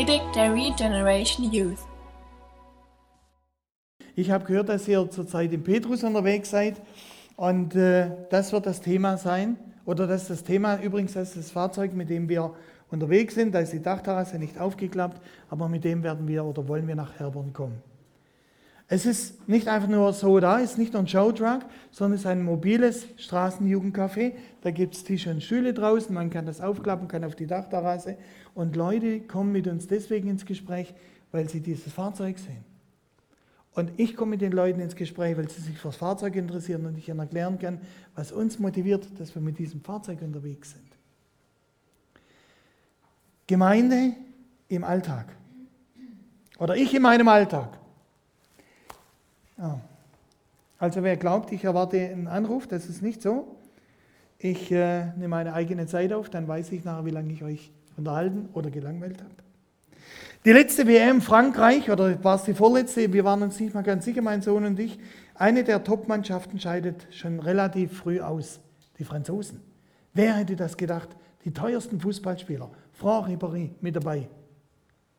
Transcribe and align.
Predigt 0.00 0.34
der 0.34 0.54
Regeneration 0.54 1.52
Youth. 1.52 1.76
Ich 4.16 4.30
habe 4.30 4.46
gehört, 4.46 4.70
dass 4.70 4.88
ihr 4.88 5.10
zurzeit 5.10 5.52
in 5.52 5.62
Petrus 5.62 6.02
unterwegs 6.02 6.48
seid 6.48 6.80
und 7.36 7.74
äh, 7.74 8.10
das 8.30 8.50
wird 8.50 8.64
das 8.64 8.80
Thema 8.80 9.18
sein. 9.18 9.58
Oder 9.84 10.06
das 10.06 10.22
ist 10.22 10.30
das 10.30 10.44
Thema, 10.44 10.80
übrigens, 10.80 11.12
das 11.12 11.28
ist 11.28 11.36
das 11.36 11.50
Fahrzeug, 11.50 11.92
mit 11.92 12.08
dem 12.08 12.30
wir 12.30 12.54
unterwegs 12.90 13.34
sind. 13.34 13.54
Da 13.54 13.58
ist 13.58 13.74
die 13.74 13.82
Dachterrasse 13.82 14.38
nicht 14.38 14.58
aufgeklappt, 14.58 15.20
aber 15.50 15.68
mit 15.68 15.84
dem 15.84 16.02
werden 16.02 16.26
wir 16.26 16.46
oder 16.46 16.66
wollen 16.66 16.88
wir 16.88 16.94
nach 16.94 17.18
Herborn 17.18 17.52
kommen. 17.52 17.82
Es 18.88 19.04
ist 19.04 19.46
nicht 19.48 19.68
einfach 19.68 19.88
nur 19.88 20.14
so 20.14 20.40
da, 20.40 20.60
es 20.60 20.72
ist 20.72 20.78
nicht 20.78 20.94
nur 20.94 21.02
ein 21.02 21.08
Showtruck, 21.08 21.60
sondern 21.90 22.14
es 22.14 22.22
ist 22.22 22.26
ein 22.26 22.42
mobiles 22.42 23.06
Straßenjugendcafé. 23.18 24.32
Da 24.62 24.70
gibt 24.70 24.94
es 24.94 25.04
Tische 25.04 25.30
und 25.30 25.42
Stühle 25.42 25.74
draußen, 25.74 26.14
man 26.14 26.30
kann 26.30 26.46
das 26.46 26.62
aufklappen, 26.62 27.06
kann 27.06 27.22
auf 27.22 27.34
die 27.34 27.46
Dachterrasse. 27.46 28.16
Und 28.54 28.76
Leute 28.76 29.20
kommen 29.20 29.52
mit 29.52 29.66
uns 29.66 29.86
deswegen 29.86 30.28
ins 30.28 30.44
Gespräch, 30.44 30.94
weil 31.32 31.48
sie 31.48 31.60
dieses 31.60 31.92
Fahrzeug 31.92 32.38
sehen. 32.38 32.64
Und 33.72 33.92
ich 33.98 34.16
komme 34.16 34.30
mit 34.30 34.40
den 34.40 34.52
Leuten 34.52 34.80
ins 34.80 34.96
Gespräch, 34.96 35.36
weil 35.36 35.48
sie 35.48 35.60
sich 35.60 35.78
für 35.78 35.88
das 35.88 35.96
Fahrzeug 35.96 36.34
interessieren 36.34 36.86
und 36.86 36.98
ich 36.98 37.08
ihnen 37.08 37.20
erklären 37.20 37.58
kann, 37.58 37.80
was 38.14 38.32
uns 38.32 38.58
motiviert, 38.58 39.08
dass 39.18 39.34
wir 39.34 39.42
mit 39.42 39.58
diesem 39.58 39.80
Fahrzeug 39.80 40.22
unterwegs 40.22 40.72
sind. 40.72 40.90
Gemeinde 43.46 44.14
im 44.68 44.84
Alltag. 44.84 45.26
Oder 46.58 46.76
ich 46.76 46.94
in 46.94 47.02
meinem 47.02 47.28
Alltag. 47.28 47.78
Ja. 49.56 49.80
Also 50.78 51.02
wer 51.02 51.16
glaubt, 51.16 51.52
ich 51.52 51.64
erwarte 51.64 51.98
einen 51.98 52.26
Anruf, 52.26 52.66
das 52.66 52.86
ist 52.86 53.02
nicht 53.02 53.22
so. 53.22 53.56
Ich 54.38 54.72
äh, 54.72 55.06
nehme 55.16 55.28
meine 55.28 55.52
eigene 55.52 55.86
Zeit 55.86 56.12
auf, 56.12 56.30
dann 56.30 56.48
weiß 56.48 56.72
ich 56.72 56.84
nachher, 56.84 57.04
wie 57.04 57.10
lange 57.10 57.32
ich 57.32 57.44
euch 57.44 57.70
unterhalten 57.96 58.48
oder 58.52 58.70
gelangweilt 58.70 59.22
habe. 59.22 59.34
Die 60.44 60.52
letzte 60.52 60.86
WM 60.86 61.20
Frankreich, 61.20 61.90
oder 61.90 62.22
war 62.24 62.36
es 62.36 62.44
die 62.44 62.54
vorletzte, 62.54 63.12
wir 63.12 63.24
waren 63.24 63.42
uns 63.42 63.60
nicht 63.60 63.74
mal 63.74 63.82
ganz 63.82 64.04
sicher, 64.04 64.22
mein 64.22 64.40
Sohn 64.40 64.64
und 64.64 64.78
ich, 64.78 64.98
eine 65.34 65.64
der 65.64 65.84
Top-Mannschaften 65.84 66.58
scheidet 66.58 67.06
schon 67.10 67.40
relativ 67.40 67.98
früh 67.98 68.20
aus, 68.20 68.60
die 68.98 69.04
Franzosen. 69.04 69.60
Wer 70.14 70.34
hätte 70.34 70.56
das 70.56 70.76
gedacht? 70.76 71.10
Die 71.44 71.52
teuersten 71.52 72.00
Fußballspieler, 72.00 72.70
Franck 72.92 73.28
Ribéry 73.28 73.70
mit 73.80 73.96
dabei, 73.96 74.28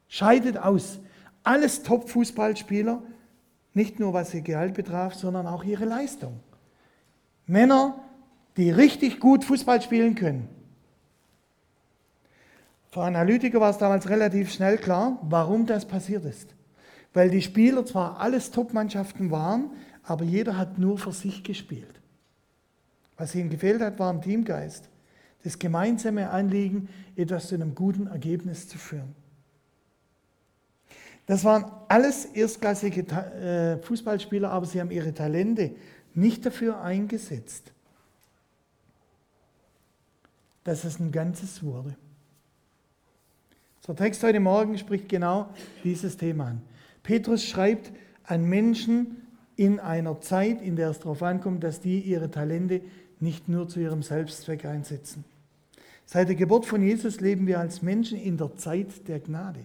scheidet 0.07 0.57
aus. 0.57 0.99
Alles 1.43 1.83
Top-Fußballspieler 1.83 3.01
nicht 3.73 3.99
nur 3.99 4.13
was 4.13 4.33
ihr 4.33 4.41
Gehalt 4.41 4.73
betraf, 4.73 5.13
sondern 5.13 5.47
auch 5.47 5.63
ihre 5.63 5.85
Leistung. 5.85 6.39
Männer, 7.45 7.95
die 8.57 8.69
richtig 8.69 9.19
gut 9.19 9.45
Fußball 9.45 9.81
spielen 9.81 10.15
können. 10.15 10.49
Für 12.91 13.03
Analytiker 13.03 13.61
war 13.61 13.69
es 13.69 13.77
damals 13.77 14.09
relativ 14.09 14.51
schnell 14.51 14.77
klar, 14.77 15.17
warum 15.23 15.65
das 15.65 15.85
passiert 15.85 16.25
ist. 16.25 16.53
Weil 17.13 17.29
die 17.29 17.41
Spieler 17.41 17.85
zwar 17.85 18.19
alles 18.19 18.51
Top-Mannschaften 18.51 19.31
waren, 19.31 19.71
aber 20.03 20.25
jeder 20.25 20.57
hat 20.57 20.77
nur 20.77 20.97
für 20.97 21.13
sich 21.13 21.43
gespielt. 21.43 22.01
Was 23.17 23.33
ihnen 23.33 23.49
gefehlt 23.49 23.81
hat, 23.81 23.97
war 23.97 24.11
ein 24.11 24.21
Teamgeist. 24.21 24.89
Das 25.43 25.57
gemeinsame 25.57 26.29
Anliegen, 26.29 26.89
etwas 27.15 27.47
zu 27.47 27.55
einem 27.55 27.75
guten 27.75 28.07
Ergebnis 28.07 28.67
zu 28.67 28.77
führen. 28.77 29.15
Das 31.27 31.45
waren 31.45 31.71
alles 31.87 32.25
erstklassige 32.25 33.01
äh, 33.07 33.77
Fußballspieler, 33.81 34.51
aber 34.51 34.65
sie 34.65 34.81
haben 34.81 34.91
ihre 34.91 35.13
Talente 35.13 35.71
nicht 36.13 36.45
dafür 36.45 36.81
eingesetzt, 36.81 37.71
dass 40.65 40.83
es 40.83 40.99
ein 40.99 41.11
Ganzes 41.11 41.63
wurde. 41.63 41.95
Der 43.87 43.95
Text 43.95 44.21
heute 44.21 44.39
Morgen 44.39 44.77
spricht 44.77 45.09
genau 45.09 45.49
dieses 45.83 46.15
Thema 46.15 46.45
an. 46.47 46.61
Petrus 47.01 47.43
schreibt 47.43 47.91
an 48.23 48.45
Menschen 48.45 49.27
in 49.55 49.79
einer 49.79 50.21
Zeit, 50.21 50.61
in 50.61 50.75
der 50.75 50.91
es 50.91 50.99
darauf 50.99 51.23
ankommt, 51.23 51.63
dass 51.63 51.81
die 51.81 51.99
ihre 51.99 52.29
Talente 52.29 52.81
nicht 53.19 53.49
nur 53.49 53.67
zu 53.67 53.79
ihrem 53.79 54.03
Selbstzweck 54.03 54.65
einsetzen. 54.65 55.25
Seit 56.05 56.27
der 56.27 56.35
Geburt 56.35 56.67
von 56.67 56.83
Jesus 56.83 57.21
leben 57.21 57.47
wir 57.47 57.59
als 57.59 57.81
Menschen 57.81 58.19
in 58.19 58.37
der 58.37 58.55
Zeit 58.55 59.07
der 59.07 59.19
Gnade. 59.19 59.61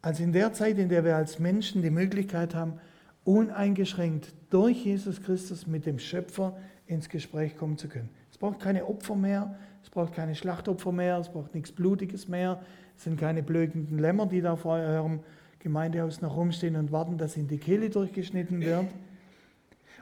Also 0.00 0.22
in 0.22 0.32
der 0.32 0.54
Zeit, 0.54 0.78
in 0.78 0.88
der 0.88 1.04
wir 1.04 1.16
als 1.16 1.38
Menschen 1.38 1.82
die 1.82 1.90
Möglichkeit 1.90 2.54
haben, 2.54 2.80
uneingeschränkt 3.24 4.32
durch 4.48 4.86
Jesus 4.86 5.22
Christus 5.22 5.66
mit 5.66 5.84
dem 5.84 5.98
Schöpfer 5.98 6.56
ins 6.86 7.10
Gespräch 7.10 7.56
kommen 7.56 7.76
zu 7.76 7.88
können. 7.88 8.08
Es 8.30 8.38
braucht 8.38 8.60
keine 8.60 8.86
Opfer 8.86 9.14
mehr, 9.14 9.58
es 9.82 9.90
braucht 9.90 10.14
keine 10.14 10.34
Schlachtopfer 10.34 10.92
mehr, 10.92 11.18
es 11.18 11.28
braucht 11.28 11.54
nichts 11.54 11.72
Blutiges 11.72 12.28
mehr, 12.28 12.60
es 12.96 13.04
sind 13.04 13.18
keine 13.18 13.42
blökenden 13.42 13.98
Lämmer, 13.98 14.26
die 14.26 14.40
da 14.40 14.56
vor 14.56 14.74
eurem 14.74 15.20
Gemeindehaus 15.58 16.20
noch 16.20 16.36
rumstehen 16.36 16.76
und 16.76 16.92
warten, 16.92 17.18
dass 17.18 17.36
ihnen 17.36 17.48
die 17.48 17.58
Kehle 17.58 17.90
durchgeschnitten 17.90 18.60
wird. 18.60 18.86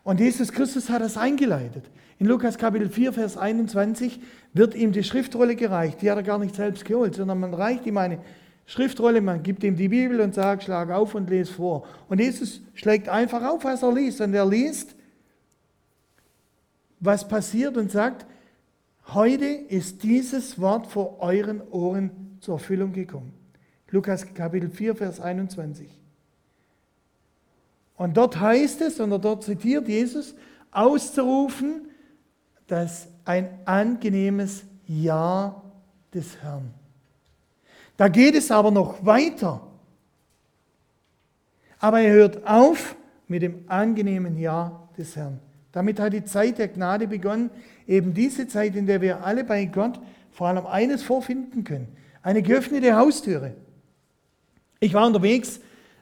Und 0.05 0.21
Jesus 0.21 0.53
Christus 0.53 0.89
hat 0.89 1.03
das 1.03 1.17
eingeleitet. 1.17 1.85
In 2.19 2.27
Lukas 2.27 2.57
Kapitel 2.57 2.89
4, 2.89 3.13
Vers 3.13 3.37
21 3.37 4.21
wird 4.55 4.75
ihm 4.75 4.93
die 4.93 5.05
Schriftrolle 5.05 5.55
gereicht. 5.55 6.03
Die 6.03 6.11
hat 6.11 6.17
er 6.17 6.23
gar 6.23 6.39
nicht 6.39 6.55
selbst 6.55 6.85
geholt, 6.85 7.15
sondern 7.15 7.41
man 7.41 7.55
reicht 7.55 7.87
ihm 7.87 7.97
eine 7.97 8.19
Schriftrolle, 8.67 9.21
man 9.21 9.43
gibt 9.43 9.65
ihm 9.65 9.77
die 9.77 9.89
Bibel 9.89 10.21
und 10.21 10.35
sagt, 10.35 10.65
schlag 10.65 10.91
auf 10.91 11.15
und 11.15 11.31
lese 11.31 11.53
vor. 11.53 11.87
Und 12.09 12.21
Jesus 12.21 12.61
schlägt 12.75 13.09
einfach 13.09 13.43
auf, 13.43 13.65
was 13.65 13.83
er 13.83 13.93
liest. 13.93 14.21
Und 14.21 14.35
er 14.35 14.47
liest, 14.47 14.95
was 17.01 17.27
passiert 17.27 17.77
und 17.77 17.91
sagt, 17.91 18.27
heute 19.15 19.47
ist 19.47 20.03
dieses 20.03 20.61
Wort 20.61 20.87
vor 20.87 21.21
euren 21.21 21.61
Ohren 21.71 22.39
zur 22.41 22.55
Erfüllung 22.55 22.93
gekommen. 22.93 23.33
Lukas 23.91 24.35
Kapitel 24.35 24.71
4, 24.71 24.97
Vers 24.97 25.21
21. 25.21 25.89
Und 27.97 28.17
dort 28.17 28.39
heißt 28.39 28.81
es, 28.83 29.01
und 29.01 29.11
dort 29.11 29.43
zitiert 29.43 29.89
Jesus, 29.89 30.35
auszurufen, 30.71 31.89
dass 32.67 33.09
ein 33.25 33.49
angenehmes 33.65 34.65
Ja 34.87 35.63
des 36.15 36.41
Herrn. 36.43 36.73
Da 37.97 38.09
geht 38.09 38.37
es 38.37 38.51
aber 38.51 38.71
noch 38.71 39.05
weiter. 39.05 39.67
Aber 41.81 42.01
er 42.01 42.13
hört 42.13 42.47
auf 42.47 42.97
mit 43.27 43.43
dem 43.43 43.65
angenehmen 43.67 44.39
Ja 44.39 44.89
des 44.97 45.17
Herrn. 45.17 45.41
Damit 45.73 45.99
hat 45.99 46.13
die 46.13 46.25
Zeit 46.25 46.59
der 46.59 46.69
Gnade 46.69 47.07
begonnen, 47.07 47.51
eben 47.89 48.15
diese 48.15 48.47
Zeit, 48.47 48.77
in 48.77 48.87
der 48.87 49.01
wir 49.01 49.25
alle 49.25 49.43
bei 49.43 49.65
Gott 49.65 49.99
vor 50.31 50.47
allem 50.47 50.67
eines 50.67 51.03
vorfinden 51.03 51.65
können, 51.65 51.89
eine 52.23 52.43
geöffnete 52.43 52.95
Haustüre. 52.95 53.55
Ich 54.79 54.95
war 54.95 55.07
unterwegs 55.07 55.59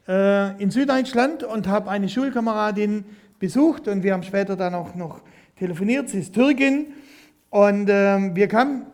äh, 0.07 0.61
in 0.63 0.71
Süddeutschland 0.71 1.43
und 1.43 1.67
habe 1.69 1.89
eine 1.91 2.11
Schulkameradin 2.11 3.05
besucht 3.39 3.89
und 3.89 4.03
wir 4.03 4.13
haben 4.13 4.23
später 4.23 4.57
dann 4.57 4.75
auch 4.75 4.95
noch 4.95 5.23
telefoniert, 5.59 6.11
sie 6.11 6.19
ist 6.19 6.35
Türkin 6.35 6.89
und 7.49 7.89
äh, 7.89 8.35
wir 8.35 8.49
kamen 8.49 8.87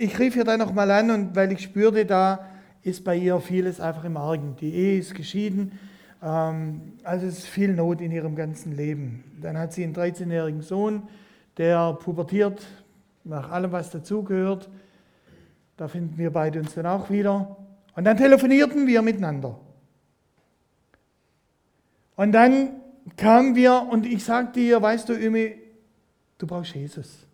ich 0.00 0.18
rief 0.18 0.34
ihr 0.34 0.44
dann 0.44 0.60
nochmal 0.60 0.90
an 0.90 1.10
und 1.10 1.36
weil 1.36 1.52
ich 1.52 1.60
spürte, 1.60 2.06
da 2.06 2.46
ist 2.82 3.04
bei 3.04 3.16
ihr 3.16 3.38
vieles 3.38 3.80
einfach 3.80 4.04
im 4.04 4.16
Argen. 4.16 4.56
Die 4.58 4.72
Ehe 4.72 4.98
ist 4.98 5.14
geschieden, 5.14 5.78
ähm, 6.22 6.94
also 7.04 7.26
es 7.26 7.40
ist 7.40 7.46
viel 7.46 7.74
Not 7.74 8.00
in 8.00 8.10
ihrem 8.10 8.34
ganzen 8.34 8.74
Leben. 8.74 9.22
Dann 9.42 9.58
hat 9.58 9.74
sie 9.74 9.84
einen 9.84 9.94
13-jährigen 9.94 10.62
Sohn, 10.62 11.02
der 11.60 11.92
pubertiert 11.92 12.62
nach 13.22 13.50
allem, 13.50 13.70
was 13.70 13.90
dazugehört. 13.90 14.70
Da 15.76 15.88
finden 15.88 16.16
wir 16.16 16.30
beide 16.30 16.58
uns 16.58 16.72
dann 16.72 16.86
auch 16.86 17.10
wieder. 17.10 17.58
Und 17.94 18.04
dann 18.04 18.16
telefonierten 18.16 18.86
wir 18.86 19.02
miteinander. 19.02 19.60
Und 22.16 22.32
dann 22.32 22.80
kamen 23.18 23.54
wir 23.56 23.88
und 23.90 24.06
ich 24.06 24.24
sagte 24.24 24.58
ihr, 24.58 24.80
weißt 24.80 25.10
du, 25.10 25.12
Ümi, 25.12 25.54
du 26.38 26.46
brauchst 26.46 26.74
Jesus. 26.74 27.26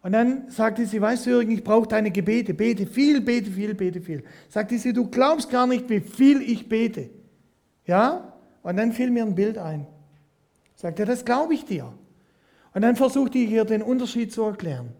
Und 0.00 0.12
dann 0.12 0.48
sagte 0.48 0.86
sie, 0.86 0.98
weißt 0.98 1.26
du, 1.26 1.30
Jürgen, 1.30 1.50
ich 1.50 1.62
brauche 1.62 1.86
deine 1.86 2.10
Gebete. 2.10 2.54
Bete 2.54 2.86
viel, 2.86 3.20
bete 3.20 3.50
viel, 3.50 3.74
bete 3.74 4.00
viel. 4.00 4.24
Sagte 4.48 4.78
sie, 4.78 4.94
du 4.94 5.10
glaubst 5.10 5.50
gar 5.50 5.66
nicht, 5.66 5.90
wie 5.90 6.00
viel 6.00 6.40
ich 6.40 6.70
bete. 6.70 7.10
Ja? 7.86 8.32
Und 8.62 8.78
dann 8.78 8.92
fiel 8.92 9.10
mir 9.10 9.24
ein 9.24 9.34
Bild 9.34 9.58
ein. 9.58 9.86
Sagte, 10.74 11.04
das 11.04 11.22
glaube 11.22 11.52
ich 11.52 11.66
dir. 11.66 11.92
Und 12.74 12.82
dann 12.82 12.96
versuchte 12.96 13.38
ich 13.38 13.50
ihr 13.50 13.64
den 13.64 13.82
Unterschied 13.82 14.32
zu 14.32 14.42
erklären. 14.42 14.90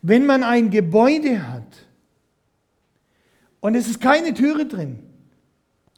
Wenn 0.00 0.24
man 0.24 0.44
ein 0.44 0.70
Gebäude 0.70 1.46
hat 1.46 1.86
und 3.60 3.74
es 3.74 3.88
ist 3.88 4.00
keine 4.00 4.32
Türe 4.32 4.64
drin 4.64 5.00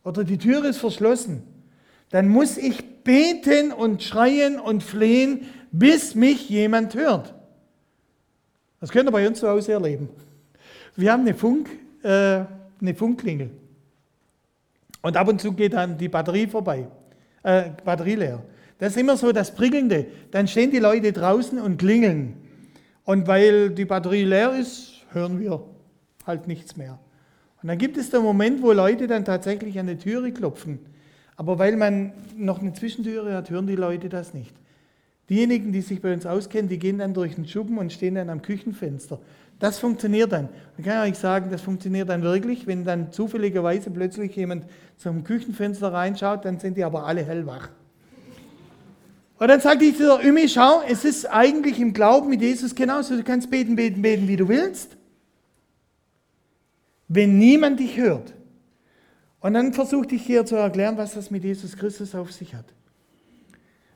oder 0.02 0.24
die 0.24 0.38
Türe 0.38 0.68
ist 0.68 0.78
verschlossen, 0.78 1.42
dann 2.10 2.28
muss 2.28 2.56
ich 2.56 3.04
beten 3.04 3.72
und 3.72 4.02
schreien 4.02 4.58
und 4.58 4.82
flehen, 4.82 5.46
bis 5.70 6.14
mich 6.14 6.48
jemand 6.48 6.94
hört. 6.94 7.34
Das 8.80 8.90
könnt 8.90 9.08
ihr 9.08 9.12
bei 9.12 9.28
uns 9.28 9.38
zu 9.38 9.48
Hause 9.48 9.72
erleben. 9.72 10.08
Wir 10.96 11.12
haben 11.12 11.22
eine, 11.22 11.34
Funk, 11.34 11.70
äh, 12.02 12.44
eine 12.80 12.94
Funkklingel. 12.94 13.50
Und 15.02 15.16
ab 15.16 15.28
und 15.28 15.40
zu 15.40 15.52
geht 15.52 15.74
dann 15.74 15.96
die 15.96 16.08
Batterie 16.08 16.46
vorbei, 16.46 16.86
äh, 17.42 17.70
Batterie 17.84 18.16
leer. 18.16 18.42
Das 18.82 18.96
ist 18.96 18.98
immer 18.98 19.16
so 19.16 19.30
das 19.30 19.54
Prickelnde. 19.54 20.06
Dann 20.32 20.48
stehen 20.48 20.72
die 20.72 20.80
Leute 20.80 21.12
draußen 21.12 21.60
und 21.60 21.76
klingeln. 21.76 22.34
Und 23.04 23.28
weil 23.28 23.70
die 23.70 23.84
Batterie 23.84 24.24
leer 24.24 24.56
ist, 24.58 24.94
hören 25.12 25.38
wir 25.38 25.62
halt 26.26 26.48
nichts 26.48 26.76
mehr. 26.76 26.98
Und 27.62 27.68
dann 27.68 27.78
gibt 27.78 27.96
es 27.96 28.10
den 28.10 28.22
Moment, 28.22 28.60
wo 28.60 28.72
Leute 28.72 29.06
dann 29.06 29.24
tatsächlich 29.24 29.78
an 29.78 29.86
die 29.86 29.98
Türe 29.98 30.32
klopfen. 30.32 30.80
Aber 31.36 31.60
weil 31.60 31.76
man 31.76 32.12
noch 32.36 32.60
eine 32.60 32.72
Zwischentüre 32.72 33.32
hat, 33.34 33.50
hören 33.50 33.68
die 33.68 33.76
Leute 33.76 34.08
das 34.08 34.34
nicht. 34.34 34.52
Diejenigen, 35.30 35.70
die 35.70 35.82
sich 35.82 36.02
bei 36.02 36.12
uns 36.12 36.26
auskennen, 36.26 36.68
die 36.68 36.80
gehen 36.80 36.98
dann 36.98 37.14
durch 37.14 37.36
den 37.36 37.46
Schuppen 37.46 37.78
und 37.78 37.92
stehen 37.92 38.16
dann 38.16 38.30
am 38.30 38.42
Küchenfenster. 38.42 39.20
Das 39.60 39.78
funktioniert 39.78 40.32
dann. 40.32 40.48
Man 40.76 40.84
kann 40.84 41.08
euch 41.08 41.18
sagen, 41.18 41.52
das 41.52 41.62
funktioniert 41.62 42.08
dann 42.08 42.22
wirklich. 42.22 42.66
Wenn 42.66 42.84
dann 42.84 43.12
zufälligerweise 43.12 43.92
plötzlich 43.92 44.34
jemand 44.34 44.64
zum 44.96 45.22
Küchenfenster 45.22 45.92
reinschaut, 45.92 46.44
dann 46.44 46.58
sind 46.58 46.76
die 46.76 46.82
aber 46.82 47.06
alle 47.06 47.24
hellwach. 47.24 47.68
Und 49.42 49.48
dann 49.48 49.60
sagt 49.60 49.82
dieser 49.82 50.22
Ümi, 50.22 50.48
schau, 50.48 50.82
es 50.88 51.04
ist 51.04 51.26
eigentlich 51.26 51.80
im 51.80 51.92
Glauben 51.92 52.28
mit 52.28 52.40
Jesus 52.40 52.76
genauso. 52.76 53.16
Du 53.16 53.24
kannst 53.24 53.50
beten, 53.50 53.74
beten, 53.74 54.00
beten, 54.00 54.28
wie 54.28 54.36
du 54.36 54.46
willst. 54.46 54.96
Wenn 57.08 57.40
niemand 57.40 57.80
dich 57.80 57.96
hört. 57.96 58.34
Und 59.40 59.54
dann 59.54 59.72
versuchte 59.72 60.14
ich 60.14 60.22
hier 60.22 60.46
zu 60.46 60.54
erklären, 60.54 60.96
was 60.96 61.14
das 61.14 61.32
mit 61.32 61.42
Jesus 61.42 61.76
Christus 61.76 62.14
auf 62.14 62.30
sich 62.30 62.54
hat. 62.54 62.66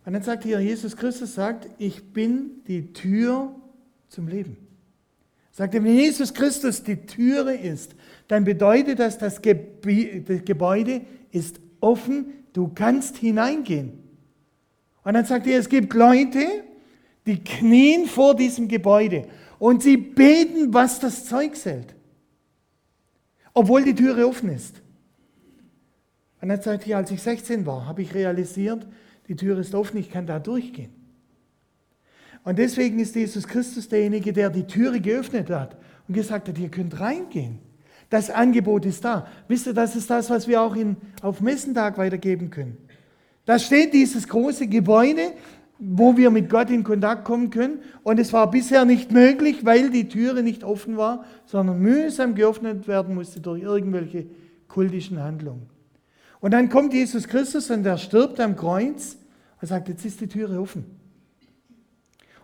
Und 0.04 0.14
dann 0.14 0.22
sagt 0.24 0.42
hier, 0.42 0.58
Jesus 0.58 0.96
Christus 0.96 1.36
sagt, 1.36 1.68
ich 1.78 2.12
bin 2.12 2.64
die 2.66 2.92
Tür 2.92 3.54
zum 4.08 4.26
Leben. 4.26 4.56
Sagt 5.52 5.76
er, 5.76 5.84
wenn 5.84 5.94
Jesus 5.94 6.34
Christus 6.34 6.82
die 6.82 6.96
Türe 6.96 7.54
ist, 7.54 7.94
dann 8.26 8.42
bedeutet 8.42 8.98
das, 8.98 9.16
das 9.16 9.40
Gebäude 9.40 11.02
ist 11.30 11.60
offen, 11.78 12.32
du 12.52 12.66
kannst 12.74 13.18
hineingehen. 13.18 14.05
Und 15.06 15.14
dann 15.14 15.24
sagt 15.24 15.46
er, 15.46 15.60
es 15.60 15.68
gibt 15.68 15.94
Leute, 15.94 16.64
die 17.26 17.38
knien 17.38 18.06
vor 18.06 18.34
diesem 18.34 18.66
Gebäude 18.66 19.28
und 19.60 19.80
sie 19.80 19.96
beten, 19.96 20.74
was 20.74 20.98
das 20.98 21.26
Zeug 21.26 21.52
hält, 21.62 21.94
obwohl 23.54 23.84
die 23.84 23.94
Türe 23.94 24.26
offen 24.26 24.48
ist. 24.48 24.82
Und 26.42 26.48
dann 26.48 26.60
sagt 26.60 26.88
er, 26.88 26.96
als 26.96 27.12
ich 27.12 27.22
16 27.22 27.64
war, 27.66 27.86
habe 27.86 28.02
ich 28.02 28.14
realisiert, 28.14 28.84
die 29.28 29.36
Tür 29.36 29.60
ist 29.60 29.76
offen, 29.76 29.96
ich 29.98 30.10
kann 30.10 30.26
da 30.26 30.40
durchgehen. 30.40 30.90
Und 32.42 32.58
deswegen 32.58 32.98
ist 32.98 33.14
Jesus 33.14 33.46
Christus 33.46 33.88
derjenige, 33.88 34.32
der 34.32 34.50
die 34.50 34.66
Türe 34.66 35.00
geöffnet 35.00 35.50
hat 35.50 35.76
und 36.08 36.14
gesagt 36.14 36.48
hat, 36.48 36.58
ihr 36.58 36.68
könnt 36.68 36.98
reingehen. 36.98 37.60
Das 38.10 38.28
Angebot 38.28 38.84
ist 38.84 39.04
da. 39.04 39.28
Wisst 39.46 39.68
ihr, 39.68 39.72
das 39.72 39.94
ist 39.94 40.10
das, 40.10 40.30
was 40.30 40.48
wir 40.48 40.60
auch 40.60 40.74
in, 40.74 40.96
auf 41.22 41.40
Messentag 41.40 41.96
weitergeben 41.96 42.50
können. 42.50 42.76
Da 43.46 43.58
steht 43.58 43.94
dieses 43.94 44.28
große 44.28 44.66
Gebäude, 44.66 45.32
wo 45.78 46.16
wir 46.16 46.30
mit 46.30 46.50
Gott 46.50 46.70
in 46.70 46.84
Kontakt 46.84 47.24
kommen 47.24 47.50
können. 47.50 47.78
Und 48.02 48.18
es 48.18 48.32
war 48.32 48.50
bisher 48.50 48.84
nicht 48.84 49.12
möglich, 49.12 49.64
weil 49.64 49.90
die 49.90 50.08
Türe 50.08 50.42
nicht 50.42 50.64
offen 50.64 50.96
war, 50.96 51.24
sondern 51.46 51.80
mühsam 51.80 52.34
geöffnet 52.34 52.88
werden 52.88 53.14
musste 53.14 53.40
durch 53.40 53.62
irgendwelche 53.62 54.26
kultischen 54.68 55.22
Handlungen. 55.22 55.68
Und 56.40 56.50
dann 56.50 56.68
kommt 56.68 56.92
Jesus 56.92 57.28
Christus 57.28 57.70
und 57.70 57.86
er 57.86 57.98
stirbt 57.98 58.40
am 58.40 58.56
Kreuz 58.56 59.16
und 59.60 59.68
sagt, 59.68 59.88
jetzt 59.88 60.04
ist 60.04 60.20
die 60.20 60.28
Türe 60.28 60.60
offen. 60.60 60.84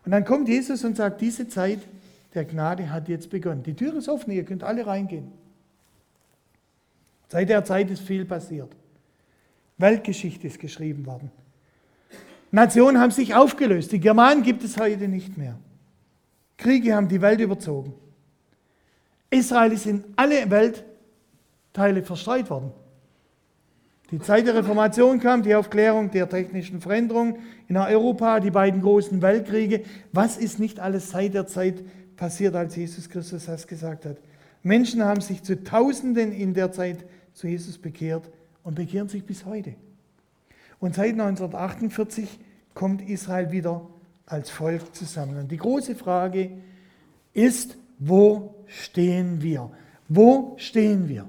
Und 0.05 0.13
dann 0.13 0.25
kommt 0.25 0.49
Jesus 0.49 0.85
und 0.85 0.97
sagt, 0.97 1.21
diese 1.21 1.49
Zeit 1.49 1.81
der 2.35 2.45
Gnade 2.45 2.91
hat 2.91 3.09
jetzt 3.09 3.29
begonnen. 3.29 3.63
Die 3.63 3.75
Tür 3.75 3.95
ist 3.97 4.09
offen, 4.09 4.31
ihr 4.31 4.45
könnt 4.45 4.65
alle 4.65 4.87
reingehen. 4.87 5.33
Seit 7.29 7.49
der 7.49 7.65
Zeit 7.65 7.91
ist 7.91 8.03
viel 8.03 8.25
passiert. 8.25 8.71
Weltgeschichte 9.79 10.47
ist 10.47 10.59
geschrieben 10.59 11.07
worden. 11.07 11.31
Nationen 12.51 13.01
haben 13.01 13.11
sich 13.11 13.35
aufgelöst. 13.35 13.93
Die 13.93 14.01
Germanen 14.01 14.43
gibt 14.43 14.63
es 14.63 14.77
heute 14.77 15.09
nicht 15.09 15.39
mehr. 15.39 15.59
Kriege 16.59 16.95
haben 16.95 17.09
die 17.09 17.21
Welt 17.21 17.41
überzogen. 17.41 17.95
Israel 19.31 19.73
ist 19.73 19.87
in 19.87 20.05
alle 20.17 20.51
Weltteile 20.51 22.03
verstreut 22.03 22.51
worden. 22.51 22.73
Die 24.11 24.21
Zeit 24.21 24.47
der 24.47 24.55
Reformation 24.55 25.19
kam, 25.21 25.43
die 25.43 25.55
Aufklärung 25.55 26.11
der 26.11 26.29
technischen 26.29 26.83
Veränderung 26.83 27.39
in 27.67 27.79
Europa, 27.79 28.41
die 28.41 28.51
beiden 28.51 28.83
großen 28.83 29.23
Weltkriege. 29.23 29.85
Was 30.13 30.37
ist 30.37 30.59
nicht 30.59 30.79
alles 30.79 31.11
seit 31.11 31.33
der 31.33 31.47
Zeit 31.47 31.83
passiert, 32.17 32.55
als 32.55 32.77
Jesus 32.77 33.09
Christus 33.09 33.47
das 33.47 33.67
gesagt 33.67 34.05
hat? 34.05 34.19
Menschen 34.63 35.03
haben 35.03 35.23
sich 35.23 35.43
zu 35.43 35.65
Tausenden 35.65 36.31
in 36.31 36.53
der 36.53 36.71
Zeit 36.71 37.07
zu 37.33 37.49
Jesus 37.49 37.79
bekehrt 37.79 38.31
und 38.65 38.75
bekehren 38.75 39.09
sich 39.09 39.25
bis 39.25 39.45
heute. 39.45 39.75
Und 40.79 40.95
seit 40.95 41.13
1948 41.13 42.29
kommt 42.75 43.09
Israel 43.09 43.51
wieder 43.53 43.89
als 44.27 44.51
Volk 44.51 44.95
zusammen. 44.95 45.37
Und 45.39 45.53
die 45.53 45.57
große 45.57 45.95
Frage 45.95 46.51
ist, 47.33 47.77
wo 47.99 48.55
stehen 48.67 49.43
wir? 49.43 49.71
Wo 50.09 50.55
stehen 50.59 51.09
wir? 51.09 51.29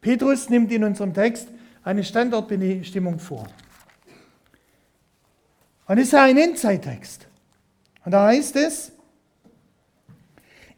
Petrus 0.00 0.50
nimmt 0.50 0.70
in 0.72 0.84
unserem 0.84 1.14
Text 1.14 1.48
eine 1.82 2.04
Standortbestimmung 2.04 3.18
vor. 3.18 3.46
Und 5.86 5.98
es 5.98 6.08
ist 6.08 6.14
ein 6.14 6.36
Endzeittext. 6.36 7.26
Und 8.04 8.12
da 8.12 8.26
heißt 8.26 8.56
es, 8.56 8.92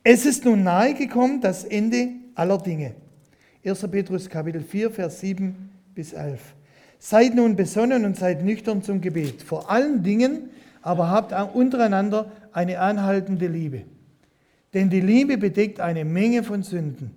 es 0.03 0.25
ist 0.25 0.45
nun 0.45 0.63
nahe 0.63 0.95
gekommen 0.95 1.41
das 1.41 1.65
Ende 1.65 2.11
aller 2.35 2.59
Dinge. 2.59 2.95
1. 3.65 3.89
Petrus 3.91 4.29
Kapitel 4.29 4.63
4, 4.63 4.91
Vers 4.91 5.21
7 5.21 5.71
bis 5.95 6.13
11. 6.13 6.41
Seid 6.99 7.35
nun 7.35 7.57
besonnen 7.57 8.05
und 8.05 8.17
seid 8.17 8.45
nüchtern 8.45 8.83
zum 8.83 9.01
Gebet. 9.01 9.43
Vor 9.43 9.71
allen 9.71 10.03
Dingen 10.03 10.51
aber 10.83 11.11
habt 11.11 11.33
untereinander 11.55 12.31
eine 12.53 12.81
anhaltende 12.81 13.47
Liebe. 13.47 13.83
Denn 14.75 14.91
die 14.91 15.01
Liebe 15.01 15.39
bedeckt 15.39 15.81
eine 15.81 16.05
Menge 16.05 16.43
von 16.43 16.63
Sünden. 16.63 17.15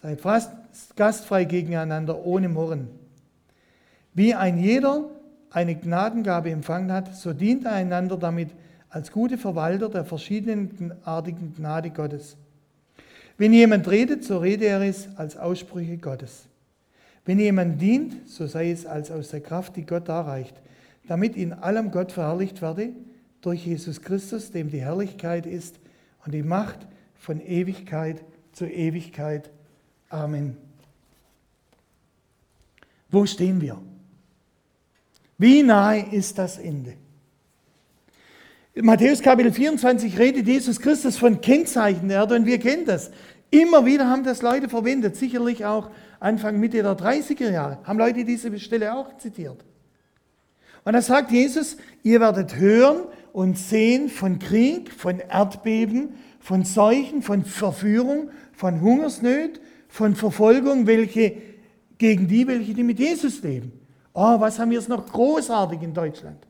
Seid 0.00 0.20
fast 0.20 0.52
gastfrei 0.96 1.44
gegeneinander, 1.44 2.24
ohne 2.24 2.48
Murren. 2.48 2.88
Wie 4.14 4.34
ein 4.34 4.58
jeder 4.58 5.10
eine 5.50 5.74
Gnadengabe 5.74 6.50
empfangen 6.50 6.92
hat, 6.92 7.16
so 7.16 7.32
dient 7.32 7.64
er 7.64 7.72
einander 7.72 8.16
damit 8.16 8.50
als 8.90 9.10
gute 9.10 9.38
Verwalter 9.38 9.88
der 9.88 10.04
verschiedenartigen 10.04 11.54
Gnade 11.54 11.90
Gottes. 11.90 12.36
Wenn 13.38 13.52
jemand 13.52 13.88
redet, 13.88 14.24
so 14.24 14.38
rede 14.38 14.66
er 14.66 14.80
es 14.80 15.08
als 15.16 15.36
Aussprüche 15.36 15.98
Gottes. 15.98 16.46
Wenn 17.24 17.38
jemand 17.38 17.80
dient, 17.80 18.28
so 18.28 18.46
sei 18.46 18.70
es 18.70 18.86
als 18.86 19.10
aus 19.10 19.28
der 19.28 19.40
Kraft, 19.40 19.76
die 19.76 19.84
Gott 19.84 20.08
darreicht, 20.08 20.54
damit 21.06 21.36
in 21.36 21.52
allem 21.52 21.90
Gott 21.90 22.12
verherrlicht 22.12 22.62
werde, 22.62 22.90
durch 23.40 23.66
Jesus 23.66 24.00
Christus, 24.00 24.50
dem 24.50 24.70
die 24.70 24.80
Herrlichkeit 24.80 25.46
ist 25.46 25.78
und 26.24 26.32
die 26.32 26.42
Macht 26.42 26.86
von 27.16 27.40
Ewigkeit 27.40 28.24
zu 28.52 28.66
Ewigkeit. 28.66 29.50
Amen. 30.08 30.56
Wo 33.10 33.26
stehen 33.26 33.60
wir? 33.60 33.80
Wie 35.38 35.62
nahe 35.62 36.06
ist 36.12 36.38
das 36.38 36.58
Ende? 36.58 36.94
In 38.74 38.84
Matthäus 38.84 39.22
Kapitel 39.22 39.52
24 39.52 40.18
redet 40.18 40.46
Jesus 40.46 40.80
Christus 40.80 41.16
von 41.16 41.40
Kennzeichen 41.40 42.08
der 42.08 42.18
Erde 42.18 42.34
und 42.34 42.46
wir 42.46 42.58
kennen 42.58 42.84
das. 42.84 43.10
Immer 43.56 43.86
wieder 43.86 44.10
haben 44.10 44.22
das 44.22 44.42
Leute 44.42 44.68
verwendet, 44.68 45.16
sicherlich 45.16 45.64
auch 45.64 45.90
Anfang, 46.20 46.60
Mitte 46.60 46.82
der 46.82 46.94
30er 46.94 47.50
Jahre, 47.50 47.78
haben 47.84 47.98
Leute 47.98 48.22
diese 48.22 48.58
Stelle 48.58 48.94
auch 48.94 49.16
zitiert. 49.16 49.64
Und 50.84 50.92
da 50.92 51.00
sagt 51.00 51.30
Jesus, 51.30 51.78
ihr 52.02 52.20
werdet 52.20 52.56
hören 52.56 53.04
und 53.32 53.56
sehen 53.56 54.10
von 54.10 54.38
Krieg, 54.38 54.92
von 54.92 55.20
Erdbeben, 55.20 56.16
von 56.38 56.64
Seuchen, 56.64 57.22
von 57.22 57.46
Verführung, 57.46 58.28
von 58.52 58.82
Hungersnöt, 58.82 59.58
von 59.88 60.14
Verfolgung, 60.14 60.86
welche 60.86 61.40
gegen 61.96 62.28
die, 62.28 62.46
welche 62.46 62.74
die 62.74 62.82
mit 62.82 62.98
Jesus 62.98 63.42
leben. 63.42 63.72
Oh, 64.12 64.38
was 64.38 64.58
haben 64.58 64.70
wir 64.70 64.78
es 64.78 64.88
noch 64.88 65.06
großartig 65.06 65.80
in 65.80 65.94
Deutschland. 65.94 66.46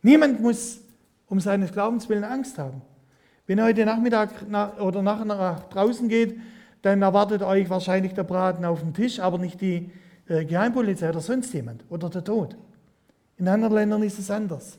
Niemand 0.00 0.40
muss 0.40 0.80
um 1.26 1.38
seines 1.38 1.70
Glaubens 1.70 2.08
willen 2.08 2.24
Angst 2.24 2.56
haben. 2.56 2.80
Wenn 3.46 3.58
ihr 3.58 3.64
heute 3.64 3.84
Nachmittag 3.84 4.48
nach, 4.48 4.78
oder 4.78 5.02
nachher 5.02 5.24
nach 5.26 5.64
draußen 5.64 6.08
geht, 6.08 6.38
dann 6.82 7.02
erwartet 7.02 7.42
euch 7.42 7.68
wahrscheinlich 7.68 8.14
der 8.14 8.24
Braten 8.24 8.64
auf 8.64 8.80
dem 8.80 8.94
Tisch, 8.94 9.20
aber 9.20 9.38
nicht 9.38 9.60
die 9.60 9.90
äh, 10.28 10.44
Geheimpolizei 10.44 11.10
oder 11.10 11.20
sonst 11.20 11.52
jemand 11.52 11.84
oder 11.90 12.08
der 12.08 12.24
Tod. 12.24 12.56
In 13.36 13.48
anderen 13.48 13.74
Ländern 13.74 14.02
ist 14.02 14.18
es 14.18 14.30
anders. 14.30 14.78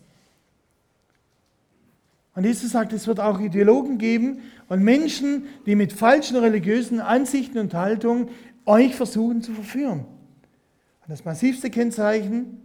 Und 2.36 2.44
Jesus 2.44 2.72
sagt, 2.72 2.92
es 2.92 3.08
wird 3.08 3.20
auch 3.20 3.40
Ideologen 3.40 3.98
geben 3.98 4.42
und 4.68 4.84
Menschen, 4.84 5.46
die 5.66 5.76
mit 5.76 5.94
falschen 5.94 6.38
religiösen 6.38 7.00
Ansichten 7.00 7.60
und 7.60 7.74
Haltungen 7.74 8.30
euch 8.66 8.96
versuchen 8.96 9.42
zu 9.42 9.54
verführen. 9.54 10.00
Und 10.00 11.10
das 11.10 11.24
massivste 11.24 11.70
Kennzeichen, 11.70 12.62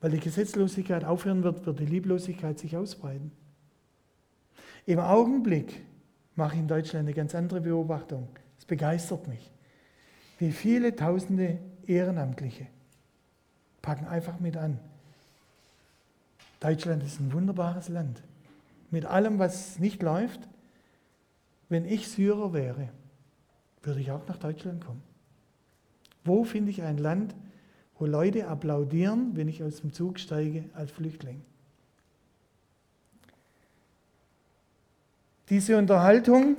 weil 0.00 0.10
die 0.10 0.18
Gesetzlosigkeit 0.18 1.04
aufhören 1.04 1.42
wird, 1.44 1.66
wird 1.66 1.78
die 1.78 1.86
Lieblosigkeit 1.86 2.58
sich 2.58 2.76
ausbreiten. 2.76 3.30
Im 4.90 4.98
Augenblick 4.98 5.84
mache 6.34 6.54
ich 6.54 6.60
in 6.62 6.66
Deutschland 6.66 7.06
eine 7.06 7.14
ganz 7.14 7.32
andere 7.36 7.60
Beobachtung. 7.60 8.26
Es 8.58 8.64
begeistert 8.64 9.28
mich, 9.28 9.52
wie 10.40 10.50
viele 10.50 10.96
tausende 10.96 11.60
Ehrenamtliche 11.86 12.66
packen 13.82 14.08
einfach 14.08 14.40
mit 14.40 14.56
an. 14.56 14.80
Deutschland 16.58 17.04
ist 17.04 17.20
ein 17.20 17.32
wunderbares 17.32 17.88
Land. 17.88 18.24
Mit 18.90 19.04
allem, 19.04 19.38
was 19.38 19.78
nicht 19.78 20.02
läuft, 20.02 20.40
wenn 21.68 21.84
ich 21.84 22.08
Syrer 22.08 22.52
wäre, 22.52 22.88
würde 23.84 24.00
ich 24.00 24.10
auch 24.10 24.26
nach 24.26 24.38
Deutschland 24.38 24.84
kommen. 24.84 25.04
Wo 26.24 26.42
finde 26.42 26.72
ich 26.72 26.82
ein 26.82 26.98
Land, 26.98 27.36
wo 27.96 28.06
Leute 28.06 28.48
applaudieren, 28.48 29.36
wenn 29.36 29.46
ich 29.46 29.62
aus 29.62 29.82
dem 29.82 29.92
Zug 29.92 30.18
steige 30.18 30.64
als 30.74 30.90
Flüchtling? 30.90 31.42
Diese 35.50 35.76
Unterhaltung, 35.76 36.56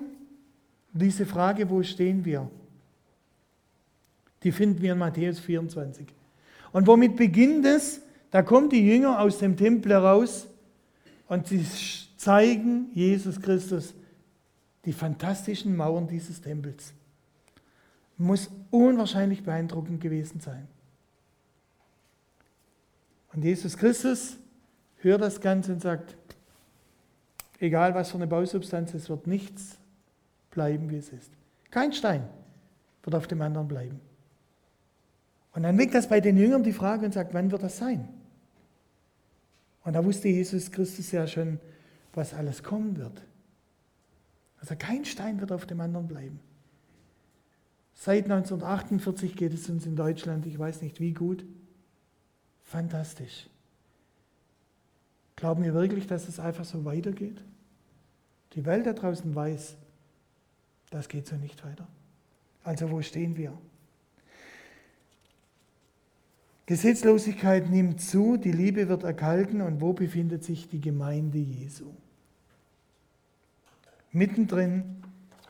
diese 0.92 1.26
Frage, 1.26 1.70
wo 1.70 1.82
stehen 1.82 2.26
wir, 2.26 2.50
die 4.44 4.52
finden 4.52 4.82
wir 4.82 4.94
in 4.94 5.00
Matthäus 5.00 5.40
24. 5.40 6.08
Und 6.74 6.88
womit 6.88 7.16
beginnt 7.16 7.66
es? 7.66 8.02
Da 8.32 8.42
kommen 8.42 8.70
die 8.70 8.86
Jünger 8.86 9.20
aus 9.20 9.40
dem 9.40 9.58
Tempel 9.58 9.92
heraus 9.92 10.48
und 11.28 11.48
sie 11.48 11.66
zeigen 12.18 12.90
Jesus 12.94 13.42
Christus 13.42 13.94
die 14.86 14.94
fantastischen 14.94 15.76
Mauern 15.76 16.08
dieses 16.08 16.42
Tempels. 16.42 16.94
Muss 18.18 18.50
unwahrscheinlich 18.70 19.44
beeindruckend 19.44 20.02
gewesen 20.02 20.40
sein. 20.40 20.68
Und 23.34 23.44
Jesus 23.44 23.78
Christus 23.78 24.38
hört 24.98 25.22
das 25.22 25.40
Ganze 25.40 25.74
und 25.74 25.82
sagt, 25.82 26.16
egal 27.62 27.96
was 27.96 28.12
für 28.12 28.18
eine 28.18 28.28
Bausubstanz, 28.28 28.94
es 28.94 29.10
wird 29.10 29.28
nichts 29.28 29.78
bleiben, 30.50 30.90
wie 30.90 30.98
es 30.98 31.10
ist. 31.10 31.32
Kein 31.70 31.94
Stein 31.94 32.28
wird 33.04 33.16
auf 33.16 33.28
dem 33.28 33.42
anderen 33.42 33.68
bleiben. 33.68 34.00
Und 35.54 35.64
dann 35.64 35.78
weckt 35.78 35.94
das 35.94 36.08
bei 36.08 36.22
den 36.22 36.38
Jüngern 36.38 36.64
die 36.64 36.74
Frage 36.74 37.06
und 37.06 37.14
sagt, 37.14 37.34
wann 37.34 37.52
wird 37.52 37.64
das 37.64 37.78
sein? 37.78 38.08
Und 39.84 39.94
da 39.94 40.04
wusste 40.06 40.28
Jesus 40.28 40.72
Christus 40.72 41.12
ja 41.12 41.28
schon, 41.28 41.60
was 42.14 42.34
alles 42.34 42.64
kommen 42.64 42.98
wird. 42.98 43.22
Also 44.60 44.76
kein 44.78 45.06
Stein 45.06 45.42
wird 45.42 45.52
auf 45.52 45.66
dem 45.66 45.82
anderen 45.82 46.08
bleiben. 46.08 46.40
Seit 47.94 48.26
1948 48.26 49.36
geht 49.36 49.54
es 49.54 49.70
uns 49.70 49.86
in 49.86 49.96
Deutschland, 49.96 50.46
ich 50.46 50.58
weiß 50.58 50.82
nicht 50.82 51.00
wie 51.00 51.14
gut, 51.14 51.46
fantastisch. 52.64 53.48
Glauben 55.36 55.64
wir 55.64 55.74
wirklich, 55.74 56.08
dass 56.08 56.28
es 56.28 56.40
einfach 56.40 56.66
so 56.66 56.86
weitergeht? 56.86 57.44
Die 58.54 58.66
Welt 58.66 58.86
da 58.86 58.94
draußen 58.94 59.34
weiß, 59.34 59.76
das 60.90 61.08
geht 61.08 61.28
so 61.28 61.36
nicht 61.36 61.64
weiter. 61.66 61.88
Also 62.64 62.92
wo 62.92 63.02
stehen 63.02 63.38
wir? 63.38 63.58
Gesetzlosigkeit 66.66 67.70
nimmt 67.70 68.02
zu, 68.02 68.38
die 68.38 68.52
Liebe 68.52 68.88
wird 68.88 69.04
erkalten 69.04 69.62
und 69.62 69.82
wo 69.82 69.94
befindet 69.94 70.44
sich 70.44 70.70
die 70.70 70.80
Gemeinde 70.80 71.38
Jesu? 71.38 71.92
Mittendrin 74.12 75.04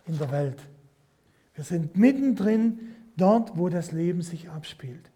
in 0.08 0.18
der 0.18 0.32
Welt. 0.32 0.62
Wir 1.56 1.64
sind 1.64 1.96
mittendrin 1.96 2.96
dort, 3.18 3.58
wo 3.58 3.70
das 3.70 3.92
Leben 3.92 4.22
sich 4.22 4.50
abspielt. 4.50 5.12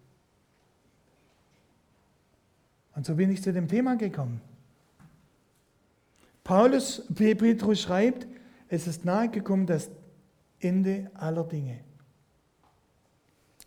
Und 2.94 3.04
so 3.04 3.14
bin 3.14 3.30
ich 3.30 3.42
zu 3.42 3.52
dem 3.52 3.68
Thema 3.68 3.96
gekommen. 3.96 4.40
Paulus, 6.46 7.02
Petrus 7.12 7.80
schreibt, 7.82 8.28
es 8.68 8.86
ist 8.86 9.04
nahe 9.04 9.28
gekommen 9.28 9.66
das 9.66 9.90
Ende 10.60 11.10
aller 11.14 11.42
Dinge. 11.42 11.78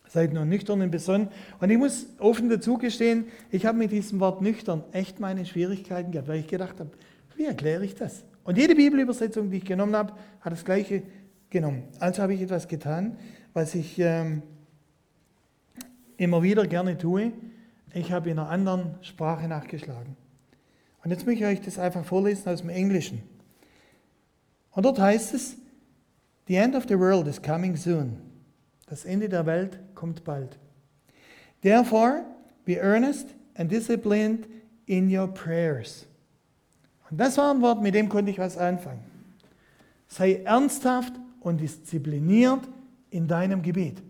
Seid 0.07 0.31
nur 0.31 0.45
nüchtern 0.45 0.81
und 0.81 0.89
besonnen. 0.89 1.27
Und 1.59 1.69
ich 1.71 1.77
muss 1.77 2.05
offen 2.19 2.47
dazu 2.47 2.77
gestehen, 2.77 3.25
ich 3.51 3.65
habe 3.65 3.77
mit 3.77 3.91
diesem 3.91 4.21
Wort 4.21 4.41
nüchtern 4.41 4.85
echt 4.93 5.19
meine 5.19 5.45
Schwierigkeiten 5.45 6.13
gehabt, 6.13 6.29
weil 6.29 6.39
ich 6.39 6.47
gedacht 6.47 6.79
habe, 6.79 6.91
wie 7.35 7.43
erkläre 7.43 7.83
ich 7.83 7.95
das? 7.95 8.23
Und 8.45 8.57
jede 8.57 8.75
Bibelübersetzung, 8.75 9.51
die 9.51 9.57
ich 9.57 9.65
genommen 9.65 9.97
habe, 9.97 10.13
hat 10.39 10.53
das 10.53 10.63
Gleiche 10.63 11.03
genommen. 11.49 11.83
Also 11.99 12.21
habe 12.21 12.33
ich 12.33 12.41
etwas 12.41 12.69
getan, 12.69 13.17
was 13.51 13.75
ich 13.75 13.99
ähm, 13.99 14.41
immer 16.15 16.41
wieder 16.43 16.65
gerne 16.65 16.97
tue. 16.97 17.33
Ich 17.93 18.13
habe 18.13 18.29
in 18.29 18.39
einer 18.39 18.49
anderen 18.49 18.95
Sprache 19.01 19.49
nachgeschlagen. 19.49 20.15
Und 21.03 21.11
jetzt 21.11 21.25
möchte 21.25 21.43
ich 21.43 21.49
euch 21.49 21.61
das 21.61 21.79
einfach 21.79 22.03
vorlesen 22.03 22.49
aus 22.49 22.61
dem 22.61 22.69
Englischen. 22.69 23.21
Und 24.71 24.85
dort 24.85 24.99
heißt 24.99 25.33
es, 25.33 25.55
The 26.47 26.55
end 26.55 26.75
of 26.75 26.85
the 26.87 26.97
world 26.97 27.27
is 27.27 27.41
coming 27.41 27.75
soon. 27.75 28.17
Das 28.87 29.05
Ende 29.05 29.29
der 29.29 29.45
Welt 29.45 29.79
kommt 29.93 30.23
bald. 30.23 30.57
Therefore, 31.61 32.25
be 32.65 32.75
earnest 32.77 33.27
and 33.55 33.71
disciplined 33.71 34.47
in 34.87 35.15
your 35.15 35.27
prayers. 35.27 36.07
Und 37.09 37.19
das 37.19 37.37
war 37.37 37.53
ein 37.53 37.61
Wort, 37.61 37.81
mit 37.81 37.93
dem 37.93 38.09
konnte 38.09 38.31
ich 38.31 38.39
was 38.39 38.57
anfangen. 38.57 39.03
Sei 40.07 40.41
ernsthaft 40.43 41.13
und 41.39 41.61
diszipliniert 41.61 42.67
in 43.11 43.27
deinem 43.27 43.61
Gebet. 43.61 44.01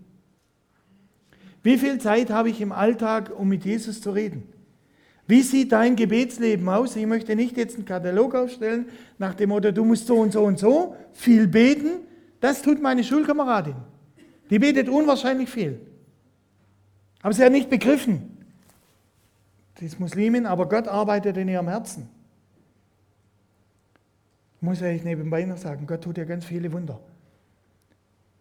Wie 1.62 1.77
viel 1.77 2.00
Zeit 2.00 2.29
habe 2.29 2.50
ich 2.50 2.62
im 2.62 2.72
Alltag, 2.72 3.38
um 3.38 3.50
mit 3.50 3.65
Jesus 3.65 4.01
zu 4.01 4.12
reden? 4.12 4.43
Wie 5.29 5.43
sieht 5.43 5.74
dein 5.74 5.95
Gebetsleben 5.95 6.67
aus? 6.67 6.95
Ich 6.95 7.05
möchte 7.05 7.36
nicht 7.36 7.55
jetzt 7.55 7.75
einen 7.75 7.86
Katalog 7.86 8.33
aufstellen 8.33 8.88
nach 9.19 9.36
dem 9.36 9.50
Motto, 9.50 9.71
du 9.71 9.86
musst 9.86 10.07
so 10.07 10.15
und 10.15 10.33
so 10.33 10.43
und 10.43 10.57
so 10.57 10.95
viel 11.13 11.48
beten. 11.48 12.00
Das 12.39 12.63
tut 12.63 12.81
meine 12.81 13.03
Schulkameradin. 13.03 13.75
Die 14.50 14.57
betet 14.57 14.89
unwahrscheinlich 14.89 15.48
viel. 15.48 15.81
Aber 17.21 17.31
sie 17.31 17.43
hat 17.43 17.51
nicht 17.51 17.69
begriffen. 17.69 18.38
Sie 19.77 19.86
ist 19.86 20.00
Muslimin, 20.00 20.48
aber 20.48 20.67
Gott 20.67 20.88
arbeitet 20.88 21.38
in 21.38 21.48
ihrem 21.48 21.67
Herzen. 21.67 22.09
Ich 24.55 24.62
muss 24.63 24.81
ehrlich 24.81 25.03
nebenbei 25.03 25.45
noch 25.45 25.57
sagen, 25.57 25.86
Gott 25.86 26.01
tut 26.01 26.17
ja 26.17 26.24
ganz 26.24 26.43
viele 26.43 26.74
Wunder. 26.74 27.00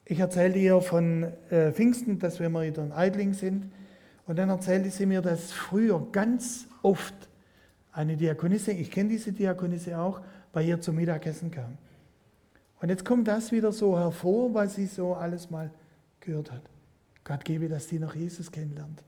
Ich 0.07 0.21
erzählte 0.21 0.59
ihr 0.59 0.80
von 0.80 1.25
äh, 1.50 1.71
Pfingsten, 1.71 2.18
dass 2.18 2.40
wir 2.40 2.49
mal 2.49 2.66
wieder 2.66 2.83
in 2.83 2.92
Eidling 2.92 3.35
sind. 3.35 3.71
Und 4.28 4.37
dann 4.37 4.50
erzählte 4.50 4.90
sie 4.90 5.06
mir, 5.06 5.23
dass 5.23 5.52
früher 5.52 6.06
ganz 6.12 6.66
oft 6.82 7.14
eine 7.92 8.14
Diakonisse, 8.14 8.73
ich 8.73 8.90
kenne 8.90 9.08
diese 9.08 9.32
Diakonisse 9.32 9.99
auch, 9.99 10.20
bei 10.52 10.62
ihr 10.62 10.80
zum 10.82 10.97
Mittagessen 10.97 11.50
kam. 11.50 11.78
Und 12.80 12.90
jetzt 12.90 13.06
kommt 13.06 13.26
das 13.26 13.52
wieder 13.52 13.73
so 13.73 13.99
hervor, 13.99 14.52
weil 14.52 14.68
sie 14.68 14.85
so 14.87 15.14
alles 15.14 15.50
mal 15.50 15.70
gehört 16.20 16.52
hat. 16.52 16.61
Gott 17.25 17.42
gebe, 17.42 17.70
dass 17.70 17.87
die 17.87 17.99
noch 17.99 18.14
Jesus 18.14 18.52
kennenlernt. 18.52 19.02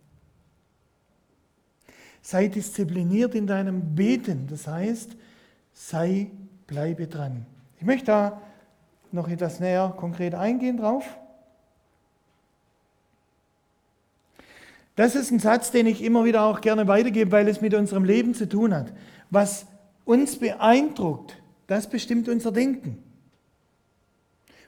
Sei 2.23 2.49
diszipliniert 2.49 3.35
in 3.35 3.47
deinem 3.47 3.95
Beten, 3.95 4.47
das 4.47 4.67
heißt, 4.67 5.17
sei, 5.75 6.31
bleibe 6.67 7.07
dran. 7.07 7.45
Ich 7.79 7.85
möchte 7.85 8.07
da 8.07 8.41
noch 9.13 9.29
etwas 9.29 9.61
näher 9.61 9.93
konkret 9.99 10.35
eingehen 10.35 10.79
drauf. 10.79 11.05
Das 15.01 15.15
ist 15.15 15.31
ein 15.31 15.39
Satz, 15.39 15.71
den 15.71 15.87
ich 15.87 16.05
immer 16.05 16.27
wieder 16.27 16.43
auch 16.43 16.61
gerne 16.61 16.87
weitergebe, 16.87 17.33
weil 17.33 17.49
es 17.49 17.63
mit 17.63 17.73
unserem 17.73 18.05
Leben 18.05 18.35
zu 18.35 18.47
tun 18.47 18.75
hat. 18.75 18.93
Was 19.31 19.65
uns 20.05 20.37
beeindruckt, 20.37 21.41
das 21.69 21.89
bestimmt 21.89 22.29
unser 22.29 22.53
Denken 22.53 22.99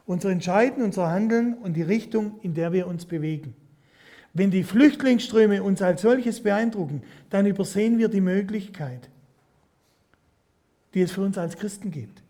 unser 0.07 0.31
Entscheiden, 0.31 0.83
unser 0.83 1.11
Handeln 1.11 1.53
und 1.55 1.75
die 1.75 1.83
Richtung, 1.83 2.39
in 2.41 2.55
der 2.55 2.73
wir 2.73 2.87
uns 2.87 3.05
bewegen. 3.05 3.55
Wenn 4.33 4.51
die 4.51 4.65
Flüchtlingsströme 4.65 5.63
uns 5.63 5.83
als 5.83 6.01
solches 6.01 6.43
beeindrucken, 6.43 7.03
dann 7.29 7.45
übersehen 7.45 7.99
wir 7.99 8.09
die 8.09 8.23
Möglichkeit, 8.23 9.11
die 10.95 11.03
es 11.03 11.13
für 11.13 11.21
uns 11.21 11.37
als 11.37 11.59
Christen 11.59 11.91
gibt. 11.91 12.23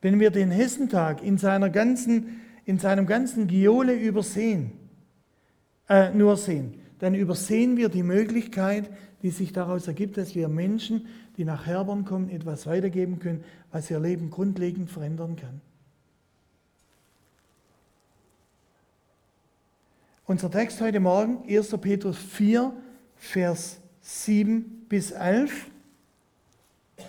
Wenn 0.00 0.20
wir 0.20 0.30
den 0.30 0.52
Hessentag 0.52 1.24
in, 1.24 1.38
seiner 1.38 1.70
ganzen, 1.70 2.40
in 2.64 2.78
seinem 2.78 3.06
ganzen 3.06 3.48
Giole 3.48 3.94
übersehen, 3.94 4.77
äh, 5.88 6.10
nur 6.10 6.36
sehen, 6.36 6.74
dann 6.98 7.14
übersehen 7.14 7.76
wir 7.76 7.88
die 7.88 8.02
Möglichkeit, 8.02 8.90
die 9.22 9.30
sich 9.30 9.52
daraus 9.52 9.86
ergibt, 9.86 10.16
dass 10.16 10.34
wir 10.34 10.48
Menschen, 10.48 11.06
die 11.36 11.44
nach 11.44 11.66
Herbern 11.66 12.04
kommen, 12.04 12.30
etwas 12.30 12.66
weitergeben 12.66 13.18
können, 13.18 13.44
was 13.72 13.90
ihr 13.90 14.00
Leben 14.00 14.30
grundlegend 14.30 14.90
verändern 14.90 15.36
kann. 15.36 15.60
Unser 20.26 20.50
Text 20.50 20.80
heute 20.80 21.00
Morgen, 21.00 21.42
1. 21.48 21.70
Petrus 21.80 22.18
4, 22.18 22.72
Vers 23.16 23.78
7 24.02 24.84
bis 24.88 25.10
11. 25.10 25.66
Das 26.96 27.06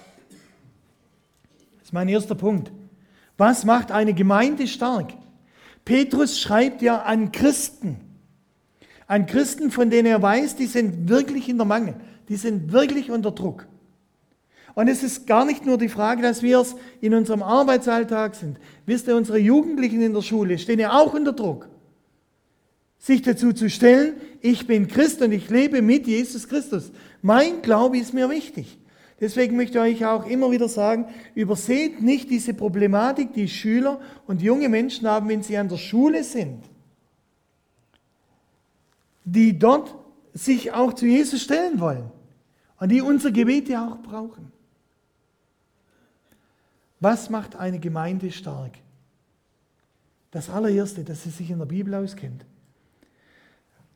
ist 1.84 1.94
mein 1.94 2.08
erster 2.08 2.36
Punkt. 2.36 2.72
Was 3.38 3.66
macht 3.66 3.92
eine 3.92 4.14
Gemeinde 4.14 4.68
stark? 4.68 5.14
Petrus 5.84 6.40
schreibt 6.40 6.82
ja 6.82 7.02
an 7.02 7.32
Christen. 7.32 8.09
An 9.10 9.26
Christen, 9.26 9.72
von 9.72 9.90
denen 9.90 10.06
er 10.06 10.22
weiß, 10.22 10.56
die 10.56 10.68
sind 10.68 11.10
wirklich 11.10 11.50
in 11.50 11.58
der 11.58 11.66
Mangel. 11.66 11.96
Die 12.30 12.38
sind 12.38 12.72
wirklich 12.72 13.12
unter 13.12 13.32
Druck. 13.32 13.68
Und 14.74 14.88
es 14.88 15.04
ist 15.04 15.28
gar 15.28 15.44
nicht 15.44 15.66
nur 15.66 15.78
die 15.78 15.90
Frage, 15.90 16.22
dass 16.22 16.42
wir 16.42 16.62
es 16.62 16.78
in 17.02 17.14
unserem 17.14 17.44
Arbeitsalltag 17.44 18.36
sind. 18.36 18.58
Wisst 18.86 19.08
ihr, 19.08 19.18
unsere 19.18 19.40
Jugendlichen 19.40 20.02
in 20.02 20.14
der 20.14 20.22
Schule 20.22 20.58
stehen 20.58 20.80
ja 20.80 20.94
auch 20.94 21.14
unter 21.14 21.34
Druck 21.34 21.68
sich 23.00 23.22
dazu 23.22 23.54
zu 23.54 23.70
stellen, 23.70 24.16
ich 24.42 24.68
bin 24.68 24.88
Christ 24.88 25.22
und 25.22 25.32
ich 25.32 25.50
lebe 25.50 25.82
mit 25.82 26.06
Jesus 26.06 26.48
Christus. 26.48 26.92
Mein 27.22 27.62
Glaube 27.62 27.98
ist 27.98 28.14
mir 28.14 28.30
wichtig. 28.30 28.78
Deswegen 29.22 29.56
möchte 29.56 29.80
ich 29.80 30.02
euch 30.02 30.06
auch 30.06 30.28
immer 30.28 30.52
wieder 30.52 30.70
sagen, 30.70 31.06
überseht 31.34 32.02
nicht 32.02 32.30
diese 32.30 32.54
Problematik, 32.54 33.34
die 33.34 33.48
Schüler 33.48 34.00
und 34.28 34.42
junge 34.42 34.70
Menschen 34.70 35.08
haben, 35.08 35.28
wenn 35.28 35.44
sie 35.44 35.58
an 35.58 35.68
der 35.68 35.78
Schule 35.78 36.24
sind, 36.24 36.64
die 39.32 39.58
dort 39.58 39.96
sich 40.34 40.72
auch 40.72 40.94
zu 40.94 41.06
Jesus 41.06 41.44
stellen 41.44 41.80
wollen 41.80 42.12
und 42.80 42.90
die 42.90 43.02
unser 43.02 43.32
Gebet 43.32 43.70
ja 43.70 43.88
auch 43.88 44.02
brauchen. 44.02 44.52
Was 47.00 47.30
macht 47.30 47.56
eine 47.56 47.80
Gemeinde 47.80 48.32
stark? 48.32 48.72
Das 50.32 50.50
allererste, 50.50 51.04
dass 51.04 51.24
sie 51.24 51.30
sich 51.30 51.50
in 51.50 51.60
der 51.60 51.66
Bibel 51.66 51.94
auskennt. 51.96 52.46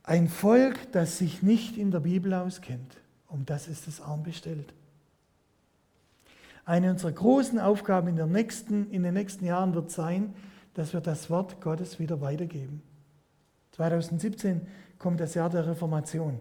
Ein 0.04 0.28
Volk, 0.28 0.92
das 0.92 1.18
sich 1.18 1.42
nicht 1.42 1.78
in 1.78 1.92
der 1.92 2.00
Bibel 2.02 2.34
auskennt, 2.34 2.98
um 3.28 3.46
das 3.46 3.68
ist 3.68 3.88
es 3.88 4.02
arm 4.02 4.24
bestellt. 4.24 4.74
Eine 6.66 6.92
unserer 6.92 7.12
großen 7.12 7.60
Aufgaben 7.60 8.08
in, 8.08 8.32
nächsten, 8.32 8.90
in 8.92 9.04
den 9.04 9.14
nächsten 9.14 9.46
Jahren 9.46 9.74
wird 9.74 9.92
sein, 9.92 10.34
dass 10.74 10.94
wir 10.94 11.02
das 11.02 11.30
Wort 11.30 11.62
Gottes 11.62 12.00
wieder 12.00 12.22
weitergeben. 12.22 12.82
2017 13.74 14.62
kommt 15.04 15.20
das 15.20 15.34
Jahr 15.34 15.50
der 15.50 15.68
Reformation. 15.68 16.40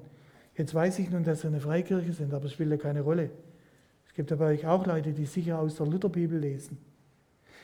Jetzt 0.56 0.72
weiß 0.72 1.00
ich 1.00 1.10
nun, 1.10 1.24
dass 1.24 1.42
wir 1.42 1.50
eine 1.50 1.60
Freikirche 1.60 2.12
sind, 2.12 2.32
aber 2.32 2.44
es 2.44 2.52
spielt 2.52 2.70
ja 2.70 2.76
keine 2.76 3.00
Rolle. 3.00 3.30
Es 4.06 4.14
gibt 4.14 4.30
ja 4.30 4.36
bei 4.36 4.54
euch 4.54 4.66
auch 4.66 4.86
Leute, 4.86 5.12
die 5.12 5.26
sicher 5.26 5.58
aus 5.58 5.74
der 5.74 5.86
Lutherbibel 5.86 6.38
lesen. 6.38 6.78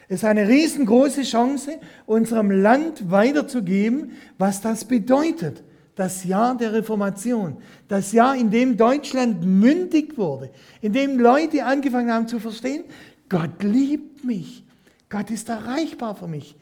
Es 0.09 0.17
ist 0.17 0.25
eine 0.25 0.49
riesengroße 0.49 1.23
Chance, 1.23 1.79
unserem 2.05 2.51
Land 2.51 3.11
weiterzugeben, 3.11 4.13
was 4.39 4.61
das 4.61 4.87
bedeutet. 4.87 5.63
Das 5.95 6.25
Jahr 6.25 6.57
der 6.57 6.73
Reformation. 6.73 7.59
Das 7.87 8.13
Jahr, 8.13 8.35
in 8.35 8.51
dem 8.51 8.77
Deutschland 8.77 9.45
mündig 9.45 10.19
wurde. 10.19 10.51
In 10.81 10.93
dem 10.93 11.21
Leute 11.21 11.65
angefangen 11.65 12.11
haben 12.11 12.27
zu 12.27 12.41
verstehen, 12.41 12.85
Gott 13.29 13.63
liebt 13.63 14.25
mich. 14.25 14.65
Gott 15.09 15.31
ist 15.31 15.49
erreichbar 15.49 16.17
für 16.17 16.29
mich. 16.29 16.57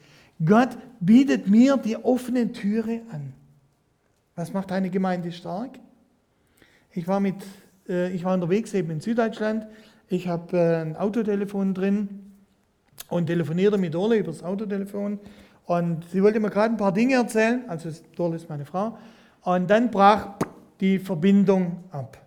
Gott 0.44 0.76
bietet 1.00 1.48
mir 1.48 1.78
die 1.78 1.96
offene 1.96 2.52
Türe 2.52 3.00
an. 3.10 3.32
Was 4.36 4.52
macht 4.52 4.70
eine 4.70 4.90
Gemeinde 4.90 5.32
stark? 5.32 5.78
Ich 6.92 7.08
war 7.08 7.20
mit 7.20 7.36
äh, 7.88 8.12
ich 8.12 8.24
war 8.24 8.34
unterwegs 8.34 8.74
eben 8.74 8.90
in 8.90 9.00
Süddeutschland. 9.00 9.66
Ich 10.08 10.28
habe 10.28 10.56
äh, 10.56 10.82
ein 10.82 10.96
Autotelefon 10.96 11.74
drin 11.74 12.32
und 13.08 13.26
telefonierte 13.26 13.78
mit 13.78 13.94
Dorle 13.94 14.16
über 14.16 14.32
das 14.32 14.42
Autotelefon. 14.42 15.18
Und 15.64 16.04
sie 16.10 16.22
wollte 16.22 16.38
mir 16.38 16.50
gerade 16.50 16.74
ein 16.74 16.76
paar 16.76 16.92
Dinge 16.92 17.14
erzählen. 17.14 17.64
Also 17.68 17.90
Dorle 18.14 18.36
ist 18.36 18.48
meine 18.48 18.64
Frau. 18.64 18.98
Und 19.42 19.68
dann 19.68 19.90
brach 19.90 20.34
die 20.80 20.98
Verbindung 20.98 21.84
ab. 21.90 22.18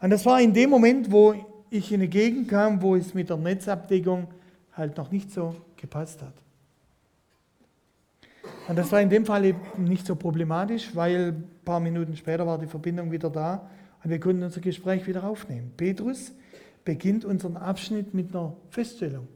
Und 0.00 0.10
das 0.10 0.24
war 0.24 0.40
in 0.40 0.52
dem 0.52 0.70
Moment, 0.70 1.12
wo 1.12 1.34
ich 1.68 1.92
in 1.92 2.00
eine 2.00 2.08
Gegend 2.08 2.48
kam, 2.48 2.80
wo 2.82 2.96
es 2.96 3.14
mit 3.14 3.28
der 3.28 3.36
Netzabdeckung 3.36 4.28
halt 4.72 4.96
noch 4.96 5.10
nicht 5.10 5.30
so 5.30 5.54
gepasst 5.76 6.22
hat. 6.22 6.32
Und 8.70 8.76
das 8.76 8.92
war 8.92 9.00
in 9.00 9.10
dem 9.10 9.26
Fall 9.26 9.52
nicht 9.78 10.06
so 10.06 10.14
problematisch, 10.14 10.94
weil 10.94 11.32
ein 11.32 11.44
paar 11.64 11.80
Minuten 11.80 12.14
später 12.14 12.46
war 12.46 12.56
die 12.56 12.68
Verbindung 12.68 13.10
wieder 13.10 13.28
da 13.28 13.68
und 14.04 14.10
wir 14.10 14.20
konnten 14.20 14.44
unser 14.44 14.60
Gespräch 14.60 15.08
wieder 15.08 15.24
aufnehmen. 15.24 15.72
Petrus 15.76 16.30
beginnt 16.84 17.24
unseren 17.24 17.56
Abschnitt 17.56 18.14
mit 18.14 18.30
einer 18.30 18.56
Feststellung. 18.68 19.26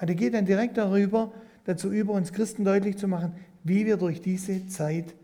Und 0.00 0.08
er 0.08 0.16
geht 0.16 0.34
dann 0.34 0.44
direkt 0.44 0.76
darüber, 0.76 1.30
dazu 1.66 1.88
über, 1.92 2.12
uns 2.12 2.32
Christen 2.32 2.64
deutlich 2.64 2.98
zu 2.98 3.06
machen, 3.06 3.32
wie 3.62 3.86
wir 3.86 3.96
durch 3.96 4.20
diese 4.20 4.66
Zeit 4.66 5.14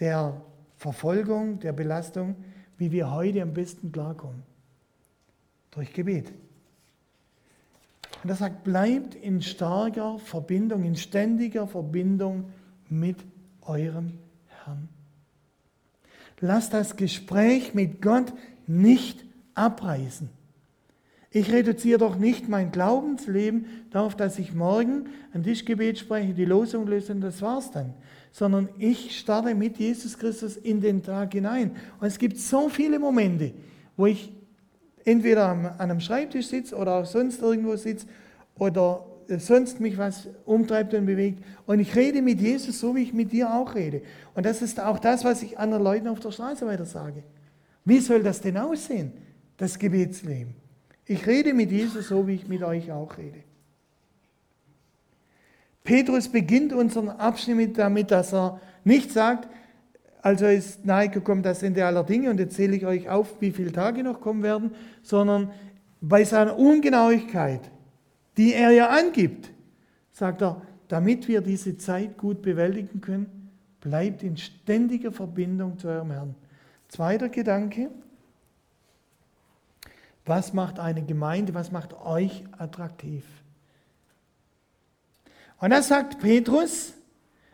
der 0.00 0.42
Verfolgung, 0.76 1.60
der 1.60 1.74
Belastung, 1.74 2.34
wie 2.76 2.90
wir 2.90 3.12
heute 3.12 3.40
am 3.40 3.54
besten 3.54 3.92
klarkommen. 3.92 4.42
Durch 5.70 5.92
Gebet. 5.92 6.32
Und 8.24 8.30
er 8.30 8.36
sagt, 8.36 8.64
bleibt 8.64 9.14
in 9.14 9.42
starker 9.42 10.18
Verbindung, 10.18 10.82
in 10.84 10.96
ständiger 10.96 11.66
Verbindung 11.66 12.46
mit 12.88 13.18
eurem 13.60 14.14
Herrn. 14.46 14.88
Lass 16.40 16.70
das 16.70 16.96
Gespräch 16.96 17.74
mit 17.74 18.00
Gott 18.00 18.32
nicht 18.66 19.26
abreißen. 19.54 20.30
Ich 21.32 21.52
reduziere 21.52 21.98
doch 21.98 22.16
nicht 22.16 22.48
mein 22.48 22.72
Glaubensleben 22.72 23.66
darauf, 23.90 24.16
dass 24.16 24.38
ich 24.38 24.54
morgen 24.54 25.10
ein 25.34 25.42
Tischgebet 25.42 25.98
spreche, 25.98 26.32
die 26.32 26.46
Losung 26.46 26.86
löse 26.86 27.12
und 27.12 27.20
das 27.20 27.42
war's 27.42 27.72
dann. 27.72 27.92
Sondern 28.32 28.70
ich 28.78 29.18
starte 29.18 29.54
mit 29.54 29.78
Jesus 29.78 30.16
Christus 30.16 30.56
in 30.56 30.80
den 30.80 31.02
Tag 31.02 31.34
hinein. 31.34 31.72
Und 32.00 32.06
es 32.06 32.18
gibt 32.18 32.38
so 32.38 32.70
viele 32.70 32.98
Momente, 32.98 33.52
wo 33.98 34.06
ich 34.06 34.32
entweder 35.04 35.48
an 35.48 35.66
einem 35.78 36.00
Schreibtisch 36.00 36.48
sitze 36.48 36.76
oder 36.76 36.96
auch 36.96 37.06
sonst 37.06 37.42
irgendwo 37.42 37.76
sitze 37.76 38.06
oder 38.56 39.06
sonst 39.28 39.80
mich 39.80 39.96
was 39.98 40.28
umtreibt 40.44 40.94
und 40.94 41.06
bewegt. 41.06 41.42
Und 41.66 41.80
ich 41.80 41.94
rede 41.96 42.22
mit 42.22 42.40
Jesus 42.40 42.80
so, 42.80 42.94
wie 42.94 43.02
ich 43.02 43.12
mit 43.12 43.32
dir 43.32 43.52
auch 43.54 43.74
rede. 43.74 44.02
Und 44.34 44.46
das 44.46 44.62
ist 44.62 44.80
auch 44.80 44.98
das, 44.98 45.24
was 45.24 45.42
ich 45.42 45.58
anderen 45.58 45.82
Leuten 45.82 46.08
auf 46.08 46.20
der 46.20 46.30
Straße 46.30 46.66
weiter 46.66 46.84
sage. 46.84 47.22
Wie 47.84 48.00
soll 48.00 48.22
das 48.22 48.40
denn 48.40 48.56
aussehen, 48.56 49.12
das 49.56 49.78
Gebetsleben? 49.78 50.54
Ich 51.06 51.26
rede 51.26 51.52
mit 51.52 51.70
Jesus 51.70 52.08
so, 52.08 52.26
wie 52.26 52.34
ich 52.34 52.48
mit 52.48 52.62
euch 52.62 52.90
auch 52.90 53.18
rede. 53.18 53.40
Petrus 55.82 56.28
beginnt 56.28 56.72
unseren 56.72 57.10
Abschnitt 57.10 57.76
damit, 57.76 58.10
dass 58.10 58.32
er 58.32 58.60
nicht 58.84 59.12
sagt, 59.12 59.48
also 60.24 60.46
ist 60.46 60.84
nahe 60.84 61.08
gekommen 61.08 61.42
das 61.42 61.62
Ende 61.62 61.84
aller 61.84 62.02
Dinge 62.02 62.30
und 62.30 62.40
jetzt 62.40 62.56
zähle 62.56 62.74
ich 62.74 62.86
euch 62.86 63.08
auf, 63.08 63.40
wie 63.40 63.52
viele 63.52 63.72
Tage 63.72 64.02
noch 64.02 64.20
kommen 64.20 64.42
werden, 64.42 64.72
sondern 65.02 65.52
bei 66.00 66.24
seiner 66.24 66.58
Ungenauigkeit 66.58 67.60
die 68.36 68.52
er 68.52 68.70
ja 68.70 68.88
angibt, 68.88 69.50
sagt 70.12 70.42
er, 70.42 70.62
damit 70.88 71.28
wir 71.28 71.40
diese 71.40 71.76
Zeit 71.78 72.18
gut 72.18 72.42
bewältigen 72.42 73.00
können, 73.00 73.50
bleibt 73.80 74.22
in 74.22 74.36
ständiger 74.36 75.12
Verbindung 75.12 75.78
zu 75.78 75.88
eurem 75.88 76.10
Herrn. 76.10 76.34
Zweiter 76.88 77.28
Gedanke, 77.28 77.90
was 80.24 80.52
macht 80.52 80.78
eine 80.78 81.02
Gemeinde, 81.02 81.54
was 81.54 81.70
macht 81.70 81.92
euch 81.94 82.44
attraktiv? 82.56 83.24
Und 85.60 85.70
da 85.70 85.82
sagt 85.82 86.18
Petrus, 86.18 86.94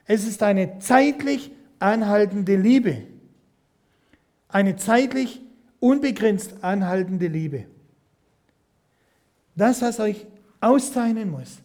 es 0.06 0.26
ist 0.26 0.42
eine 0.42 0.78
zeitlich 0.78 1.52
anhaltende 1.80 2.56
Liebe. 2.56 3.06
Eine 4.48 4.76
zeitlich 4.76 5.40
unbegrenzt 5.80 6.62
anhaltende 6.62 7.26
Liebe. 7.26 7.66
Das, 9.56 9.82
was 9.82 9.98
euch 9.98 10.26
auszeichnen 10.60 11.30
muss, 11.30 11.58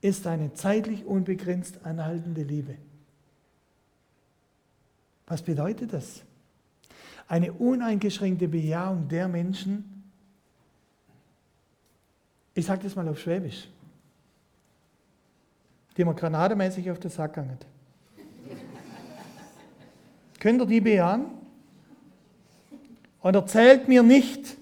ist 0.00 0.26
eine 0.26 0.52
zeitlich 0.54 1.04
unbegrenzt 1.04 1.84
anhaltende 1.84 2.42
Liebe. 2.42 2.76
Was 5.26 5.42
bedeutet 5.42 5.92
das? 5.92 6.22
Eine 7.28 7.52
uneingeschränkte 7.52 8.48
Bejahung 8.48 9.08
der 9.08 9.28
Menschen, 9.28 10.10
ich 12.54 12.66
sage 12.66 12.82
das 12.82 12.96
mal 12.96 13.06
auf 13.08 13.20
Schwäbisch, 13.20 13.68
die 15.96 16.04
man 16.04 16.16
granademäßig 16.16 16.90
auf 16.90 16.98
den 16.98 17.10
Sack 17.10 17.36
hängt. 17.36 17.64
Könnt 20.40 20.60
ihr 20.60 20.66
die 20.66 20.80
bejahen? 20.80 21.26
Und 23.20 23.34
erzählt 23.36 23.86
mir 23.86 24.02
nicht, 24.02 24.56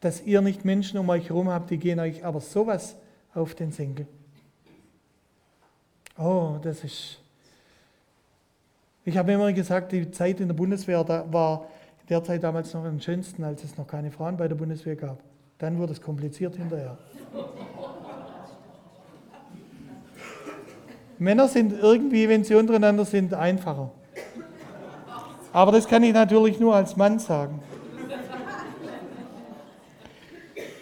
dass 0.00 0.22
ihr 0.22 0.40
nicht 0.42 0.64
Menschen 0.64 0.98
um 0.98 1.08
euch 1.08 1.30
herum 1.30 1.48
habt, 1.48 1.70
die 1.70 1.78
gehen 1.78 1.98
euch 1.98 2.24
aber 2.24 2.40
sowas 2.40 2.94
auf 3.34 3.54
den 3.54 3.72
Senkel. 3.72 4.06
Oh, 6.16 6.56
das 6.62 6.84
ist. 6.84 7.18
Ich 9.04 9.16
habe 9.16 9.32
immer 9.32 9.52
gesagt, 9.52 9.92
die 9.92 10.10
Zeit 10.10 10.40
in 10.40 10.48
der 10.48 10.54
Bundeswehr 10.54 11.02
da 11.02 11.24
war 11.32 11.66
in 12.02 12.08
der 12.08 12.22
Zeit 12.22 12.42
damals 12.42 12.74
noch 12.74 12.84
am 12.84 13.00
schönsten, 13.00 13.42
als 13.44 13.64
es 13.64 13.76
noch 13.76 13.86
keine 13.86 14.10
Frauen 14.10 14.36
bei 14.36 14.46
der 14.48 14.56
Bundeswehr 14.56 14.96
gab. 14.96 15.18
Dann 15.58 15.78
wurde 15.78 15.92
es 15.92 16.02
kompliziert 16.02 16.56
hinterher. 16.56 16.98
Männer 21.18 21.48
sind 21.48 21.72
irgendwie, 21.72 22.28
wenn 22.28 22.44
sie 22.44 22.54
untereinander 22.54 23.04
sind, 23.04 23.34
einfacher. 23.34 23.90
Aber 25.52 25.72
das 25.72 25.88
kann 25.88 26.02
ich 26.02 26.12
natürlich 26.12 26.60
nur 26.60 26.74
als 26.74 26.96
Mann 26.96 27.18
sagen. 27.18 27.60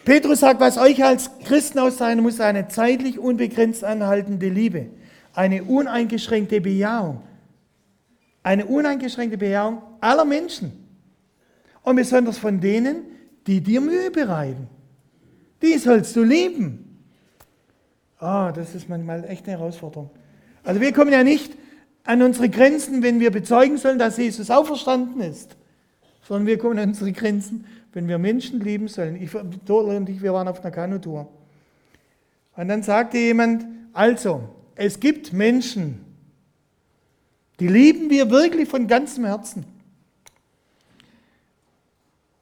Petrus 0.04 0.38
sagt, 0.38 0.60
was 0.60 0.78
euch 0.78 1.02
als 1.02 1.30
Christen 1.44 1.80
auszeichnen 1.80 2.22
muss, 2.22 2.40
eine 2.40 2.68
zeitlich 2.68 3.18
unbegrenzt 3.18 3.82
anhaltende 3.82 4.48
Liebe, 4.48 4.86
eine 5.34 5.64
uneingeschränkte 5.64 6.60
Bejahung, 6.60 7.22
eine 8.44 8.66
uneingeschränkte 8.66 9.36
Bejahung 9.36 9.82
aller 10.00 10.24
Menschen 10.24 10.72
und 11.82 11.96
besonders 11.96 12.38
von 12.38 12.60
denen, 12.60 13.02
die 13.48 13.60
dir 13.60 13.80
Mühe 13.80 14.12
bereiten. 14.12 14.68
Die 15.60 15.76
sollst 15.78 16.14
du 16.14 16.22
lieben. 16.22 17.02
Ah, 18.20 18.48
oh, 18.48 18.52
das 18.52 18.76
ist 18.76 18.88
manchmal 18.88 19.24
echt 19.24 19.48
eine 19.48 19.58
Herausforderung. 19.58 20.10
Also 20.62 20.80
wir 20.80 20.92
kommen 20.92 21.12
ja 21.12 21.24
nicht 21.24 21.52
an 22.06 22.22
unsere 22.22 22.48
Grenzen, 22.48 23.02
wenn 23.02 23.20
wir 23.20 23.30
bezeugen 23.30 23.76
sollen, 23.76 23.98
dass 23.98 24.16
Jesus 24.16 24.50
auferstanden 24.50 25.20
ist, 25.20 25.56
sondern 26.22 26.46
wir 26.46 26.58
kommen 26.58 26.78
an 26.78 26.90
unsere 26.90 27.12
Grenzen, 27.12 27.66
wenn 27.92 28.08
wir 28.08 28.18
Menschen 28.18 28.60
lieben 28.60 28.88
sollen. 28.88 29.20
Ich, 29.20 29.30
Dorle 29.64 29.96
und 29.96 30.08
ich, 30.08 30.22
wir 30.22 30.32
waren 30.32 30.48
auf 30.48 30.60
einer 30.60 30.70
Kanutour. 30.70 31.28
Und 32.56 32.68
dann 32.68 32.82
sagte 32.82 33.18
jemand, 33.18 33.66
also, 33.92 34.48
es 34.76 35.00
gibt 35.00 35.32
Menschen, 35.32 36.00
die 37.58 37.68
lieben 37.68 38.10
wir 38.10 38.30
wirklich 38.30 38.68
von 38.68 38.86
ganzem 38.86 39.24
Herzen. 39.24 39.64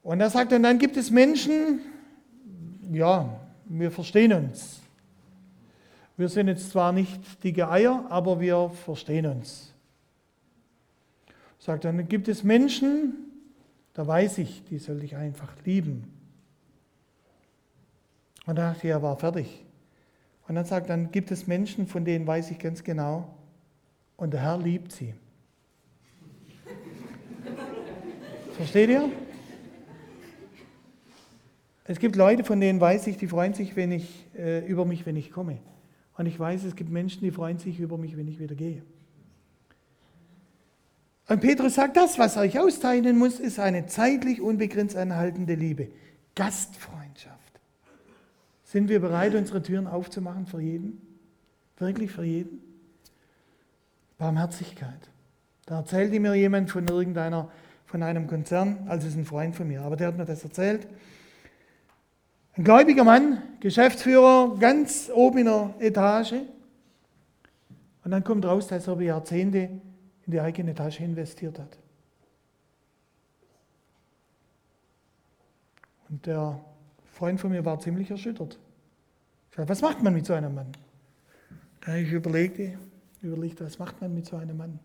Und 0.03 0.21
er 0.21 0.29
sagt, 0.29 0.53
und 0.53 0.63
dann 0.63 0.77
gibt 0.77 0.97
es 0.97 1.09
Menschen, 1.09 1.79
ja, 2.91 3.39
wir 3.65 3.91
verstehen 3.91 4.33
uns. 4.33 4.81
Wir 6.17 6.29
sind 6.29 6.47
jetzt 6.47 6.69
zwar 6.69 6.91
nicht 6.91 7.43
dicke 7.43 7.69
Eier, 7.69 8.05
aber 8.09 8.39
wir 8.39 8.69
verstehen 8.69 9.25
uns. 9.25 9.73
Sagt, 11.59 11.83
dann 11.83 12.07
gibt 12.07 12.27
es 12.27 12.43
Menschen, 12.43 13.15
da 13.93 14.05
weiß 14.05 14.37
ich, 14.37 14.63
die 14.65 14.77
soll 14.77 15.03
ich 15.03 15.15
einfach 15.15 15.53
lieben. 15.65 16.11
Und 18.45 18.57
dann 18.57 18.73
dachte 18.73 18.87
ich, 18.87 18.91
er 18.91 19.01
war 19.01 19.17
fertig. 19.17 19.65
Und 20.47 20.55
dann 20.55 20.65
sagt, 20.65 20.89
dann 20.89 21.11
gibt 21.11 21.31
es 21.31 21.47
Menschen, 21.47 21.87
von 21.87 22.05
denen 22.05 22.27
weiß 22.27 22.51
ich 22.51 22.59
ganz 22.59 22.83
genau, 22.83 23.33
und 24.15 24.31
der 24.31 24.41
Herr 24.41 24.57
liebt 24.57 24.91
sie. 24.91 25.13
Versteht 28.55 28.89
ihr? 28.89 29.09
Es 31.83 31.99
gibt 31.99 32.15
Leute, 32.15 32.43
von 32.43 32.59
denen 32.59 32.79
weiß 32.79 33.07
ich, 33.07 33.17
die 33.17 33.27
freuen 33.27 33.53
sich 33.53 33.75
wenn 33.75 33.91
ich, 33.91 34.25
äh, 34.37 34.65
über 34.65 34.85
mich, 34.85 35.05
wenn 35.05 35.15
ich 35.15 35.31
komme. 35.31 35.59
Und 36.17 36.25
ich 36.27 36.39
weiß, 36.39 36.63
es 36.63 36.75
gibt 36.75 36.89
Menschen, 36.89 37.21
die 37.21 37.31
freuen 37.31 37.59
sich 37.59 37.79
über 37.79 37.97
mich, 37.97 38.15
wenn 38.15 38.27
ich 38.27 38.39
wieder 38.39 38.55
gehe. 38.55 38.81
Und 41.27 41.41
Petrus 41.41 41.75
sagt, 41.75 41.97
das, 41.97 42.19
was 42.19 42.37
euch 42.37 42.59
austeilen 42.59 43.17
muss, 43.17 43.39
ist 43.39 43.59
eine 43.59 43.87
zeitlich 43.87 44.41
unbegrenzt 44.41 44.95
anhaltende 44.95 45.55
Liebe. 45.55 45.89
Gastfreundschaft. 46.35 47.59
Sind 48.63 48.89
wir 48.89 48.99
bereit, 48.99 49.33
unsere 49.35 49.61
Türen 49.61 49.87
aufzumachen 49.87 50.45
für 50.45 50.61
jeden? 50.61 51.01
Wirklich 51.77 52.11
für 52.11 52.23
jeden? 52.23 52.61
Barmherzigkeit. 54.17 55.09
Da 55.65 55.79
erzählte 55.79 56.19
mir 56.19 56.35
jemand 56.35 56.69
von 56.69 56.87
irgendeiner, 56.87 57.49
von 57.85 58.03
einem 58.03 58.27
Konzern, 58.27 58.85
also 58.87 59.07
ist 59.07 59.15
ein 59.15 59.25
Freund 59.25 59.55
von 59.55 59.67
mir, 59.67 59.81
aber 59.81 59.95
der 59.95 60.07
hat 60.07 60.17
mir 60.17 60.25
das 60.25 60.43
erzählt. 60.43 60.87
Ein 62.57 62.63
gläubiger 62.63 63.03
Mann, 63.03 63.41
Geschäftsführer, 63.59 64.55
ganz 64.57 65.11
oben 65.13 65.39
in 65.39 65.45
der 65.45 65.75
Etage. 65.79 66.35
Und 68.03 68.11
dann 68.11 68.23
kommt 68.23 68.45
raus, 68.45 68.67
dass 68.67 68.87
er 68.87 68.93
über 68.93 69.03
Jahrzehnte 69.03 69.57
in 69.57 70.31
die 70.31 70.39
eigene 70.39 70.73
Tasche 70.73 71.03
investiert 71.03 71.59
hat. 71.59 71.77
Und 76.07 76.25
der 76.25 76.63
Freund 77.11 77.41
von 77.41 77.51
mir 77.51 77.65
war 77.65 77.77
ziemlich 77.79 78.09
erschüttert. 78.09 78.57
Ich 79.49 79.57
sagte, 79.57 79.69
was 79.69 79.81
macht 79.81 80.01
man 80.01 80.13
mit 80.13 80.25
so 80.25 80.33
einem 80.33 80.55
Mann? 80.55 80.71
Da 81.81 81.95
ich 81.95 82.11
überlegte, 82.11 82.77
überlegt, 83.21 83.59
was 83.59 83.79
macht 83.79 83.99
man 83.99 84.13
mit 84.13 84.27
so 84.27 84.37
einem 84.37 84.55
Mann? 84.55 84.79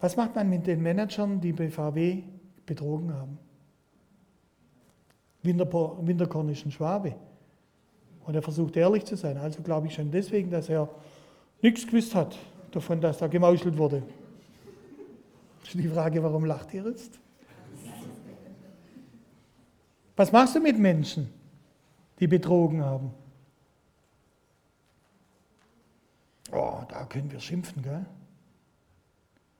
Was 0.00 0.16
macht 0.16 0.34
man 0.34 0.50
mit 0.50 0.66
den 0.66 0.82
Managern, 0.82 1.40
die 1.40 1.52
bei 1.52 1.70
VW 1.70 2.24
betrogen 2.66 3.14
haben? 3.14 3.38
Winterkornischen 5.44 6.72
Schwabe. 6.72 7.14
Und 8.24 8.34
er 8.34 8.42
versucht 8.42 8.76
ehrlich 8.76 9.04
zu 9.04 9.16
sein. 9.16 9.36
Also 9.36 9.62
glaube 9.62 9.86
ich 9.86 9.94
schon 9.94 10.10
deswegen, 10.10 10.50
dass 10.50 10.68
er 10.68 10.88
nichts 11.60 11.86
gewusst 11.86 12.14
hat 12.14 12.36
davon, 12.70 13.00
dass 13.00 13.18
da 13.18 13.26
gemauschelt 13.26 13.76
wurde. 13.76 14.02
Die 15.72 15.88
Frage, 15.88 16.22
warum 16.22 16.44
lacht 16.44 16.72
ihr 16.74 16.84
jetzt? 16.84 17.18
Was 20.16 20.30
machst 20.30 20.54
du 20.54 20.60
mit 20.60 20.78
Menschen, 20.78 21.28
die 22.20 22.28
betrogen 22.28 22.84
haben? 22.84 23.10
Oh, 26.52 26.82
da 26.88 27.04
können 27.06 27.32
wir 27.32 27.40
schimpfen, 27.40 27.82
gell? 27.82 28.06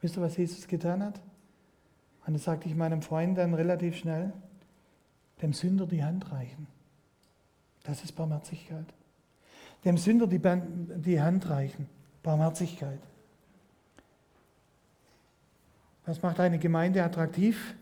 Wisst 0.01 0.17
ihr, 0.17 0.23
was 0.23 0.37
Jesus 0.37 0.69
getan 0.69 1.03
hat? 1.03 1.21
Und 2.27 2.35
das 2.35 2.45
sagte 2.45 2.69
ich 2.69 2.75
meinem 2.77 3.03
Freund 3.03 3.37
dann 3.37 3.55
relativ 3.55 3.97
schnell 3.97 4.33
dem 5.43 5.53
Sünder 5.53 5.87
die 5.87 6.05
Hand 6.05 6.31
reichen. 6.31 6.67
Das 7.83 8.03
ist 8.03 8.13
Barmherzigkeit. 8.13 8.87
Dem 9.85 9.99
Sünder 9.99 10.27
die, 10.27 10.41
die 11.01 11.21
Hand 11.21 11.49
reichen. 11.51 11.89
Barmherzigkeit. 12.23 13.01
Was 16.07 16.23
macht 16.23 16.41
eine 16.41 16.59
Gemeinde 16.59 17.03
attraktiv? 17.03 17.75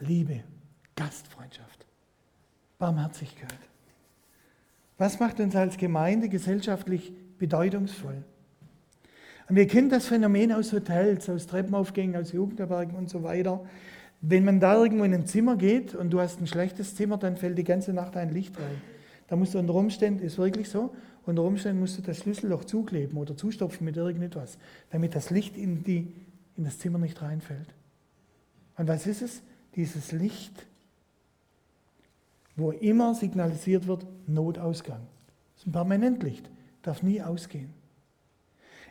Liebe, 0.00 0.42
Gastfreundschaft, 0.96 1.86
Barmherzigkeit. 2.78 3.58
Was 4.98 5.20
macht 5.20 5.40
uns 5.40 5.54
als 5.54 5.76
Gemeinde 5.76 6.28
gesellschaftlich 6.28 7.12
bedeutungsvoll? 7.38 8.24
Und 9.48 9.56
wir 9.56 9.66
kennen 9.66 9.90
das 9.90 10.06
Phänomen 10.06 10.52
aus 10.52 10.72
Hotels, 10.72 11.28
aus 11.28 11.46
Treppenaufgängen, 11.46 12.20
aus 12.20 12.32
Jugendherbergen 12.32 12.94
und 12.94 13.10
so 13.10 13.22
weiter. 13.22 13.64
Wenn 14.24 14.44
man 14.44 14.60
da 14.60 14.76
irgendwo 14.80 15.02
in 15.02 15.12
ein 15.12 15.26
Zimmer 15.26 15.56
geht 15.56 15.96
und 15.96 16.10
du 16.10 16.20
hast 16.20 16.40
ein 16.40 16.46
schlechtes 16.46 16.94
Zimmer, 16.94 17.18
dann 17.18 17.36
fällt 17.36 17.58
die 17.58 17.64
ganze 17.64 17.92
Nacht 17.92 18.16
ein 18.16 18.32
Licht 18.32 18.56
rein. 18.56 18.80
Da 19.26 19.34
musst 19.34 19.54
du 19.54 19.58
unter 19.58 19.74
Umständen, 19.74 20.24
ist 20.24 20.38
wirklich 20.38 20.68
so, 20.68 20.94
unter 21.26 21.42
Umständen 21.42 21.80
musst 21.80 21.98
du 21.98 22.02
das 22.02 22.18
Schlüsselloch 22.18 22.64
zukleben 22.64 23.18
oder 23.18 23.36
zustopfen 23.36 23.84
mit 23.84 23.96
irgendetwas, 23.96 24.58
damit 24.90 25.16
das 25.16 25.30
Licht 25.30 25.56
in, 25.56 25.82
die, 25.82 26.14
in 26.56 26.64
das 26.64 26.78
Zimmer 26.78 26.98
nicht 26.98 27.20
reinfällt. 27.20 27.74
Und 28.76 28.86
was 28.86 29.06
ist 29.08 29.22
es? 29.22 29.42
Dieses 29.74 30.12
Licht, 30.12 30.66
wo 32.54 32.70
immer 32.70 33.14
signalisiert 33.14 33.88
wird, 33.88 34.06
Notausgang. 34.28 35.00
Das 35.54 35.62
ist 35.62 35.66
ein 35.66 35.72
Permanentlicht, 35.72 36.48
darf 36.82 37.02
nie 37.02 37.20
ausgehen. 37.22 37.70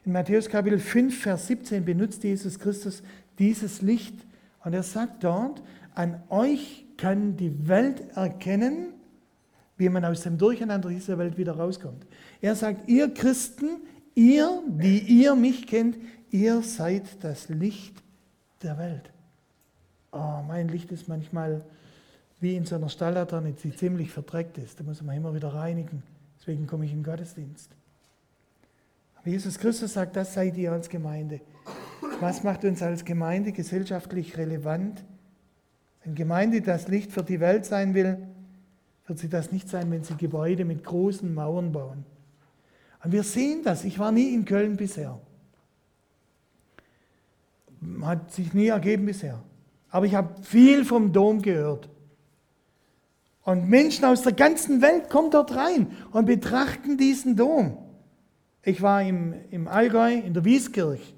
In 0.04 0.12
Matthäus 0.12 0.50
Kapitel 0.50 0.80
5, 0.80 1.22
Vers 1.22 1.48
17 1.48 1.86
benutzt 1.86 2.24
Jesus 2.24 2.60
Christus 2.60 3.02
dieses 3.38 3.82
Licht, 3.82 4.16
und 4.64 4.74
er 4.74 4.84
sagt 4.84 5.24
dort, 5.24 5.62
an 5.96 6.22
euch 6.30 6.86
kann 6.98 7.36
die 7.36 7.68
Welt 7.68 8.02
erkennen, 8.16 8.94
wie 9.78 9.90
man 9.90 10.06
aus 10.06 10.22
dem 10.22 10.38
Durcheinander 10.38 10.90
dieser 10.90 11.18
Welt 11.18 11.38
wieder 11.38 11.54
rauskommt. 11.54 12.06
Er 12.40 12.56
sagt, 12.56 12.88
ihr 12.88 13.12
Christen, 13.14 13.82
ihr, 14.14 14.62
die 14.68 15.00
ihr 15.00 15.36
mich 15.36 15.66
kennt, 15.66 15.98
ihr 16.30 16.62
seid 16.62 17.24
das 17.24 17.50
Licht 17.50 18.04
der 18.62 18.78
Welt. 18.78 19.12
Oh, 20.12 20.44
mein 20.48 20.68
Licht 20.68 20.92
ist 20.92 21.08
manchmal 21.08 21.66
wie 22.40 22.56
in 22.56 22.66
so 22.66 22.76
einer 22.76 22.90
Stalllaterne, 22.90 23.54
die 23.54 23.76
ziemlich 23.76 24.12
verdreckt 24.12 24.58
ist. 24.58 24.80
Da 24.80 24.84
muss 24.84 25.02
man 25.02 25.16
immer 25.16 25.34
wieder 25.34 25.54
reinigen. 25.54 26.04
Deswegen 26.40 26.68
komme 26.68 26.86
ich 26.86 26.92
den 26.92 27.04
Gottesdienst. 27.04 27.72
Aber 29.16 29.30
Jesus 29.30 29.58
Christus 29.58 29.94
sagt, 29.94 30.16
das 30.16 30.34
seid 30.34 30.58
ihr 30.58 30.72
als 30.72 30.90
Gemeinde. 30.90 31.40
Was 32.20 32.44
macht 32.44 32.66
uns 32.66 32.82
als 32.82 33.06
Gemeinde 33.06 33.52
gesellschaftlich 33.52 34.38
relevant? 34.38 35.04
Wenn 36.04 36.16
Gemeinde 36.16 36.62
das 36.62 36.88
Licht 36.88 37.12
für 37.12 37.24
die 37.24 37.40
Welt 37.40 37.66
sein 37.66 37.94
will, 37.94 38.18
wird 39.08 39.20
sie 39.20 39.30
das 39.30 39.52
nicht 39.52 39.70
sein, 39.70 39.92
wenn 39.92 40.04
sie 40.04 40.16
Gebäude 40.16 40.66
mit 40.66 40.84
großen 40.84 41.34
Mauern 41.34 41.72
bauen. 41.72 42.06
Und 43.04 43.12
wir 43.12 43.24
sehen 43.24 43.64
das. 43.64 43.84
Ich 43.84 44.00
war 44.00 44.12
nie 44.12 44.34
in 44.34 44.46
Köln 44.46 44.78
bisher. 44.78 45.20
Hat 48.02 48.32
sich 48.32 48.54
nie 48.54 48.68
ergeben 48.68 49.06
bisher. 49.06 49.42
Aber 49.90 50.06
ich 50.06 50.16
habe 50.16 50.42
viel 50.44 50.86
vom 50.86 51.12
Dom 51.12 51.42
gehört. 51.42 51.90
Und 53.44 53.68
Menschen 53.68 54.06
aus 54.06 54.22
der 54.22 54.34
ganzen 54.34 54.82
Welt 54.82 55.10
kommen 55.10 55.32
dort 55.32 55.56
rein 55.56 55.88
und 56.12 56.26
betrachten 56.26 56.98
diesen 56.98 57.36
Dom. 57.36 57.78
Ich 58.64 58.82
war 58.84 59.02
im, 59.02 59.34
im 59.50 59.68
Allgäu, 59.68 60.14
in 60.14 60.34
der 60.34 60.46
Wieskirche. 60.46 61.14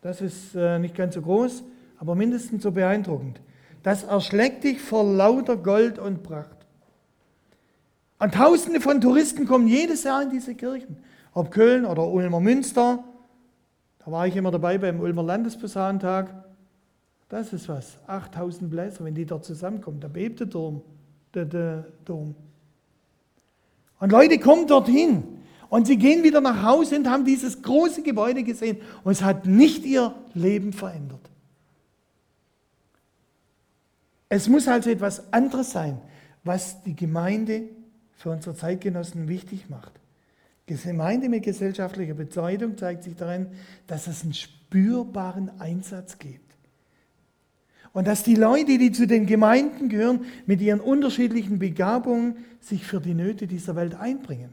Das 0.00 0.20
ist 0.20 0.54
äh, 0.54 0.78
nicht 0.78 0.94
ganz 0.94 1.14
so 1.14 1.22
groß, 1.22 1.64
aber 1.98 2.14
mindestens 2.14 2.62
so 2.62 2.70
beeindruckend. 2.70 3.40
Das 3.82 4.04
erschlägt 4.04 4.64
dich 4.64 4.80
vor 4.80 5.04
lauter 5.04 5.56
Gold 5.56 5.98
und 5.98 6.22
Pracht. 6.22 6.56
Und 8.18 8.34
Tausende 8.34 8.80
von 8.80 9.00
Touristen 9.00 9.46
kommen 9.46 9.68
jedes 9.68 10.04
Jahr 10.04 10.22
in 10.22 10.30
diese 10.30 10.54
Kirchen. 10.54 10.96
Ob 11.34 11.50
Köln 11.50 11.84
oder 11.84 12.08
Ulmer 12.08 12.40
Münster. 12.40 13.04
Da 14.04 14.10
war 14.10 14.26
ich 14.26 14.34
immer 14.34 14.50
dabei 14.50 14.78
beim 14.78 15.00
Ulmer 15.00 15.22
Landesposaunentag. 15.22 16.44
Das 17.28 17.52
ist 17.52 17.68
was. 17.68 17.98
8000 18.06 18.70
Bläser, 18.70 19.04
wenn 19.04 19.14
die 19.14 19.26
dort 19.26 19.44
zusammenkommen. 19.44 20.00
Da 20.00 20.08
bebt 20.08 20.40
der 20.40 20.48
Dom. 20.48 20.82
Der, 21.34 21.44
der 21.44 21.86
Dom. 22.04 22.34
Und 24.00 24.10
Leute 24.10 24.38
kommen 24.38 24.66
dorthin. 24.66 25.37
Und 25.68 25.86
sie 25.86 25.96
gehen 25.96 26.22
wieder 26.22 26.40
nach 26.40 26.62
Hause 26.62 26.96
und 26.96 27.08
haben 27.08 27.24
dieses 27.24 27.62
große 27.62 28.02
Gebäude 28.02 28.42
gesehen 28.42 28.78
und 29.04 29.12
es 29.12 29.22
hat 29.22 29.46
nicht 29.46 29.84
ihr 29.84 30.14
Leben 30.34 30.72
verändert. 30.72 31.20
Es 34.30 34.48
muss 34.48 34.68
also 34.68 34.90
etwas 34.90 35.32
anderes 35.32 35.70
sein, 35.70 36.00
was 36.44 36.82
die 36.82 36.96
Gemeinde 36.96 37.64
für 38.16 38.30
unsere 38.30 38.56
Zeitgenossen 38.56 39.28
wichtig 39.28 39.68
macht. 39.68 39.92
Gemeinde 40.66 41.28
mit 41.30 41.44
gesellschaftlicher 41.44 42.14
Bedeutung 42.14 42.76
zeigt 42.76 43.04
sich 43.04 43.16
darin, 43.16 43.46
dass 43.86 44.06
es 44.06 44.22
einen 44.22 44.34
spürbaren 44.34 45.50
Einsatz 45.60 46.18
gibt. 46.18 46.48
Und 47.94 48.06
dass 48.06 48.22
die 48.22 48.34
Leute, 48.34 48.76
die 48.76 48.92
zu 48.92 49.06
den 49.06 49.24
Gemeinden 49.24 49.88
gehören, 49.88 50.26
mit 50.46 50.60
ihren 50.60 50.80
unterschiedlichen 50.80 51.58
Begabungen 51.58 52.36
sich 52.60 52.84
für 52.84 53.00
die 53.00 53.14
Nöte 53.14 53.46
dieser 53.46 53.76
Welt 53.76 53.94
einbringen. 53.94 54.52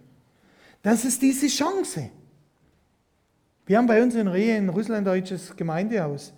Das 0.86 1.04
ist 1.04 1.19
diese 1.24 1.48
Chance. 1.48 2.12
Wir 3.65 3.80
haben 3.80 3.88
bei 3.88 4.04
uns 4.04 4.13
in 4.13 4.28
Rehe 4.28 4.56
ein 4.56 4.69
russlanddeutsches 4.69 5.56
Gemeindehaus. 5.56 6.32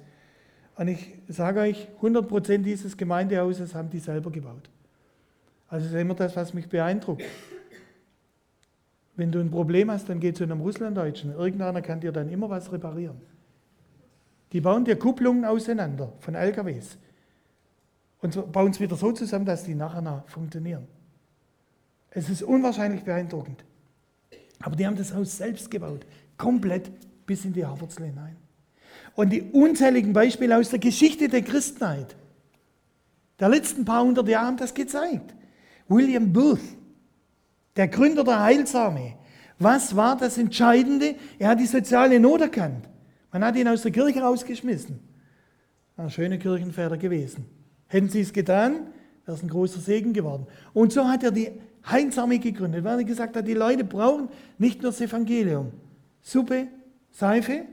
Und 0.78 0.88
ich 0.88 1.16
sage 1.28 1.60
euch, 1.60 1.90
100% 2.02 2.60
dieses 2.60 2.96
Gemeindehauses 2.96 3.76
haben 3.76 3.90
die 3.90 4.00
selber 4.00 4.32
gebaut. 4.32 4.70
Also 5.68 5.88
das 5.88 5.96
ist 5.96 6.00
immer 6.00 6.14
das, 6.14 6.38
was 6.38 6.54
mich 6.54 6.70
beeindruckt. 6.70 7.24
Wenn 9.18 9.34
du 9.34 9.42
ein 9.42 9.52
Problem 9.52 9.92
hast, 9.92 10.08
dann 10.08 10.22
geh 10.22 10.32
zu 10.32 10.46
einem 10.46 10.62
Russlanddeutschen. 10.62 11.34
Irgendeiner 11.34 11.82
kann 11.82 12.00
dir 12.00 12.14
dann 12.14 12.30
immer 12.30 12.50
was 12.50 12.72
reparieren. 12.72 13.20
Die 14.54 14.62
bauen 14.62 14.86
dir 14.86 14.98
Kupplungen 14.98 15.44
auseinander 15.44 16.14
von 16.22 16.36
LKWs 16.36 16.98
und 18.22 18.54
bauen 18.54 18.72
es 18.72 18.80
wieder 18.80 18.96
so 18.96 19.12
zusammen, 19.12 19.44
dass 19.44 19.66
die 19.66 19.76
nachher 19.76 20.24
funktionieren. 20.28 20.88
Es 22.12 22.30
ist 22.30 22.44
unwahrscheinlich 22.44 23.04
beeindruckend. 23.04 23.67
Aber 24.60 24.76
die 24.76 24.86
haben 24.86 24.96
das 24.96 25.14
Haus 25.14 25.38
selbst 25.38 25.70
gebaut, 25.70 26.06
komplett 26.38 26.92
bis 27.26 27.46
in 27.46 27.54
die 27.54 27.66
Haarwurzel 27.66 28.06
hinein. 28.06 28.36
Und 29.16 29.32
die 29.32 29.42
unzähligen 29.42 30.14
Beispiele 30.14 30.58
aus 30.58 30.70
der 30.70 30.80
Geschichte 30.80 31.28
der 31.28 31.42
Christenheit 31.42 32.16
der 33.40 33.50
letzten 33.50 33.86
paar 33.86 34.04
hundert 34.04 34.28
Jahre 34.28 34.48
haben 34.48 34.58
das 34.58 34.74
gezeigt. 34.74 35.36
William 35.88 36.34
Booth, 36.34 36.60
der 37.76 37.88
Gründer 37.88 38.24
der 38.24 38.42
Heilsarmee, 38.42 39.16
was 39.60 39.96
war 39.96 40.18
das 40.18 40.38
Entscheidende? 40.38 41.16
Er 41.40 41.50
hat 41.50 41.60
die 41.60 41.66
soziale 41.66 42.20
Not 42.20 42.42
erkannt. 42.42 42.88
Man 43.32 43.44
hat 43.44 43.56
ihn 43.56 43.68
aus 43.68 43.84
der 43.84 43.92
Kirche 43.92 44.22
rausgeschmissen. 44.22 45.00
Ein 45.98 46.10
schöner 46.10 46.38
Kirchenväter 46.38 46.98
gewesen. 46.98 47.46
Hätten 47.88 48.10
sie 48.10 48.22
es 48.22 48.34
getan, 48.34 48.88
wäre 49.28 49.36
es 49.36 49.44
ein 49.44 49.50
großer 49.50 49.82
Segen 49.82 50.14
geworden. 50.14 50.48
Und 50.74 50.94
so 50.94 51.06
hat 51.06 51.22
er 51.22 51.32
die 51.32 51.52
Heilsarmee 51.86 52.38
gegründet, 52.38 52.84
weil 52.86 53.00
er 53.00 53.04
gesagt 53.04 53.36
hat, 53.36 53.46
die 53.46 53.54
Leute 53.54 53.84
brauchen 53.84 54.30
nicht 54.58 54.82
nur 54.82 54.92
das 54.92 55.02
Evangelium. 55.02 55.74
Suppe, 56.22 56.68
Seife, 57.12 57.66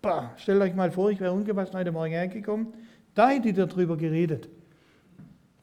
bah, 0.00 0.32
stellt 0.36 0.62
euch 0.62 0.74
mal 0.74 0.90
vor, 0.90 1.10
ich 1.10 1.20
wäre 1.20 1.32
ungewaschen 1.32 1.74
heute 1.78 1.92
Morgen 1.92 2.12
hergekommen, 2.12 2.68
da 3.14 3.28
hätte 3.28 3.50
ich 3.50 3.54
darüber 3.54 3.96
geredet. 3.96 4.48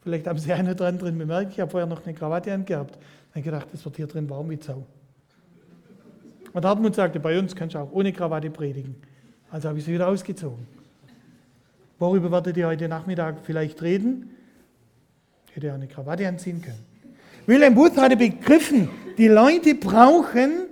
Vielleicht 0.02 0.26
haben 0.28 0.38
Sie 0.38 0.52
eine 0.52 0.76
dran 0.76 0.98
drin 0.98 1.18
bemerkt, 1.18 1.52
ich 1.52 1.60
habe 1.60 1.70
vorher 1.70 1.88
noch 1.88 2.04
eine 2.04 2.14
Krawatte 2.14 2.52
angehabt. 2.52 2.98
Dann 3.34 3.42
gedacht, 3.42 3.66
das 3.72 3.84
wird 3.84 3.96
hier 3.96 4.06
drin 4.06 4.30
warm 4.30 4.48
wie 4.50 4.58
Zau. 4.58 4.86
Und 6.52 6.64
Hartmut 6.64 6.94
sagte, 6.94 7.20
bei 7.20 7.38
uns 7.38 7.54
kannst 7.54 7.74
du 7.74 7.80
auch 7.80 7.92
ohne 7.92 8.12
Krawatte 8.12 8.50
predigen. 8.50 8.96
Also 9.50 9.68
habe 9.68 9.78
ich 9.78 9.84
sie 9.84 9.92
wieder 9.92 10.08
ausgezogen. 10.08 10.66
Worüber 11.98 12.30
werdet 12.30 12.56
ihr 12.56 12.66
heute 12.66 12.88
Nachmittag 12.88 13.40
vielleicht 13.42 13.82
reden? 13.82 14.30
Hätte 15.54 15.66
ja 15.68 15.74
eine 15.74 15.88
Krawatte 15.88 16.26
anziehen 16.26 16.62
können. 16.62 16.84
William 17.46 17.74
Booth 17.74 17.96
hatte 17.96 18.16
begriffen, 18.16 18.88
die 19.18 19.28
Leute 19.28 19.74
brauchen 19.74 20.68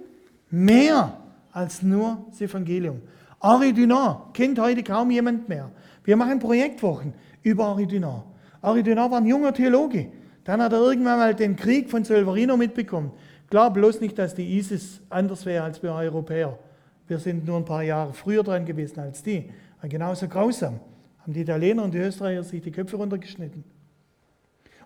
mehr 0.51 1.19
als 1.53 1.83
nur 1.83 2.27
das 2.31 2.41
Evangelium. 2.41 3.03
Henri 3.41 3.73
Dunant 3.73 4.35
kennt 4.35 4.59
heute 4.59 4.83
kaum 4.83 5.11
jemand 5.11 5.49
mehr. 5.49 5.71
Wir 6.05 6.17
machen 6.17 6.39
Projektwochen 6.39 7.15
über 7.43 7.69
Henri 7.69 7.87
Dunant. 7.87 8.25
Henri 8.63 8.83
Dunant 8.83 9.11
war 9.11 9.19
ein 9.19 9.27
junger 9.27 9.53
Theologe. 9.53 10.09
Dann 10.45 10.63
hat 10.63 10.73
er 10.73 10.81
irgendwann 10.81 11.19
mal 11.19 11.35
den 11.35 11.57
Krieg 11.57 11.91
von 11.91 12.05
Solverino 12.05 12.57
mitbekommen. 12.57 13.13
Klar, 13.51 13.73
bloß 13.73 14.01
nicht, 14.01 14.19
dass 14.19 14.35
die 14.35 14.59
ISIS 14.59 15.01
anders 15.11 15.47
wäre 15.47 15.65
als 15.65 15.83
wir 15.83 15.93
Europäer. 15.93 16.59
Wir 17.07 17.19
sind 17.19 17.47
nur 17.47 17.57
ein 17.57 17.65
paar 17.65 17.83
Jahre 17.83 18.13
früher 18.13 18.43
dran 18.43 18.65
gewesen 18.65 19.01
als 19.01 19.23
die. 19.23 19.51
Genauso 19.83 20.29
grausam 20.29 20.81
haben 21.21 21.33
die 21.33 21.41
Italiener 21.41 21.85
und 21.85 21.95
die 21.95 21.99
Österreicher 21.99 22.43
sich 22.43 22.63
die 22.63 22.71
Köpfe 22.71 22.97
runtergeschnitten. 22.97 23.65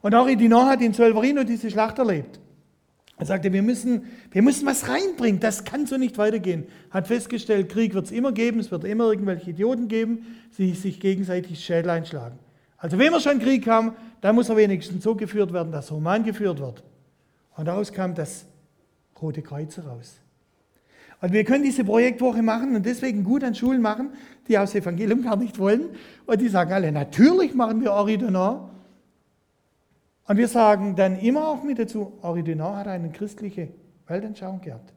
Und 0.03 0.15
auch 0.15 0.29
Edinor 0.29 0.67
hat 0.67 0.83
in 0.83 0.93
Solverino 0.93 1.45
diese 1.45 1.71
Schlacht 1.71 1.99
erlebt. 1.99 2.41
Er 3.17 3.27
sagte, 3.27 3.53
wir 3.53 3.63
müssen, 3.63 4.07
wir 4.33 4.43
müssen 4.43 4.67
was 4.67 4.89
reinbringen, 4.89 5.39
das 5.39 5.65
kann 5.65 5.87
so 5.87 5.97
nicht 5.97 6.19
weitergehen. 6.19 6.67
Hat 6.91 7.07
festgestellt, 7.07 7.69
Krieg 7.69 7.95
wird 7.95 8.07
es 8.07 8.11
immer 8.11 8.33
geben, 8.33 8.59
es 8.59 8.73
wird 8.73 8.85
immer 8.85 9.11
irgendwelche 9.11 9.51
Idioten 9.51 9.87
geben, 9.87 10.27
die 10.59 10.75
sich 10.75 10.99
gegenseitig 10.99 11.65
Schädel 11.65 11.91
einschlagen. 11.91 12.39
Also 12.79 12.99
wenn 12.99 13.13
wir 13.13 13.21
schon 13.21 13.39
Krieg 13.39 13.69
haben, 13.69 13.93
dann 14.23 14.35
muss 14.35 14.49
er 14.49 14.57
wenigstens 14.57 15.05
so 15.05 15.15
geführt 15.15 15.53
werden, 15.53 15.71
dass 15.71 15.93
Roman 15.93 16.25
geführt 16.25 16.59
wird. 16.59 16.83
Und 17.57 17.67
daraus 17.67 17.93
kam 17.93 18.17
das 18.17 18.47
Rote 19.21 19.41
Kreuz 19.41 19.77
heraus. 19.77 20.19
Und 21.21 21.33
wir 21.33 21.45
können 21.45 21.63
diese 21.63 21.85
Projektwoche 21.85 22.43
machen 22.43 22.75
und 22.75 22.85
deswegen 22.85 23.23
gut 23.23 23.45
an 23.45 23.55
Schulen 23.55 23.81
machen, 23.81 24.11
die 24.49 24.59
aus 24.59 24.75
Evangelium 24.75 25.23
gar 25.23 25.37
nicht 25.37 25.61
wollen. 25.61 25.91
Und 26.27 26.41
die 26.41 26.49
sagen 26.49 26.73
alle, 26.73 26.91
natürlich 26.91 27.55
machen 27.55 27.81
wir 27.81 27.93
Oridonar. 27.93 28.72
Und 30.33 30.39
wir 30.39 30.49
sagen 30.49 30.97
dann 30.97 31.19
immer 31.19 31.47
auch 31.47 31.63
mit 31.63 31.79
dazu, 31.79 32.15
Oridonar 32.23 32.77
hat 32.79 32.87
eine 32.87 33.11
christliche 33.11 33.69
Weltanschauung 34.07 34.63
gehabt. 34.63 34.91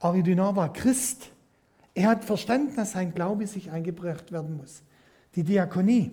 Oridonar 0.00 0.56
war 0.56 0.72
Christ. 0.72 1.28
Er 1.92 2.08
hat 2.08 2.24
verstanden, 2.24 2.74
dass 2.74 2.92
sein 2.92 3.12
Glaube 3.12 3.46
sich 3.46 3.70
eingebracht 3.70 4.32
werden 4.32 4.56
muss. 4.56 4.82
Die 5.34 5.42
Diakonie 5.42 6.10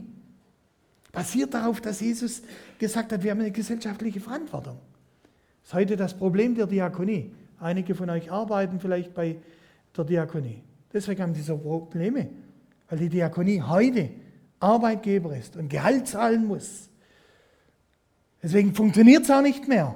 basiert 1.14 1.54
darauf, 1.54 1.80
dass 1.80 2.02
Jesus 2.02 2.42
gesagt 2.80 3.14
hat, 3.14 3.24
wir 3.24 3.32
haben 3.32 3.40
eine 3.40 3.52
gesellschaftliche 3.52 4.20
Verantwortung. 4.20 4.78
Das 5.62 5.70
ist 5.70 5.74
heute 5.76 5.96
das 5.96 6.14
Problem 6.14 6.54
der 6.54 6.68
Diakonie. 6.68 7.32
Einige 7.62 7.96
von 7.96 8.10
euch 8.10 8.30
arbeiten 8.30 8.82
vielleicht 8.82 9.14
bei 9.14 9.38
der 9.96 10.04
Diakonie. 10.04 10.62
Deswegen 10.92 11.22
haben 11.22 11.34
die 11.34 11.44
so 11.44 11.58
Probleme, 11.58 12.28
weil 12.90 13.00
die 13.00 13.08
Diakonie 13.08 13.62
heute 13.62 14.10
Arbeitgeber 14.60 15.34
ist 15.34 15.56
und 15.56 15.70
Gehalt 15.70 16.10
zahlen 16.10 16.46
muss. 16.46 16.90
Deswegen 18.44 18.76
funktioniert 18.76 19.24
es 19.24 19.32
auch 19.32 19.42
nicht 19.42 19.68
mehr. 19.68 19.96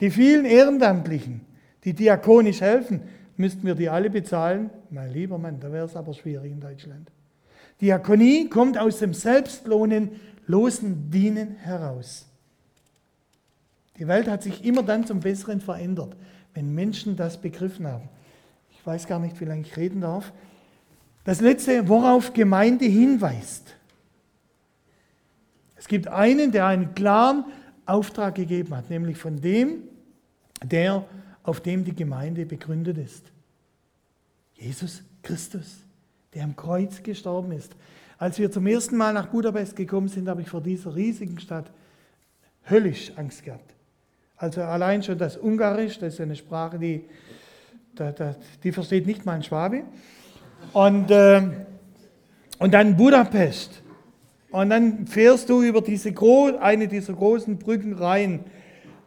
Die 0.00 0.10
vielen 0.10 0.46
Ehrenamtlichen, 0.46 1.42
die 1.84 1.92
diakonisch 1.92 2.62
helfen, 2.62 3.02
müssten 3.36 3.66
wir 3.66 3.74
die 3.74 3.90
alle 3.90 4.10
bezahlen? 4.10 4.70
Mein 4.90 5.12
lieber 5.12 5.38
Mann, 5.38 5.60
da 5.60 5.70
wäre 5.70 5.86
es 5.86 5.94
aber 5.94 6.14
schwierig 6.14 6.50
in 6.50 6.60
Deutschland. 6.60 7.10
Diakonie 7.80 8.48
kommt 8.48 8.78
aus 8.78 8.98
dem 8.98 9.12
selbstlosen 9.12 10.10
Dienen 11.10 11.56
heraus. 11.56 12.26
Die 13.98 14.08
Welt 14.08 14.28
hat 14.28 14.42
sich 14.42 14.64
immer 14.64 14.82
dann 14.82 15.06
zum 15.06 15.20
Besseren 15.20 15.60
verändert, 15.60 16.16
wenn 16.54 16.74
Menschen 16.74 17.16
das 17.16 17.40
begriffen 17.40 17.86
haben. 17.86 18.08
Ich 18.70 18.86
weiß 18.86 19.06
gar 19.06 19.20
nicht, 19.20 19.40
wie 19.40 19.44
lange 19.44 19.62
ich 19.62 19.76
reden 19.76 20.00
darf. 20.00 20.32
Das 21.24 21.40
letzte, 21.40 21.88
worauf 21.88 22.32
Gemeinde 22.32 22.86
hinweist. 22.86 23.76
Es 25.82 25.88
gibt 25.88 26.06
einen, 26.06 26.52
der 26.52 26.66
einen 26.66 26.94
klaren 26.94 27.44
Auftrag 27.86 28.36
gegeben 28.36 28.76
hat, 28.76 28.88
nämlich 28.88 29.18
von 29.18 29.40
dem, 29.40 29.82
der 30.62 31.04
auf 31.42 31.60
dem 31.60 31.84
die 31.84 31.92
Gemeinde 31.92 32.46
begründet 32.46 32.98
ist. 32.98 33.24
Jesus 34.54 35.02
Christus, 35.24 35.78
der 36.34 36.44
am 36.44 36.54
Kreuz 36.54 37.02
gestorben 37.02 37.50
ist. 37.50 37.74
Als 38.16 38.38
wir 38.38 38.48
zum 38.52 38.64
ersten 38.68 38.96
Mal 38.96 39.12
nach 39.12 39.26
Budapest 39.26 39.74
gekommen 39.74 40.06
sind, 40.06 40.28
habe 40.28 40.42
ich 40.42 40.48
vor 40.48 40.60
dieser 40.60 40.94
riesigen 40.94 41.40
Stadt 41.40 41.72
höllisch 42.70 43.10
Angst 43.16 43.42
gehabt. 43.42 43.74
Also 44.36 44.62
allein 44.62 45.02
schon 45.02 45.18
das 45.18 45.36
Ungarisch, 45.36 45.98
das 45.98 46.14
ist 46.14 46.20
eine 46.20 46.36
Sprache, 46.36 46.78
die, 46.78 47.06
die 48.62 48.70
versteht 48.70 49.04
nicht 49.04 49.26
mal 49.26 49.32
ein 49.32 49.42
Schwabe. 49.42 49.82
Und, 50.74 51.10
äh, 51.10 51.42
und 52.60 52.72
dann 52.72 52.96
Budapest. 52.96 53.81
Und 54.52 54.68
dann 54.70 55.06
fährst 55.06 55.48
du 55.48 55.62
über 55.62 55.80
diese 55.80 56.14
eine 56.60 56.86
dieser 56.86 57.14
großen 57.14 57.58
Brücken 57.58 57.94
rein. 57.94 58.44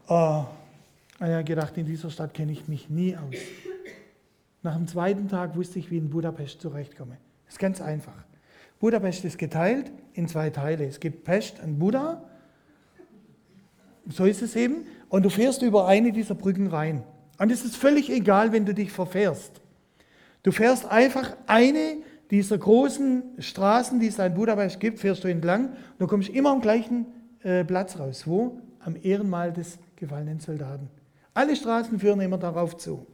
Ich 0.06 0.12
habe 0.12 1.44
gedacht, 1.44 1.78
in 1.78 1.86
dieser 1.86 2.10
Stadt 2.10 2.34
kenne 2.34 2.52
ich 2.52 2.68
mich 2.68 2.90
nie 2.90 3.16
aus. 3.16 3.36
Nach 4.64 4.76
dem 4.76 4.88
zweiten 4.88 5.30
Tag 5.30 5.56
wusste 5.56 5.78
ich, 5.78 5.92
wie 5.92 6.00
in 6.00 6.10
Budapest 6.10 6.60
zurechtkomme. 6.60 7.18
Das 7.46 7.54
ist 7.54 7.60
ganz 7.60 7.80
einfach. 7.80 8.26
Budapest 8.80 9.24
ist 9.24 9.38
geteilt 9.38 9.92
in 10.14 10.28
zwei 10.28 10.50
Teile. 10.50 10.86
Es 10.86 11.00
gibt 11.00 11.24
Pest 11.24 11.62
und 11.64 11.78
Buda. 11.78 12.24
So 14.10 14.26
ist 14.26 14.42
es 14.42 14.56
eben 14.56 14.88
und 15.10 15.24
du 15.24 15.30
fährst 15.30 15.62
über 15.62 15.88
eine 15.88 16.12
dieser 16.12 16.36
Brücken 16.36 16.68
rein. 16.68 17.04
Und 17.38 17.52
es 17.52 17.64
ist 17.64 17.76
völlig 17.76 18.10
egal, 18.10 18.52
wenn 18.52 18.66
du 18.66 18.74
dich 18.74 18.92
verfährst. 18.92 19.62
Du 20.42 20.52
fährst 20.52 20.86
einfach 20.86 21.36
eine 21.48 21.98
dieser 22.32 22.58
großen 22.58 23.24
Straßen, 23.40 24.00
die 24.00 24.08
es 24.08 24.20
in 24.20 24.34
Budapest 24.34 24.80
gibt, 24.80 25.00
fährst 25.00 25.24
du 25.24 25.28
entlang. 25.28 25.70
Und 25.70 26.00
du 26.00 26.08
kommst 26.08 26.30
immer 26.30 26.52
am 26.52 26.62
gleichen 26.62 27.06
äh, 27.44 27.64
Platz 27.64 28.00
raus. 28.00 28.24
Wo? 28.26 28.60
Am 28.80 28.96
Ehrenmal 29.02 29.54
des 29.54 29.78
gefallenen 29.96 30.40
Soldaten. 30.40 30.90
Alle 31.34 31.56
Straßen 31.56 32.00
führen 32.00 32.22
immer 32.22 32.38
darauf 32.38 32.78
zu. 32.78 33.06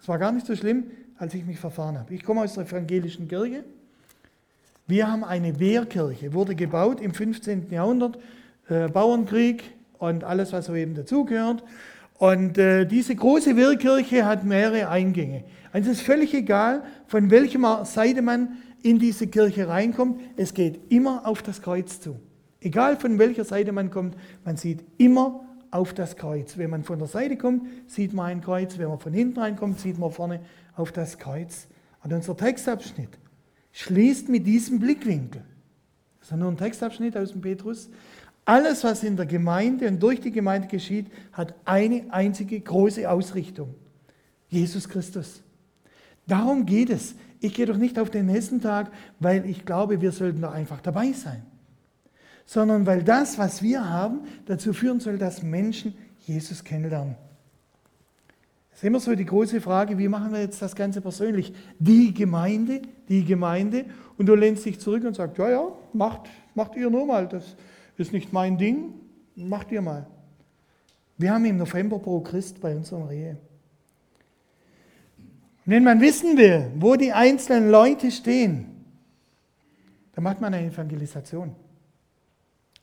Es 0.00 0.08
war 0.08 0.18
gar 0.18 0.32
nicht 0.32 0.46
so 0.46 0.54
schlimm, 0.54 0.84
als 1.18 1.34
ich 1.34 1.44
mich 1.44 1.58
verfahren 1.58 1.98
habe. 1.98 2.14
Ich 2.14 2.22
komme 2.22 2.42
aus 2.42 2.54
der 2.54 2.64
evangelischen 2.64 3.28
Kirche. 3.28 3.64
Wir 4.86 5.10
haben 5.10 5.24
eine 5.24 5.60
Wehrkirche, 5.60 6.32
wurde 6.32 6.54
gebaut 6.54 7.00
im 7.00 7.14
15. 7.14 7.70
Jahrhundert, 7.70 8.18
äh, 8.68 8.88
Bauernkrieg, 8.88 9.62
und 10.00 10.24
alles, 10.24 10.52
was 10.52 10.66
so 10.66 10.74
eben 10.74 10.94
dazugehört. 10.94 11.62
Und 12.20 12.58
äh, 12.58 12.84
diese 12.84 13.16
große 13.16 13.56
Wehrkirche 13.56 14.26
hat 14.26 14.44
mehrere 14.44 14.90
Eingänge. 14.90 15.42
Also 15.72 15.90
es 15.90 16.00
ist 16.00 16.06
völlig 16.06 16.34
egal, 16.34 16.82
von 17.06 17.30
welcher 17.30 17.86
Seite 17.86 18.20
man 18.20 18.58
in 18.82 18.98
diese 18.98 19.26
Kirche 19.26 19.68
reinkommt, 19.68 20.20
es 20.36 20.52
geht 20.52 20.92
immer 20.92 21.26
auf 21.26 21.42
das 21.42 21.62
Kreuz 21.62 21.98
zu. 21.98 22.20
Egal 22.60 22.98
von 22.98 23.18
welcher 23.18 23.44
Seite 23.44 23.72
man 23.72 23.90
kommt, 23.90 24.18
man 24.44 24.58
sieht 24.58 24.84
immer 24.98 25.46
auf 25.70 25.94
das 25.94 26.14
Kreuz. 26.14 26.58
Wenn 26.58 26.68
man 26.68 26.84
von 26.84 26.98
der 26.98 27.08
Seite 27.08 27.38
kommt, 27.38 27.66
sieht 27.86 28.12
man 28.12 28.26
ein 28.26 28.40
Kreuz. 28.42 28.76
Wenn 28.76 28.88
man 28.88 28.98
von 28.98 29.14
hinten 29.14 29.40
reinkommt, 29.40 29.80
sieht 29.80 29.98
man 29.98 30.10
vorne 30.10 30.40
auf 30.76 30.92
das 30.92 31.16
Kreuz. 31.16 31.68
Und 32.04 32.12
unser 32.12 32.36
Textabschnitt 32.36 33.18
schließt 33.72 34.28
mit 34.28 34.46
diesem 34.46 34.78
Blickwinkel. 34.78 35.42
Das 36.18 36.32
ist 36.32 36.36
nur 36.36 36.50
ein 36.50 36.58
Textabschnitt 36.58 37.16
aus 37.16 37.32
dem 37.32 37.40
Petrus. 37.40 37.88
Alles, 38.44 38.82
was 38.84 39.04
in 39.04 39.16
der 39.16 39.26
Gemeinde 39.26 39.86
und 39.88 40.02
durch 40.02 40.20
die 40.20 40.32
Gemeinde 40.32 40.68
geschieht, 40.68 41.06
hat 41.32 41.54
eine 41.64 42.04
einzige 42.10 42.58
große 42.60 43.08
Ausrichtung. 43.08 43.74
Jesus 44.48 44.88
Christus. 44.88 45.42
Darum 46.26 46.66
geht 46.66 46.90
es. 46.90 47.14
Ich 47.40 47.54
gehe 47.54 47.66
doch 47.66 47.76
nicht 47.76 47.98
auf 47.98 48.10
den 48.10 48.28
Hessentag, 48.28 48.90
weil 49.18 49.48
ich 49.48 49.64
glaube, 49.64 50.00
wir 50.00 50.12
sollten 50.12 50.42
da 50.42 50.50
einfach 50.50 50.80
dabei 50.80 51.12
sein, 51.12 51.42
sondern 52.44 52.86
weil 52.86 53.02
das, 53.02 53.38
was 53.38 53.62
wir 53.62 53.88
haben, 53.88 54.20
dazu 54.46 54.72
führen 54.72 55.00
soll, 55.00 55.16
dass 55.16 55.42
Menschen 55.42 55.94
Jesus 56.18 56.62
kennenlernen. 56.62 57.16
Es 58.72 58.78
ist 58.78 58.84
immer 58.84 59.00
so 59.00 59.14
die 59.14 59.24
große 59.24 59.60
Frage, 59.60 59.98
wie 59.98 60.08
machen 60.08 60.32
wir 60.32 60.40
jetzt 60.40 60.60
das 60.60 60.74
Ganze 60.74 61.00
persönlich? 61.00 61.52
Die 61.78 62.12
Gemeinde, 62.14 62.82
die 63.08 63.24
Gemeinde, 63.24 63.86
und 64.16 64.26
du 64.26 64.34
lehnst 64.34 64.64
dich 64.64 64.78
zurück 64.78 65.04
und 65.04 65.14
sagst, 65.14 65.38
ja, 65.38 65.50
ja, 65.50 65.68
macht, 65.92 66.28
macht 66.54 66.76
ihr 66.76 66.90
nur 66.90 67.06
mal, 67.06 67.26
das 67.26 67.56
ist 68.00 68.12
nicht 68.12 68.32
mein 68.32 68.58
Ding, 68.58 68.94
macht 69.36 69.70
ihr 69.70 69.82
mal. 69.82 70.06
Wir 71.18 71.32
haben 71.32 71.44
im 71.44 71.58
November 71.58 71.98
pro 71.98 72.20
Christ 72.20 72.60
bei 72.60 72.74
unserer 72.74 73.12
Ehe. 73.12 73.36
Und 75.66 75.72
wenn 75.72 75.84
man 75.84 76.00
wissen 76.00 76.36
will, 76.38 76.70
wo 76.76 76.96
die 76.96 77.12
einzelnen 77.12 77.70
Leute 77.70 78.10
stehen, 78.10 78.66
dann 80.12 80.24
macht 80.24 80.40
man 80.40 80.54
eine 80.54 80.66
Evangelisation. 80.66 81.54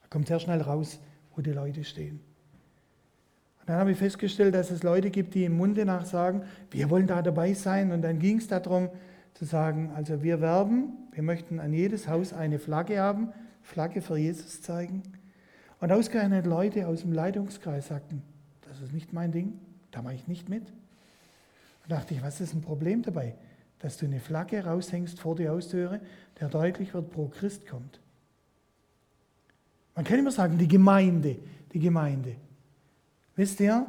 Da 0.02 0.08
kommt 0.08 0.28
sehr 0.28 0.40
schnell 0.40 0.62
raus, 0.62 1.00
wo 1.34 1.42
die 1.42 1.50
Leute 1.50 1.84
stehen. 1.84 2.20
Und 3.60 3.68
dann 3.68 3.76
habe 3.76 3.92
ich 3.92 3.98
festgestellt, 3.98 4.54
dass 4.54 4.70
es 4.70 4.82
Leute 4.82 5.10
gibt, 5.10 5.34
die 5.34 5.44
im 5.44 5.56
Munde 5.56 5.84
nach 5.84 6.06
sagen, 6.06 6.42
wir 6.70 6.88
wollen 6.90 7.06
da 7.06 7.20
dabei 7.20 7.52
sein. 7.54 7.92
Und 7.92 8.02
dann 8.02 8.18
ging 8.18 8.38
es 8.38 8.48
darum 8.48 8.88
zu 9.34 9.44
sagen, 9.44 9.90
also 9.94 10.22
wir 10.22 10.40
werben, 10.40 10.92
wir 11.12 11.22
möchten 11.22 11.60
an 11.60 11.72
jedes 11.72 12.08
Haus 12.08 12.32
eine 12.32 12.58
Flagge 12.58 13.00
haben, 13.00 13.32
Flagge 13.68 14.00
für 14.00 14.16
Jesus 14.16 14.62
zeigen. 14.62 15.02
Und 15.80 15.92
ausgerechnet 15.92 16.46
Leute 16.46 16.88
aus 16.88 17.02
dem 17.02 17.12
Leitungskreis 17.12 17.88
sagten, 17.88 18.22
das 18.62 18.80
ist 18.80 18.92
nicht 18.92 19.12
mein 19.12 19.30
Ding, 19.30 19.58
da 19.90 20.00
mache 20.00 20.14
ich 20.14 20.26
nicht 20.26 20.48
mit. 20.48 20.66
Da 21.86 21.96
dachte 21.96 22.14
ich, 22.14 22.22
was 22.22 22.40
ist 22.40 22.54
ein 22.54 22.62
Problem 22.62 23.02
dabei? 23.02 23.34
Dass 23.78 23.98
du 23.98 24.06
eine 24.06 24.20
Flagge 24.20 24.64
raushängst 24.64 25.20
vor 25.20 25.36
die 25.36 25.48
Haustüre, 25.48 26.00
der 26.40 26.48
deutlich 26.48 26.94
wird, 26.94 27.10
pro 27.12 27.28
Christ 27.28 27.68
kommt. 27.68 28.00
Man 29.94 30.04
kann 30.04 30.18
immer 30.18 30.32
sagen, 30.32 30.56
die 30.56 30.68
Gemeinde, 30.68 31.36
die 31.72 31.80
Gemeinde. 31.80 32.36
Wisst 33.36 33.60
ihr, 33.60 33.86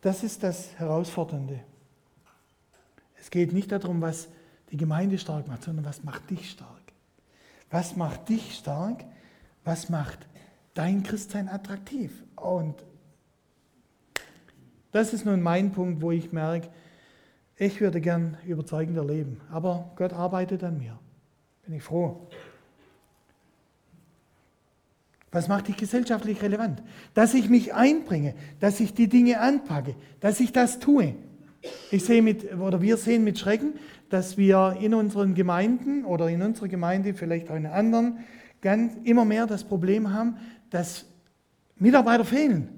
das 0.00 0.24
ist 0.24 0.42
das 0.42 0.74
Herausfordernde. 0.78 1.60
Es 3.20 3.30
geht 3.30 3.52
nicht 3.52 3.70
darum, 3.70 4.00
was 4.00 4.28
die 4.70 4.76
Gemeinde 4.76 5.18
stark 5.18 5.46
macht, 5.48 5.64
sondern 5.64 5.84
was 5.84 6.02
macht 6.02 6.30
dich 6.30 6.50
stark. 6.50 6.85
Was 7.70 7.96
macht 7.96 8.28
dich 8.28 8.54
stark? 8.54 9.04
Was 9.64 9.88
macht 9.88 10.26
dein 10.74 11.02
Christsein 11.02 11.48
attraktiv? 11.48 12.22
Und 12.36 12.84
das 14.92 15.12
ist 15.12 15.26
nun 15.26 15.42
mein 15.42 15.72
Punkt, 15.72 16.00
wo 16.00 16.10
ich 16.10 16.32
merke, 16.32 16.68
ich 17.56 17.80
würde 17.80 18.00
gern 18.00 18.36
überzeugender 18.46 19.04
leben, 19.04 19.40
aber 19.50 19.90
Gott 19.96 20.12
arbeitet 20.12 20.62
an 20.62 20.78
mir. 20.78 20.98
Bin 21.64 21.74
ich 21.74 21.82
froh. 21.82 22.28
Was 25.32 25.48
macht 25.48 25.68
dich 25.68 25.76
gesellschaftlich 25.76 26.40
relevant? 26.40 26.82
Dass 27.14 27.34
ich 27.34 27.48
mich 27.48 27.74
einbringe, 27.74 28.34
dass 28.60 28.80
ich 28.80 28.94
die 28.94 29.08
Dinge 29.08 29.40
anpacke, 29.40 29.94
dass 30.20 30.40
ich 30.40 30.52
das 30.52 30.78
tue. 30.78 31.14
Ich 31.90 32.04
sehe 32.04 32.22
mit, 32.22 32.54
oder 32.54 32.80
wir 32.80 32.96
sehen 32.96 33.24
mit 33.24 33.38
Schrecken, 33.38 33.74
dass 34.08 34.36
wir 34.36 34.76
in 34.80 34.94
unseren 34.94 35.34
Gemeinden 35.34 36.04
oder 36.04 36.28
in 36.28 36.42
unserer 36.42 36.68
Gemeinde, 36.68 37.14
vielleicht 37.14 37.50
auch 37.50 37.56
in 37.56 37.66
anderen, 37.66 38.18
ganz 38.60 38.96
immer 39.04 39.24
mehr 39.24 39.46
das 39.46 39.64
Problem 39.64 40.12
haben, 40.12 40.36
dass 40.70 41.06
Mitarbeiter 41.76 42.24
fehlen. 42.24 42.68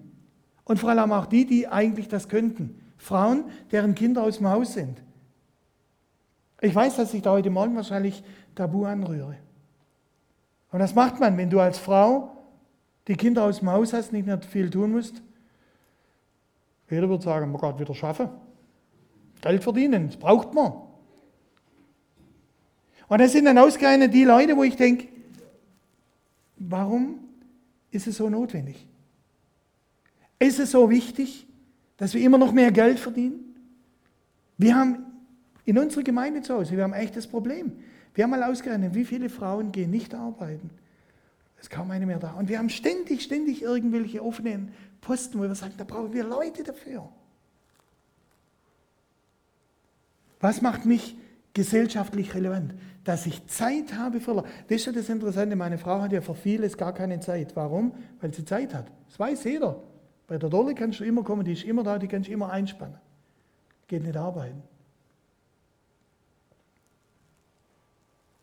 Und 0.65 0.79
vor 0.79 0.91
allem 0.91 1.13
auch 1.13 1.27
die, 1.27 1.47
die 1.47 1.69
eigentlich 1.69 2.09
das 2.09 2.29
könnten. 2.29 2.81
Frauen, 2.97 3.45
deren 3.71 3.95
Kinder 3.95 4.23
aus 4.23 4.39
dem 4.39 4.49
Haus 4.49 4.75
sind. 4.75 5.01
Ich 6.61 6.75
weiß, 6.75 6.97
dass 6.97 7.15
ich 7.15 7.23
da 7.23 7.31
heute 7.31 7.51
Morgen 7.51 7.77
wahrscheinlich 7.77 8.23
Tabu 8.55 8.85
anrühre. 8.85 9.37
Und 10.71 10.81
das 10.81 10.95
macht 10.95 11.21
man, 11.21 11.37
wenn 11.37 11.49
du 11.49 11.61
als 11.61 11.79
Frau 11.79 12.37
die 13.07 13.17
Kinder 13.17 13.45
aus 13.45 13.61
dem 13.61 13.71
Haus 13.71 13.93
hast, 13.93 14.13
nicht 14.13 14.27
mehr 14.27 14.41
viel 14.43 14.69
tun 14.69 14.93
musst. 14.93 15.23
Jeder 16.91 17.09
wird 17.09 17.23
sagen, 17.23 17.51
man 17.51 17.61
kann 17.61 17.79
wieder 17.79 17.95
schaffen. 17.95 18.29
Geld 19.41 19.63
verdienen, 19.63 20.09
das 20.09 20.17
braucht 20.17 20.53
man. 20.53 20.88
Und 23.09 23.21
das 23.21 23.33
sind 23.33 23.47
dann 23.47 23.59
ausgerechnet 23.59 24.13
die 24.13 24.25
Leute, 24.25 24.57
wo 24.57 24.63
ich 24.63 24.77
denke, 24.77 25.09
warum 26.57 27.21
ist 27.91 28.07
es 28.07 28.17
so 28.17 28.29
notwendig? 28.29 28.87
Ist 30.39 30.59
es 30.59 30.71
so 30.71 30.91
wichtig? 30.91 31.49
dass 31.99 32.15
wir 32.15 32.23
immer 32.23 32.39
noch 32.39 32.53
mehr 32.53 32.73
Geld 32.73 32.99
verdienen? 32.99 33.55
Wir 34.57 34.75
haben 34.75 35.05
in 35.67 35.77
unserer 35.77 36.03
Gemeinde 36.03 36.41
zu 36.41 36.55
Hause, 36.55 36.75
wir 36.77 36.83
haben 36.83 36.95
ein 36.95 37.03
echtes 37.03 37.27
Problem. 37.27 37.73
Wir 38.15 38.25
haben 38.25 38.31
mal 38.31 38.43
ausgerechnet, 38.43 38.95
wie 38.95 39.05
viele 39.05 39.29
Frauen 39.29 39.71
gehen 39.71 39.91
nicht 39.91 40.15
arbeiten. 40.15 40.71
Es 41.57 41.65
ist 41.65 41.71
kaum 41.71 41.91
eine 41.91 42.07
mehr 42.07 42.19
da. 42.19 42.33
Und 42.33 42.49
wir 42.49 42.59
haben 42.59 42.71
ständig, 42.71 43.23
ständig 43.23 43.63
irgendwelche 43.63 44.25
offenen 44.25 44.73
Posten, 45.01 45.39
wo 45.39 45.43
wir 45.43 45.55
sagen, 45.55 45.75
da 45.77 45.85
brauchen 45.85 46.13
wir 46.13 46.25
Leute 46.25 46.63
dafür. 46.63 47.09
Was 50.41 50.63
macht 50.63 50.87
mich 50.87 51.17
gesellschaftlich 51.55 52.35
relevant? 52.35 52.75
Dass 53.05 53.27
ich 53.27 53.47
Zeit 53.47 53.95
habe 53.95 54.21
für. 54.21 54.35
Das 54.35 54.77
ist 54.77 54.87
ja 54.87 54.93
das 54.93 55.09
Interessante. 55.09 55.57
Meine 55.57 55.79
Frau 55.79 56.01
hat 56.01 56.13
ja 56.13 56.21
für 56.21 56.35
vieles 56.35 56.77
gar 56.77 56.93
keine 56.93 57.21
Zeit. 57.21 57.57
Warum? 57.57 57.95
Weil 58.21 58.35
sie 58.35 58.45
Zeit 58.45 58.75
hat. 58.75 58.91
Das 59.07 59.19
weiß 59.19 59.45
jeder. 59.45 59.83
Bei 60.27 60.37
der 60.37 60.51
Dolle 60.51 60.75
kannst 60.75 61.01
du 61.01 61.05
immer 61.05 61.25
kommen, 61.25 61.45
die 61.45 61.53
ist 61.53 61.65
immer 61.65 61.83
da, 61.83 61.99
die 61.99 62.07
kannst 62.07 62.29
du 62.29 62.33
immer 62.33 62.51
einspannen. 62.51 62.99
Geht 63.87 64.03
nicht 64.05 64.17
arbeiten. 64.17 64.63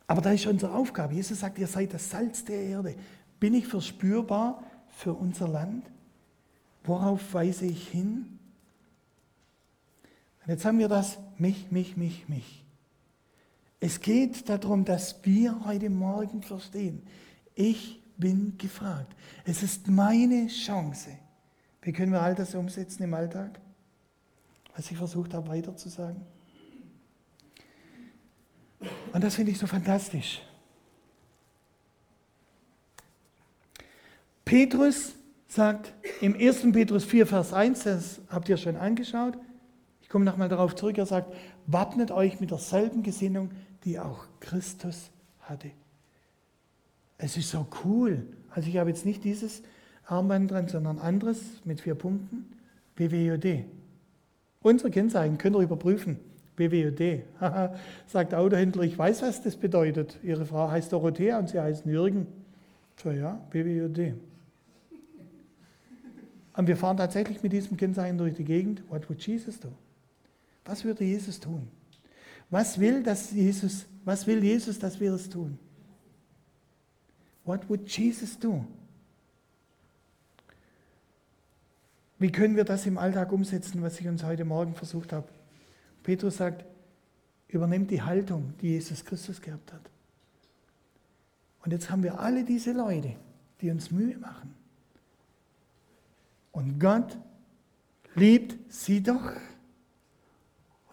Aber 0.07 0.21
da 0.21 0.31
ist 0.31 0.47
unsere 0.47 0.73
Aufgabe. 0.73 1.13
Jesus 1.13 1.39
sagt, 1.39 1.57
ihr 1.59 1.67
seid 1.67 1.93
das 1.93 2.09
Salz 2.09 2.43
der 2.43 2.61
Erde. 2.61 2.95
Bin 3.39 3.53
ich 3.53 3.67
verspürbar 3.67 4.63
für 4.87 5.13
unser 5.13 5.47
Land? 5.47 5.85
Worauf 6.83 7.33
weise 7.33 7.65
ich 7.65 7.87
hin? 7.87 8.39
Und 10.43 10.51
jetzt 10.51 10.65
haben 10.65 10.79
wir 10.79 10.87
das 10.87 11.19
mich, 11.37 11.71
mich, 11.71 11.97
mich, 11.97 12.27
mich. 12.29 12.64
Es 13.79 13.99
geht 13.99 14.47
darum, 14.49 14.85
dass 14.85 15.23
wir 15.23 15.65
heute 15.65 15.89
Morgen 15.89 16.41
verstehen, 16.41 17.03
ich 17.53 18.01
bin 18.17 18.57
gefragt. 18.57 19.15
Es 19.43 19.63
ist 19.63 19.87
meine 19.87 20.47
Chance. 20.47 21.09
Wie 21.81 21.91
können 21.91 22.11
wir 22.11 22.21
all 22.21 22.35
das 22.35 22.55
umsetzen 22.55 23.03
im 23.03 23.13
Alltag? 23.13 23.59
Was 24.75 24.89
ich 24.89 24.97
versucht 24.97 25.33
habe 25.33 25.47
weiter 25.47 25.75
zu 25.75 25.89
sagen. 25.89 26.25
Und 29.13 29.23
das 29.23 29.35
finde 29.35 29.51
ich 29.51 29.57
so 29.57 29.67
fantastisch. 29.67 30.41
Petrus 34.43 35.13
sagt 35.47 35.93
im 36.21 36.35
1. 36.35 36.71
Petrus 36.71 37.05
4, 37.05 37.25
Vers 37.25 37.53
1, 37.53 37.83
das 37.83 38.21
habt 38.29 38.49
ihr 38.49 38.57
schon 38.57 38.75
angeschaut. 38.75 39.37
Ich 40.01 40.09
komme 40.09 40.25
nochmal 40.25 40.49
darauf 40.49 40.75
zurück. 40.75 40.97
Er 40.97 41.05
sagt, 41.05 41.33
wappnet 41.67 42.11
euch 42.11 42.39
mit 42.39 42.51
derselben 42.51 43.03
Gesinnung, 43.03 43.51
die 43.83 43.99
auch 43.99 44.25
Christus 44.39 45.09
hatte. 45.41 45.71
Es 47.17 47.37
ist 47.37 47.49
so 47.49 47.65
cool. 47.83 48.25
Also 48.49 48.69
ich 48.69 48.77
habe 48.77 48.89
jetzt 48.89 49.05
nicht 49.05 49.23
dieses 49.23 49.63
Armband 50.05 50.51
dran, 50.51 50.67
sondern 50.67 50.99
anderes 50.99 51.39
mit 51.63 51.81
vier 51.81 51.95
Punkten. 51.95 52.45
BWOD. 52.95 53.65
Unsere 54.61 54.89
Kennzeichen 54.89 55.37
könnt 55.37 55.55
ihr 55.55 55.61
überprüfen. 55.61 56.19
BWOD. 56.55 57.23
Sagt 58.07 58.33
Autohändler, 58.33 58.83
ich 58.83 58.97
weiß, 58.97 59.21
was 59.21 59.41
das 59.41 59.57
bedeutet. 59.57 60.17
Ihre 60.23 60.45
Frau 60.45 60.69
heißt 60.69 60.91
Dorothea 60.91 61.37
und 61.39 61.49
Sie 61.49 61.59
heißen 61.59 61.89
Jürgen. 61.91 62.27
So 63.01 63.11
ja, 63.11 63.39
BWOD. 63.51 64.13
Und 66.57 66.67
wir 66.67 66.77
fahren 66.77 66.95
tatsächlich 66.95 67.43
mit 67.43 67.51
diesem 67.51 67.75
Kennzeichen 67.75 68.17
durch 68.17 68.35
die 68.35 68.45
Gegend. 68.45 68.83
What 68.89 69.09
would 69.09 69.21
Jesus 69.25 69.59
do? 69.59 69.67
Was 70.65 70.83
würde 70.83 71.03
Jesus 71.03 71.39
tun? 71.39 71.67
Was 72.49 72.79
will, 72.79 73.03
dass 73.03 73.31
Jesus, 73.31 73.85
was 74.03 74.27
will 74.27 74.43
Jesus, 74.43 74.77
dass 74.77 74.99
wir 74.99 75.13
es 75.13 75.29
tun? 75.29 75.57
What 77.43 77.69
would 77.69 77.87
Jesus 77.89 78.37
do? 78.37 78.65
Wie 82.17 82.31
können 82.31 82.55
wir 82.55 82.63
das 82.63 82.85
im 82.85 82.97
Alltag 82.97 83.31
umsetzen, 83.31 83.81
was 83.81 83.99
ich 83.99 84.07
uns 84.07 84.23
heute 84.23 84.45
Morgen 84.45 84.73
versucht 84.73 85.13
habe? 85.13 85.27
Petrus 86.01 86.37
sagt, 86.37 86.65
übernimmt 87.47 87.91
die 87.91 88.01
Haltung, 88.01 88.53
die 88.61 88.69
Jesus 88.69 89.03
Christus 89.03 89.41
gehabt 89.41 89.73
hat. 89.73 89.81
Und 91.63 91.71
jetzt 91.71 91.89
haben 91.89 92.03
wir 92.03 92.19
alle 92.19 92.43
diese 92.43 92.71
Leute, 92.71 93.15
die 93.61 93.69
uns 93.69 93.91
Mühe 93.91 94.17
machen. 94.17 94.55
Und 96.51 96.79
Gott 96.79 97.17
liebt 98.15 98.55
sie 98.71 99.03
doch. 99.03 99.33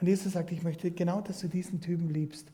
Und 0.02 0.08
Jesus 0.08 0.32
sagt, 0.32 0.50
ich 0.50 0.64
möchte 0.64 0.90
genau, 0.90 1.20
dass 1.20 1.38
du 1.42 1.46
diesen 1.46 1.80
Typen 1.80 2.10
liebst. 2.10 2.48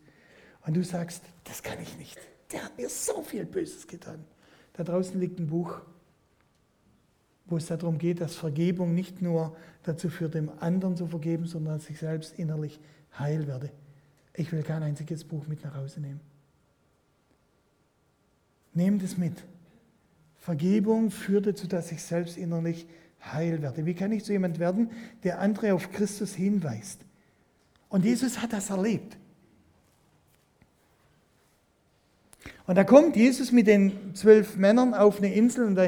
Und 0.67 0.77
du 0.77 0.85
sagst, 0.85 1.23
das 1.45 1.63
kann 1.63 1.81
ich 1.81 1.97
nicht. 1.97 2.19
Der 2.53 2.63
hat 2.63 2.77
mir 2.77 2.91
so 2.91 3.23
viel 3.23 3.47
Böses 3.47 3.87
getan. 3.87 4.23
Da 4.75 4.85
draußen 4.85 5.19
liegt 5.19 5.39
ein 5.41 5.47
Buch, 5.47 5.81
wo 7.47 7.57
es 7.57 7.65
darum 7.65 7.97
geht, 7.97 8.21
dass 8.21 8.37
Vergebung 8.37 8.95
nicht 8.95 9.23
nur 9.23 9.57
dazu 9.83 10.11
führt, 10.11 10.35
dem 10.35 10.51
anderen 10.61 10.95
zu 10.95 11.07
vergeben, 11.07 11.47
sondern 11.47 11.79
dass 11.79 11.89
ich 11.89 11.99
selbst 11.99 12.39
innerlich 12.39 12.81
heil 13.19 13.47
werde. 13.47 13.71
Ich 14.35 14.53
will 14.53 14.63
kein 14.63 14.83
einziges 14.83 15.25
Buch 15.25 15.47
mit 15.47 15.65
nach 15.65 15.75
Hause 15.75 16.03
nehmen. 16.03 16.21
Nehmt 18.75 19.03
es 19.03 19.17
mit. 19.17 19.43
Vergebung 20.37 21.11
führt 21.11 21.47
dazu, 21.47 21.67
dass 21.67 21.93
ich 21.93 22.03
selbst 22.03 22.37
innerlich 22.37 22.87
heil 23.23 23.63
werde. 23.63 23.87
Wie 23.87 23.95
kann 23.95 24.13
ich 24.13 24.25
zu 24.25 24.33
jemand 24.33 24.59
werden, 24.59 24.91
der 25.25 25.39
andere 25.41 25.73
auf 25.73 25.91
Christus 25.91 26.35
hinweist? 26.35 27.08
Und 27.89 28.05
Jesus 28.05 28.41
hat 28.41 28.53
das 28.53 28.71
erlebt. 28.71 29.17
Und 32.67 32.75
da 32.75 32.85
kommt 32.85 33.17
Jesus 33.17 33.51
mit 33.51 33.67
den 33.67 34.15
zwölf 34.15 34.57
Männern 34.57 34.93
auf 34.93 35.19
eine 35.19 35.33
Insel 35.33 35.67
und 35.67 35.75
da 35.75 35.87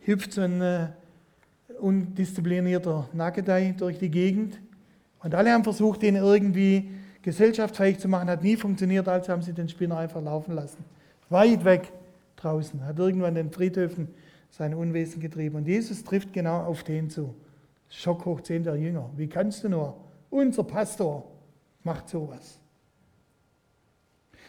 hüpft 0.00 0.32
so 0.32 0.40
ein 0.40 0.62
äh, 0.62 0.88
undisziplinierter 1.80 3.10
Nackedei 3.12 3.74
durch 3.76 3.98
die 3.98 4.10
Gegend. 4.10 4.58
Und 5.22 5.34
alle 5.34 5.52
haben 5.52 5.64
versucht, 5.64 6.00
den 6.02 6.16
irgendwie 6.16 6.90
gesellschaftsfähig 7.22 7.98
zu 7.98 8.08
machen, 8.08 8.30
hat 8.30 8.42
nie 8.42 8.56
funktioniert, 8.56 9.06
also 9.06 9.32
haben 9.32 9.42
sie 9.42 9.52
den 9.52 9.68
Spinner 9.68 9.98
einfach 9.98 10.22
laufen 10.22 10.54
lassen. 10.54 10.82
Weit 11.28 11.64
weg 11.66 11.92
draußen, 12.36 12.86
hat 12.86 12.98
irgendwann 12.98 13.34
den 13.34 13.50
Friedhöfen 13.50 14.08
sein 14.50 14.72
Unwesen 14.72 15.20
getrieben. 15.20 15.56
Und 15.56 15.68
Jesus 15.68 16.04
trifft 16.04 16.32
genau 16.32 16.62
auf 16.62 16.84
den 16.84 17.10
zu. 17.10 17.34
Schock 17.90 18.24
hoch 18.24 18.40
10 18.40 18.64
der 18.64 18.76
Jünger. 18.76 19.10
Wie 19.16 19.26
kannst 19.26 19.64
du 19.64 19.68
nur? 19.68 19.94
Unser 20.30 20.64
Pastor 20.64 21.24
macht 21.82 22.08
sowas. 22.08 22.58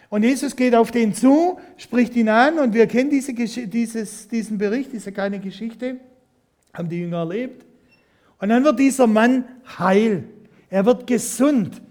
Und 0.10 0.24
Jesus 0.24 0.56
geht 0.56 0.74
auf 0.74 0.92
den 0.92 1.14
zu, 1.14 1.60
spricht 1.78 2.16
ihn 2.16 2.30
an 2.30 2.58
und 2.58 2.74
wir 2.74 2.88
kennen 2.88 3.12
diese, 3.12 3.34
dieses, 3.34 4.28
diesen 4.28 4.58
Bericht, 4.58 4.92
diese 4.92 5.12
kleine 5.12 5.40
Geschichte, 5.40 5.98
haben 6.74 6.90
die 6.90 7.00
Jünger 7.00 7.20
erlebt. 7.20 7.66
Und 8.40 8.50
dann 8.50 8.64
wird 8.64 8.80
dieser 8.80 9.06
Mann 9.06 9.46
heil. 9.78 10.24
Er 10.70 10.86
wird 10.86 11.06
gesund. 11.06 11.82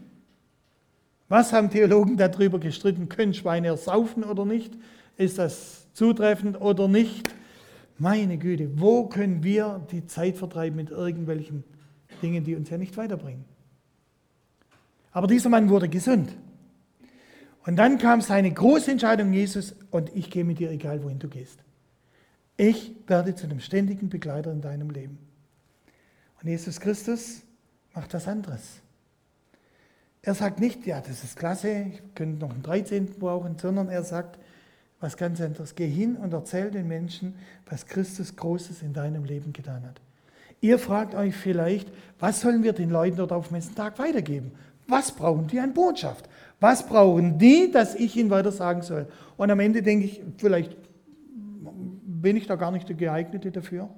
Was 1.29 1.53
haben 1.53 1.71
Theologen 1.71 2.17
darüber 2.17 2.59
gestritten? 2.59 3.09
Können 3.09 3.35
Schweine 3.35 3.69
ersaufen 3.69 4.25
oder 4.25 4.45
nicht? 4.45 4.73
Ist 5.17 5.39
das 5.39 5.87
zutreffend 5.93 6.61
oder 6.61 6.89
nicht? 6.89 7.29
Meine 7.99 8.39
Güte, 8.39 8.71
wo 8.81 9.07
können 9.07 9.43
wir 9.43 9.87
die 9.91 10.07
Zeit 10.07 10.37
vertreiben 10.37 10.77
mit 10.77 10.91
irgendwelchen 10.91 11.65
Dingen, 12.23 12.45
die 12.45 12.57
uns 12.57 12.71
ja 12.71 12.79
nicht 12.79 12.97
weiterbringen? 12.97 13.45
Aber 15.19 15.27
dieser 15.27 15.49
Mann 15.49 15.69
wurde 15.69 15.89
gesund. 15.89 16.31
Und 17.67 17.75
dann 17.75 17.99
kam 17.99 18.21
seine 18.21 18.53
große 18.53 18.93
Entscheidung, 18.93 19.33
Jesus, 19.33 19.75
und 19.91 20.15
ich 20.15 20.31
gehe 20.31 20.45
mit 20.45 20.61
dir, 20.61 20.71
egal 20.71 21.03
wohin 21.03 21.19
du 21.19 21.27
gehst. 21.27 21.59
Ich 22.57 22.95
werde 23.09 23.35
zu 23.35 23.47
einem 23.47 23.59
ständigen 23.59 24.11
Begleiter 24.11 24.53
in 24.53 24.61
deinem 24.61 24.91
Leben. 24.91 25.19
Und 26.41 26.49
Jesus 26.49 26.79
Christus 26.79 27.43
macht 27.95 28.15
das 28.15 28.29
anderes. 28.29 28.81
Er 30.23 30.35
sagt 30.35 30.61
nicht, 30.61 30.87
ja, 30.87 31.01
das 31.01 31.25
ist 31.25 31.37
klasse, 31.37 31.87
ich 31.93 32.15
könnte 32.15 32.39
noch 32.39 32.53
einen 32.53 32.63
13. 32.63 33.19
brauchen, 33.19 33.59
sondern 33.59 33.89
er 33.89 34.05
sagt 34.05 34.39
was 35.01 35.17
ganz 35.17 35.41
anderes. 35.41 35.75
Geh 35.75 35.89
hin 35.89 36.15
und 36.15 36.33
erzähl 36.33 36.71
den 36.71 36.87
Menschen, 36.87 37.35
was 37.69 37.87
Christus 37.87 38.37
Großes 38.37 38.83
in 38.83 38.93
deinem 38.93 39.25
Leben 39.25 39.53
getan 39.53 39.85
hat. 39.85 40.01
Ihr 40.61 40.79
fragt 40.79 41.17
euch 41.17 41.35
vielleicht, 41.35 41.89
was 42.21 42.41
sollen 42.41 42.63
wir 42.63 42.73
den 42.73 42.91
Leuten 42.91 43.17
dort 43.17 43.33
auf 43.33 43.49
dem 43.49 43.75
Tag 43.75 43.99
weitergeben? 43.99 44.53
Was 44.89 45.13
brauchen 45.13 45.47
die 45.47 45.61
an 45.61 45.75
Botschaft? 45.75 46.29
Was 46.61 46.87
brauchen 46.87 47.39
die, 47.39 47.71
dass 47.71 47.95
ich 47.95 48.17
ihnen 48.17 48.31
weiter 48.31 48.51
sagen 48.51 48.83
soll? 48.83 49.07
Und 49.37 49.51
am 49.51 49.61
Ende 49.61 49.83
denke 49.83 50.07
ich, 50.07 50.23
vielleicht 50.39 50.77
bin 52.21 52.37
ich 52.37 52.47
da 52.47 52.57
gar 52.57 52.73
nicht 52.73 52.89
der 52.89 52.97
Geeignete 52.97 53.53
dafür. 53.53 53.91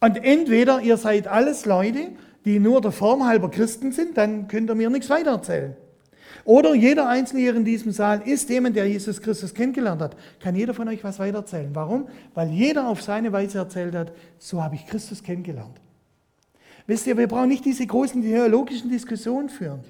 Und 0.00 0.24
entweder 0.24 0.80
ihr 0.80 0.96
seid 0.96 1.26
alles 1.26 1.66
Leute, 1.66 2.12
die 2.44 2.60
nur 2.60 2.80
der 2.80 2.92
Form 2.92 3.26
halber 3.26 3.50
Christen 3.50 3.92
sind, 3.92 4.16
dann 4.16 4.46
könnt 4.46 4.70
ihr 4.70 4.74
mir 4.74 4.88
nichts 4.88 5.10
weiter 5.10 5.32
erzählen. 5.32 5.76
Oder 6.44 6.74
jeder 6.74 7.08
Einzelne 7.08 7.42
hier 7.42 7.56
in 7.56 7.64
diesem 7.64 7.90
Saal 7.90 8.22
ist 8.24 8.48
jemand, 8.48 8.76
der 8.76 8.86
Jesus 8.88 9.20
Christus 9.20 9.52
kennengelernt 9.52 10.00
hat. 10.00 10.16
Kann 10.38 10.54
jeder 10.54 10.74
von 10.74 10.88
euch 10.88 11.02
was 11.02 11.18
weiter 11.18 11.38
erzählen? 11.38 11.70
Warum? 11.72 12.08
Weil 12.34 12.50
jeder 12.50 12.86
auf 12.86 13.02
seine 13.02 13.32
Weise 13.32 13.58
erzählt 13.58 13.96
hat, 13.96 14.12
so 14.38 14.62
habe 14.62 14.76
ich 14.76 14.86
Christus 14.86 15.24
kennengelernt. 15.24 15.80
Wisst 16.86 17.06
ihr, 17.06 17.16
wir 17.16 17.26
brauchen 17.26 17.48
nicht 17.48 17.64
diese 17.64 17.86
großen 17.86 18.22
theologischen 18.22 18.90
Diskussionen 18.90 19.48
führen. 19.48 19.80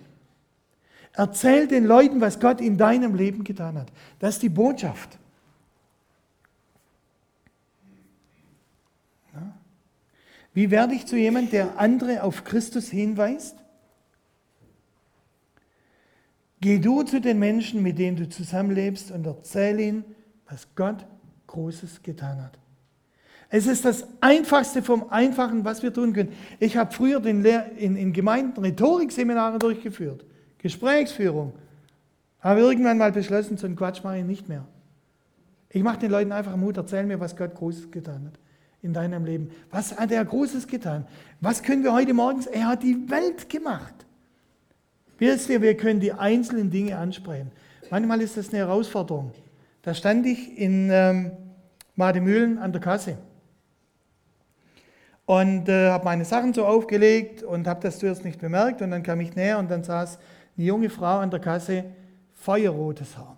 Erzähl 1.12 1.66
den 1.66 1.84
Leuten, 1.84 2.20
was 2.20 2.40
Gott 2.40 2.60
in 2.60 2.76
deinem 2.76 3.14
Leben 3.14 3.44
getan 3.44 3.78
hat. 3.78 3.92
Das 4.18 4.34
ist 4.34 4.42
die 4.42 4.48
Botschaft. 4.48 5.18
Wie 10.56 10.70
werde 10.70 10.94
ich 10.94 11.04
zu 11.04 11.16
jemandem, 11.18 11.50
der 11.50 11.78
andere 11.78 12.22
auf 12.22 12.44
Christus 12.44 12.88
hinweist? 12.88 13.56
Geh 16.62 16.78
du 16.78 17.02
zu 17.02 17.20
den 17.20 17.38
Menschen, 17.38 17.82
mit 17.82 17.98
denen 17.98 18.16
du 18.16 18.26
zusammenlebst 18.26 19.10
und 19.10 19.26
erzähl 19.26 19.78
ihnen, 19.78 20.04
was 20.48 20.66
Gott 20.74 21.04
Großes 21.46 22.02
getan 22.02 22.42
hat. 22.42 22.58
Es 23.48 23.66
ist 23.66 23.84
das 23.84 24.06
Einfachste 24.20 24.82
vom 24.82 25.10
Einfachen, 25.10 25.64
was 25.64 25.82
wir 25.82 25.92
tun 25.92 26.12
können. 26.12 26.32
Ich 26.58 26.76
habe 26.76 26.92
früher 26.92 27.24
in, 27.24 27.44
in, 27.44 27.96
in 27.96 28.12
Gemeinden 28.12 28.60
Rhetorikseminare 28.60 29.58
durchgeführt. 29.58 30.24
Gesprächsführung. 30.58 31.52
Habe 32.40 32.60
irgendwann 32.60 32.98
mal 32.98 33.12
beschlossen, 33.12 33.56
so 33.56 33.66
einen 33.66 33.76
Quatsch 33.76 34.02
mache 34.02 34.18
ich 34.18 34.24
nicht 34.24 34.48
mehr. 34.48 34.64
Ich 35.70 35.82
mache 35.82 35.98
den 35.98 36.10
Leuten 36.10 36.32
einfach 36.32 36.56
Mut, 36.56 36.76
erzähl 36.76 37.04
mir, 37.04 37.20
was 37.20 37.36
Gott 37.36 37.54
Großes 37.54 37.90
getan 37.90 38.26
hat 38.26 38.38
in 38.82 38.92
deinem 38.92 39.24
Leben. 39.24 39.50
Was 39.70 39.96
hat 39.96 40.10
er 40.10 40.24
Großes 40.24 40.66
getan? 40.66 41.06
Was 41.40 41.62
können 41.62 41.82
wir 41.82 41.92
heute 41.92 42.14
morgens? 42.14 42.46
Er 42.46 42.68
hat 42.68 42.82
die 42.82 43.08
Welt 43.10 43.48
gemacht. 43.48 43.94
Wisst 45.18 45.48
ihr, 45.50 45.62
wir 45.62 45.76
können 45.76 46.00
die 46.00 46.12
einzelnen 46.12 46.70
Dinge 46.70 46.96
ansprechen. 46.96 47.50
Manchmal 47.90 48.20
ist 48.20 48.36
das 48.36 48.50
eine 48.50 48.58
Herausforderung. 48.58 49.32
Da 49.82 49.94
stand 49.94 50.26
ich 50.26 50.58
in 50.58 50.90
ähm, 50.90 51.30
Mademühlen 51.94 52.58
an 52.58 52.72
der 52.72 52.80
Kasse 52.80 53.16
und 55.26 55.68
äh, 55.68 55.90
habe 55.90 56.04
meine 56.04 56.24
Sachen 56.24 56.54
so 56.54 56.64
aufgelegt 56.64 57.42
und 57.42 57.66
habe 57.66 57.80
das 57.82 57.98
zuerst 57.98 58.24
nicht 58.24 58.40
bemerkt 58.40 58.80
und 58.80 58.92
dann 58.92 59.02
kam 59.02 59.20
ich 59.20 59.34
näher 59.34 59.58
und 59.58 59.70
dann 59.70 59.82
saß 59.82 60.18
eine 60.56 60.66
junge 60.66 60.88
Frau 60.88 61.18
an 61.18 61.30
der 61.30 61.40
Kasse, 61.40 61.84
feuerrotes 62.34 63.18
Haar. 63.18 63.36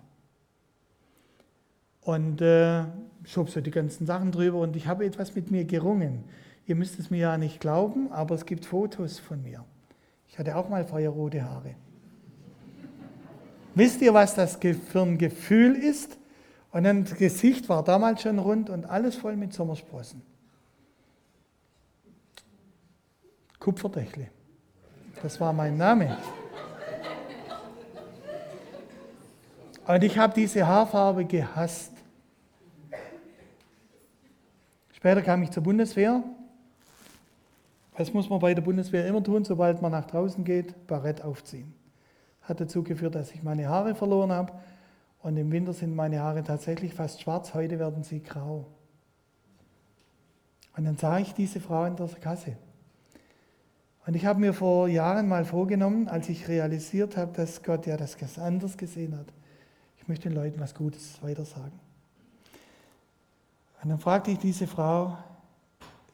Und 2.01 2.41
äh, 2.41 2.83
schob 3.25 3.49
so 3.49 3.59
die 3.59 3.71
ganzen 3.71 4.05
Sachen 4.05 4.31
drüber 4.31 4.59
und 4.59 4.75
ich 4.75 4.87
habe 4.87 5.05
etwas 5.05 5.35
mit 5.35 5.51
mir 5.51 5.65
gerungen. 5.65 6.23
Ihr 6.67 6.75
müsst 6.75 6.99
es 6.99 7.09
mir 7.09 7.19
ja 7.19 7.37
nicht 7.37 7.59
glauben, 7.59 8.11
aber 8.11 8.35
es 8.35 8.45
gibt 8.45 8.65
Fotos 8.65 9.17
von 9.17 9.41
mir. 9.41 9.65
Ich 10.27 10.37
hatte 10.37 10.55
auch 10.55 10.69
mal 10.69 10.85
feuerrote 10.85 11.43
Haare. 11.43 11.73
Wisst 13.73 14.01
ihr, 14.01 14.13
was 14.13 14.35
das 14.35 14.57
für 14.57 15.01
ein 15.01 15.17
Gefühl 15.17 15.75
ist? 15.75 16.17
Und 16.71 16.85
ein 16.85 17.05
Gesicht 17.05 17.67
war 17.67 17.83
damals 17.83 18.21
schon 18.21 18.37
rund 18.37 18.69
und 18.69 18.85
alles 18.85 19.15
voll 19.15 19.35
mit 19.35 19.53
Sommersprossen. 19.53 20.21
Kupferdächle. 23.69 24.29
Das 25.21 25.39
war 25.39 25.53
mein 25.53 25.77
Name. 25.77 26.17
Und 29.85 30.03
ich 30.03 30.17
habe 30.17 30.33
diese 30.33 30.65
Haarfarbe 30.65 31.23
gehasst. 31.25 31.91
Später 34.91 35.21
kam 35.21 35.43
ich 35.43 35.51
zur 35.51 35.61
Bundeswehr. 35.61 36.23
Was 37.95 38.11
muss 38.11 38.27
man 38.27 38.39
bei 38.39 38.55
der 38.55 38.63
Bundeswehr 38.63 39.05
immer 39.05 39.23
tun, 39.23 39.45
sobald 39.45 39.83
man 39.83 39.91
nach 39.91 40.05
draußen 40.05 40.43
geht? 40.43 40.87
Barett 40.87 41.23
aufziehen. 41.23 41.71
Hat 42.41 42.59
dazu 42.59 42.81
geführt, 42.81 43.13
dass 43.13 43.31
ich 43.35 43.43
meine 43.43 43.69
Haare 43.69 43.93
verloren 43.93 44.31
habe. 44.31 44.53
Und 45.21 45.37
im 45.37 45.51
Winter 45.51 45.73
sind 45.73 45.95
meine 45.95 46.21
Haare 46.21 46.43
tatsächlich 46.43 46.95
fast 46.95 47.21
schwarz, 47.21 47.53
heute 47.53 47.77
werden 47.77 48.01
sie 48.03 48.23
grau. 48.23 48.65
Und 50.75 50.85
dann 50.85 50.97
sah 50.97 51.19
ich 51.19 51.35
diese 51.35 51.59
Frau 51.59 51.85
in 51.85 51.95
der 51.97 52.07
Kasse. 52.07 52.57
Und 54.05 54.15
ich 54.15 54.25
habe 54.25 54.39
mir 54.39 54.53
vor 54.53 54.87
Jahren 54.87 55.27
mal 55.27 55.45
vorgenommen, 55.45 56.07
als 56.07 56.29
ich 56.29 56.47
realisiert 56.47 57.17
habe, 57.17 57.31
dass 57.33 57.61
Gott 57.63 57.85
ja 57.85 57.97
das 57.97 58.39
anders 58.39 58.77
gesehen 58.77 59.17
hat, 59.17 59.27
möchte 60.09 60.27
den 60.27 60.35
Leuten 60.35 60.59
was 60.59 60.73
Gutes 60.73 61.21
weitersagen. 61.21 61.79
Und 63.81 63.89
dann 63.89 63.99
fragte 63.99 64.31
ich 64.31 64.39
diese 64.39 64.67
Frau, 64.67 65.17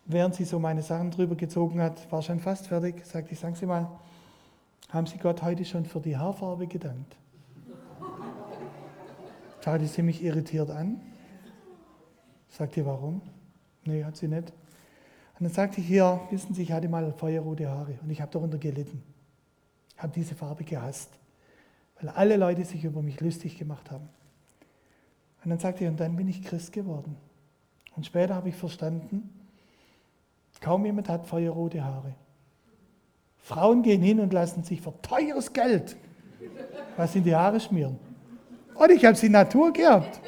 während 0.06 0.36
sie 0.36 0.44
so 0.44 0.60
meine 0.60 0.84
Sachen 0.84 1.10
drüber 1.10 1.36
gezogen 1.36 1.82
hat, 1.82 2.12
war 2.12 2.22
schon 2.22 2.40
fast 2.40 2.68
fertig, 2.68 3.04
sagte 3.06 3.32
ich, 3.32 3.40
sagen 3.40 3.56
Sie 3.56 3.66
mal, 3.66 3.90
haben 4.90 5.08
Sie 5.08 5.18
Gott 5.18 5.42
heute 5.42 5.66
schon 5.66 5.86
für 5.86 6.02
die 6.02 6.16
Haarfarbe 6.16 6.68
gedankt? 6.68 7.16
Schaute 9.64 9.88
sie 9.88 10.04
mich 10.04 10.24
irritiert 10.24 10.70
an. 10.70 11.02
Sagte, 12.50 12.86
warum? 12.86 13.22
Nee, 13.86 14.04
hat 14.04 14.16
sie 14.16 14.28
nicht. 14.28 14.54
Und 15.38 15.44
dann 15.44 15.54
sagte 15.54 15.82
ich 15.82 15.88
hier, 15.88 16.22
wissen 16.30 16.54
Sie, 16.54 16.64
ich 16.64 16.72
hatte 16.72 16.88
mal 16.88 17.12
feuerrote 17.14 17.70
Haare 17.70 18.00
und 18.02 18.10
ich 18.10 18.22
habe 18.22 18.32
darunter 18.32 18.58
gelitten. 18.58 19.04
Ich 19.96 20.02
habe 20.02 20.14
diese 20.14 20.36
Farbe 20.36 20.64
gehasst, 20.64 21.10
weil 22.00 22.10
alle 22.10 22.38
Leute 22.38 22.64
sich 22.64 22.84
über 22.84 23.02
mich 23.02 23.20
lustig 23.20 23.58
gemacht 23.58 23.92
haben. 23.92 24.08
Und 25.44 25.50
dann 25.50 25.60
sagte 25.60 25.84
ich, 25.84 25.90
und 25.90 26.00
dann 26.00 26.16
bin 26.16 26.28
ich 26.28 26.44
Christ 26.44 26.74
geworden. 26.74 27.18
Und 27.96 28.06
später 28.06 28.36
habe 28.36 28.50
ich 28.50 28.56
verstanden, 28.56 29.30
kaum 30.62 30.86
jemand 30.86 31.10
hat 31.10 31.28
feuerrote 31.28 31.84
Haare. 31.84 32.14
Frauen 33.38 33.84
gehen 33.84 34.02
hin 34.02 34.20
und 34.20 34.34
lassen 34.34 34.64
sich 34.64 34.82
für 34.82 34.94
teures 35.02 35.54
Geld 35.54 35.96
was 36.98 37.16
in 37.16 37.24
die 37.24 37.36
Haare 37.36 37.60
schmieren. 37.60 37.98
Und 38.74 38.92
ich 38.92 39.06
habe 39.06 39.16
sie 39.16 39.30
Natur 39.30 39.72
gehabt. 39.72 40.20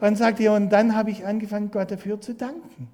Und 0.00 0.16
sagte 0.16 0.42
ihr, 0.42 0.52
und 0.52 0.70
dann 0.70 0.96
habe 0.96 1.10
ich 1.10 1.24
angefangen, 1.24 1.70
Gott 1.70 1.90
dafür 1.90 2.20
zu 2.20 2.34
danken. 2.34 2.88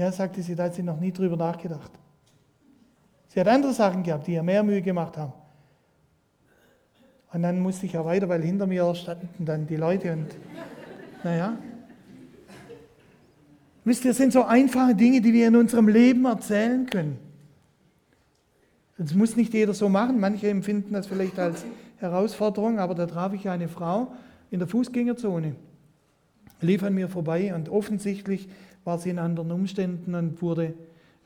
Ja, 0.00 0.10
sagte 0.10 0.40
sie, 0.40 0.54
da 0.54 0.64
hat 0.64 0.74
sie 0.74 0.82
noch 0.82 0.98
nie 0.98 1.12
drüber 1.12 1.36
nachgedacht. 1.36 1.90
Sie 3.28 3.38
hat 3.38 3.46
andere 3.46 3.74
Sachen 3.74 4.02
gehabt, 4.02 4.26
die 4.26 4.32
ihr 4.32 4.42
mehr 4.42 4.62
Mühe 4.62 4.80
gemacht 4.80 5.18
haben. 5.18 5.34
Und 7.34 7.42
dann 7.42 7.60
musste 7.60 7.84
ich 7.84 7.92
ja 7.92 8.02
weiter, 8.02 8.26
weil 8.26 8.40
hinter 8.40 8.66
mir 8.66 8.94
standen 8.94 9.44
dann 9.44 9.66
die 9.66 9.76
Leute 9.76 10.14
und 10.14 10.28
naja. 11.22 11.54
Wisst 13.84 14.06
ihr, 14.06 14.14
sind 14.14 14.32
so 14.32 14.44
einfache 14.44 14.94
Dinge, 14.94 15.20
die 15.20 15.34
wir 15.34 15.48
in 15.48 15.56
unserem 15.56 15.88
Leben 15.88 16.24
erzählen 16.24 16.86
können. 16.86 17.18
Das 18.96 19.12
muss 19.12 19.36
nicht 19.36 19.52
jeder 19.52 19.74
so 19.74 19.90
machen. 19.90 20.18
Manche 20.18 20.48
empfinden 20.48 20.94
das 20.94 21.08
vielleicht 21.08 21.38
als 21.38 21.66
Herausforderung, 21.98 22.78
aber 22.78 22.94
da 22.94 23.04
traf 23.04 23.34
ich 23.34 23.50
eine 23.50 23.68
Frau 23.68 24.14
in 24.50 24.60
der 24.60 24.68
Fußgängerzone, 24.68 25.56
lief 26.62 26.82
an 26.82 26.94
mir 26.94 27.10
vorbei 27.10 27.54
und 27.54 27.68
offensichtlich 27.68 28.48
war 28.84 28.98
sie 28.98 29.10
in 29.10 29.18
anderen 29.18 29.50
Umständen 29.50 30.14
und 30.14 30.40
wurde, 30.42 30.74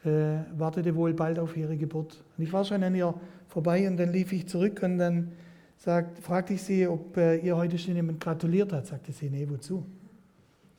äh, 0.05 0.39
wartete 0.57 0.95
wohl 0.95 1.15
bald 1.15 1.39
auf 1.39 1.57
ihre 1.57 1.77
Geburt. 1.77 2.23
Und 2.37 2.45
ich 2.45 2.53
war 2.53 2.65
schon 2.65 2.83
an 2.83 2.95
ihr 2.95 3.15
vorbei 3.49 3.87
und 3.87 3.97
dann 3.97 4.13
lief 4.13 4.33
ich 4.33 4.49
zurück 4.49 4.81
und 4.83 4.99
dann 4.99 5.33
sagt, 5.79 6.19
fragte 6.19 6.55
ich 6.55 6.63
sie, 6.63 6.87
ob 6.87 7.17
äh, 7.17 7.37
ihr 7.37 7.57
heute 7.57 7.79
schon 7.79 7.95
jemand 7.95 8.21
gratuliert 8.21 8.73
hat. 8.73 8.87
Sagte 8.87 9.13
sie, 9.13 9.31
nee, 9.31 9.47
wozu? 9.49 9.85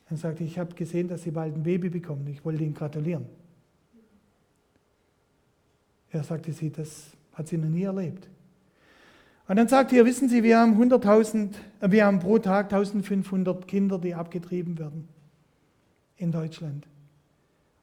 Dann 0.09 0.17
sagte 0.17 0.43
ich, 0.43 0.51
ich 0.51 0.59
habe 0.59 0.76
gesehen, 0.76 1.07
dass 1.07 1.23
sie 1.23 1.32
bald 1.32 1.55
ein 1.55 1.63
Baby 1.63 1.89
bekommen. 1.89 2.28
Ich 2.28 2.43
wollte 2.45 2.63
ihnen 2.63 2.73
gratulieren. 2.73 3.26
Er 6.11 6.23
sagte 6.23 6.53
sie, 6.53 6.71
das 6.71 7.11
hat 7.34 7.47
sie 7.47 7.57
noch 7.57 7.69
nie 7.69 7.84
erlebt. 7.84 8.28
Und 9.47 9.57
dann 9.57 9.67
sagte 9.67 9.95
er, 9.95 10.05
wissen 10.05 10.28
Sie, 10.28 10.41
wir 10.41 10.57
haben 10.57 10.82
100.000, 10.82 11.51
äh, 11.82 11.91
wir 11.91 12.05
haben 12.05 12.19
pro 12.19 12.39
Tag 12.39 12.73
1500 12.73 13.67
Kinder, 13.67 13.99
die 13.99 14.15
abgetrieben 14.15 14.78
werden 14.78 15.14
in 16.18 16.32
Deutschland. 16.32 16.88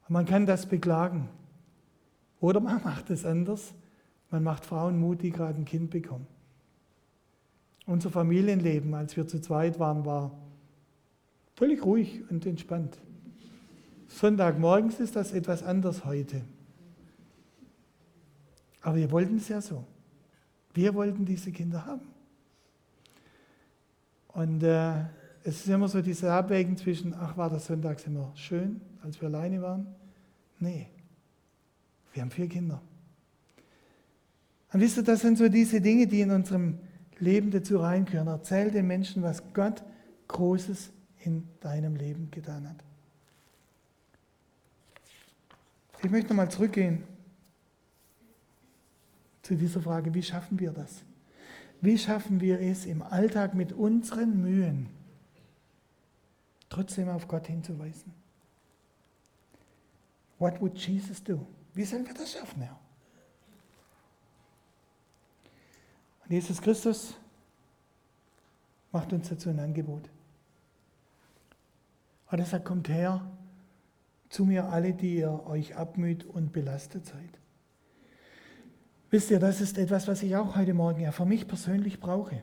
Und 0.07 0.13
man 0.13 0.25
kann 0.25 0.45
das 0.45 0.65
beklagen. 0.65 1.29
Oder 2.39 2.59
man 2.59 2.83
macht 2.83 3.09
es 3.09 3.25
anders. 3.25 3.73
Man 4.29 4.43
macht 4.43 4.65
Frauen 4.65 4.99
Mut, 4.99 5.21
die 5.21 5.31
gerade 5.31 5.59
ein 5.59 5.65
Kind 5.65 5.91
bekommen. 5.91 6.27
Unser 7.85 8.09
Familienleben, 8.09 8.93
als 8.93 9.15
wir 9.17 9.27
zu 9.27 9.41
zweit 9.41 9.79
waren, 9.79 10.05
war 10.05 10.31
völlig 11.55 11.83
ruhig 11.83 12.23
und 12.29 12.45
entspannt. 12.45 12.97
Sonntagmorgens 14.07 14.99
ist 14.99 15.15
das 15.15 15.33
etwas 15.33 15.63
anders 15.63 16.05
heute. 16.05 16.41
Aber 18.81 18.95
wir 18.97 19.11
wollten 19.11 19.37
es 19.37 19.47
ja 19.47 19.61
so. 19.61 19.85
Wir 20.73 20.93
wollten 20.93 21.25
diese 21.25 21.51
Kinder 21.51 21.85
haben. 21.85 22.07
Und 24.29 24.63
äh, 24.63 25.05
es 25.43 25.57
ist 25.57 25.67
immer 25.67 25.87
so 25.87 26.01
diese 26.01 26.31
Abwägung 26.31 26.77
zwischen, 26.77 27.13
ach, 27.13 27.35
war 27.35 27.49
das 27.49 27.65
sonntags 27.65 28.05
immer 28.05 28.31
schön, 28.35 28.79
als 29.03 29.19
wir 29.19 29.27
alleine 29.27 29.61
waren? 29.61 29.87
Nee, 30.59 30.87
wir 32.13 32.21
haben 32.21 32.31
vier 32.31 32.47
Kinder. 32.47 32.81
Und 34.71 34.79
wisst 34.79 34.97
ihr, 34.97 35.03
das 35.03 35.21
sind 35.21 35.37
so 35.37 35.49
diese 35.49 35.81
Dinge, 35.81 36.07
die 36.07 36.21
in 36.21 36.31
unserem 36.31 36.79
Leben 37.19 37.51
dazu 37.51 37.77
reingehören. 37.77 38.27
Erzähl 38.27 38.71
den 38.71 38.87
Menschen, 38.87 39.21
was 39.21 39.43
Gott 39.53 39.83
Großes 40.29 40.91
in 41.25 41.47
deinem 41.59 41.95
Leben 41.95 42.31
getan 42.31 42.67
hat. 42.67 42.77
Ich 46.01 46.09
möchte 46.09 46.29
nochmal 46.29 46.49
zurückgehen 46.49 47.03
zu 49.41 49.55
dieser 49.55 49.81
Frage, 49.81 50.13
wie 50.13 50.23
schaffen 50.23 50.59
wir 50.59 50.71
das? 50.71 51.03
Wie 51.81 51.97
schaffen 51.97 52.39
wir 52.39 52.59
es 52.61 52.85
im 52.85 53.01
Alltag 53.01 53.53
mit 53.53 53.73
unseren 53.73 54.41
Mühen 54.41 54.89
trotzdem 56.73 57.09
auf 57.09 57.27
Gott 57.27 57.47
hinzuweisen? 57.47 58.13
What 60.39 60.59
would 60.59 60.77
Jesus 60.77 61.23
do? 61.23 61.45
Wie 61.73 61.85
sollen 61.85 62.05
wir 62.05 62.13
das 62.13 62.33
schaffen, 62.33 62.61
Herr? 62.61 62.79
Und 66.23 66.31
Jesus 66.31 66.61
Christus 66.61 67.15
macht 68.91 69.13
uns 69.13 69.29
dazu 69.29 69.49
ein 69.49 69.59
Angebot. 69.59 70.09
Und 72.31 72.39
er 72.39 72.45
sagt, 72.45 72.65
kommt 72.65 72.89
her 72.89 73.25
zu 74.29 74.45
mir 74.45 74.65
alle, 74.65 74.93
die 74.93 75.17
ihr 75.17 75.45
euch 75.45 75.75
abmüht 75.75 76.23
und 76.23 76.51
belastet 76.51 77.05
seid. 77.05 77.39
Wisst 79.11 79.29
ihr, 79.29 79.39
das 79.39 79.61
ist 79.61 79.77
etwas, 79.77 80.07
was 80.07 80.23
ich 80.23 80.35
auch 80.35 80.55
heute 80.55 80.73
Morgen 80.73 81.01
ja 81.01 81.11
für 81.11 81.25
mich 81.25 81.47
persönlich 81.47 81.99
brauche. 81.99 82.41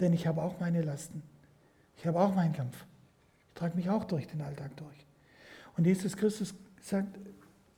Denn 0.00 0.12
ich 0.12 0.26
habe 0.26 0.42
auch 0.42 0.58
meine 0.58 0.82
Lasten. 0.82 1.22
Ich 1.96 2.06
habe 2.06 2.18
auch 2.18 2.34
meinen 2.34 2.54
Kampf. 2.54 2.86
Ich 3.50 3.58
trage 3.58 3.76
mich 3.76 3.90
auch 3.90 4.04
durch 4.04 4.26
den 4.26 4.40
Alltag 4.40 4.76
durch. 4.76 5.06
Und 5.76 5.86
Jesus 5.86 6.16
Christus 6.16 6.54
sagt, 6.80 7.18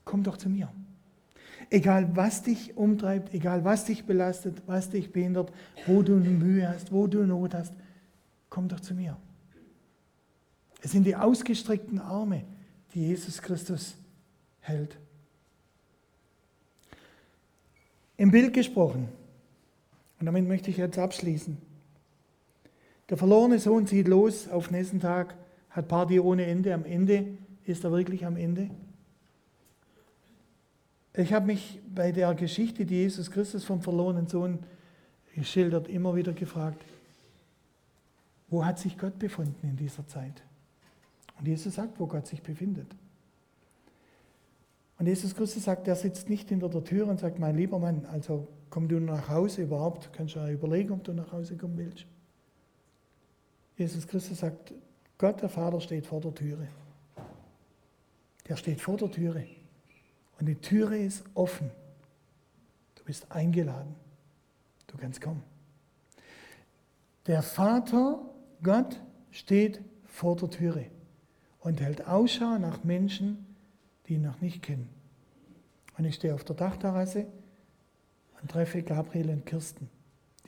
komm 0.04 0.22
doch 0.22 0.36
zu 0.36 0.48
mir. 0.48 0.70
Egal 1.70 2.14
was 2.16 2.42
dich 2.42 2.76
umtreibt, 2.76 3.32
egal 3.34 3.64
was 3.64 3.84
dich 3.84 4.04
belastet, 4.04 4.62
was 4.66 4.90
dich 4.90 5.12
behindert, 5.12 5.52
wo 5.86 6.02
du 6.02 6.16
Mühe 6.16 6.68
hast, 6.68 6.92
wo 6.92 7.06
du 7.06 7.24
Not 7.24 7.54
hast, 7.54 7.72
komm 8.50 8.68
doch 8.68 8.80
zu 8.80 8.94
mir. 8.94 9.16
Es 10.82 10.90
sind 10.90 11.04
die 11.04 11.16
ausgestreckten 11.16 12.00
Arme, 12.00 12.44
die 12.94 13.06
Jesus 13.06 13.40
Christus 13.40 13.94
hält. 14.60 14.98
Im 18.16 18.30
Bild 18.30 18.52
gesprochen, 18.52 19.08
und 20.20 20.26
damit 20.26 20.46
möchte 20.46 20.70
ich 20.70 20.76
jetzt 20.76 20.98
abschließen. 20.98 21.56
Der 23.08 23.16
verlorene 23.16 23.58
Sohn 23.58 23.86
zieht 23.86 24.08
los 24.08 24.48
auf 24.48 24.70
nächsten 24.70 25.00
Tag, 25.00 25.34
hat 25.72 25.88
Party 25.88 26.20
ohne 26.20 26.46
Ende. 26.46 26.72
Am 26.74 26.84
Ende 26.84 27.26
ist 27.64 27.84
er 27.84 27.92
wirklich 27.92 28.24
am 28.24 28.36
Ende. 28.36 28.70
Ich 31.14 31.32
habe 31.32 31.46
mich 31.46 31.80
bei 31.94 32.12
der 32.12 32.34
Geschichte, 32.34 32.86
die 32.86 32.94
Jesus 32.94 33.30
Christus 33.30 33.64
vom 33.64 33.82
verlorenen 33.82 34.28
Sohn 34.28 34.60
schildert, 35.42 35.88
immer 35.88 36.14
wieder 36.14 36.32
gefragt, 36.32 36.82
wo 38.48 38.64
hat 38.64 38.78
sich 38.78 38.98
Gott 38.98 39.18
befunden 39.18 39.66
in 39.66 39.76
dieser 39.76 40.06
Zeit? 40.06 40.42
Und 41.38 41.48
Jesus 41.48 41.74
sagt, 41.74 41.98
wo 41.98 42.06
Gott 42.06 42.26
sich 42.26 42.42
befindet. 42.42 42.86
Und 44.98 45.06
Jesus 45.06 45.34
Christus 45.34 45.64
sagt, 45.64 45.88
er 45.88 45.96
sitzt 45.96 46.28
nicht 46.28 46.50
hinter 46.50 46.68
der 46.68 46.84
Tür 46.84 47.08
und 47.08 47.18
sagt, 47.18 47.38
mein 47.38 47.56
lieber 47.56 47.78
Mann, 47.78 48.06
also 48.06 48.46
komm 48.70 48.88
du 48.88 49.00
nach 49.00 49.28
Hause 49.28 49.62
überhaupt, 49.62 50.12
kannst 50.12 50.34
du 50.36 50.38
ja 50.38 50.50
überlegen, 50.50 50.92
ob 50.92 51.02
du 51.02 51.12
nach 51.12 51.32
Hause 51.32 51.56
kommen 51.56 51.76
willst. 51.76 52.06
Jesus 53.76 54.06
Christus 54.06 54.38
sagt, 54.38 54.72
Gott, 55.22 55.40
der 55.40 55.48
Vater, 55.48 55.80
steht 55.80 56.04
vor 56.04 56.20
der 56.20 56.34
Türe. 56.34 56.66
Der 58.48 58.56
steht 58.56 58.80
vor 58.80 58.96
der 58.96 59.08
Türe. 59.08 59.46
Und 60.40 60.46
die 60.46 60.56
Türe 60.56 60.98
ist 60.98 61.22
offen. 61.34 61.70
Du 62.96 63.04
bist 63.04 63.30
eingeladen. 63.30 63.94
Du 64.88 64.98
kannst 64.98 65.20
kommen. 65.20 65.44
Der 67.28 67.40
Vater, 67.42 68.20
Gott, 68.64 69.00
steht 69.30 69.80
vor 70.06 70.34
der 70.34 70.50
Türe 70.50 70.86
und 71.60 71.80
hält 71.80 72.08
Ausschau 72.08 72.58
nach 72.58 72.82
Menschen, 72.82 73.46
die 74.08 74.14
ihn 74.14 74.22
noch 74.22 74.40
nicht 74.40 74.60
kennen. 74.60 74.88
Und 75.96 76.04
ich 76.04 76.16
stehe 76.16 76.34
auf 76.34 76.42
der 76.42 76.56
Dachterrasse 76.56 77.28
und 78.40 78.50
treffe 78.50 78.82
Gabriel 78.82 79.30
und 79.30 79.46
Kirsten, 79.46 79.88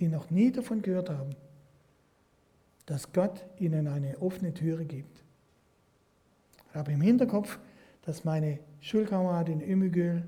die 0.00 0.08
noch 0.08 0.30
nie 0.30 0.50
davon 0.50 0.82
gehört 0.82 1.10
haben, 1.10 1.36
dass 2.86 3.12
Gott 3.12 3.46
ihnen 3.58 3.88
eine 3.88 4.18
offene 4.20 4.52
Türe 4.52 4.84
gibt. 4.84 5.22
Ich 6.68 6.74
habe 6.74 6.92
im 6.92 7.00
Hinterkopf, 7.00 7.58
dass 8.02 8.24
meine 8.24 8.58
Schulkameradin 8.80 9.60
Ümügül 9.60 10.24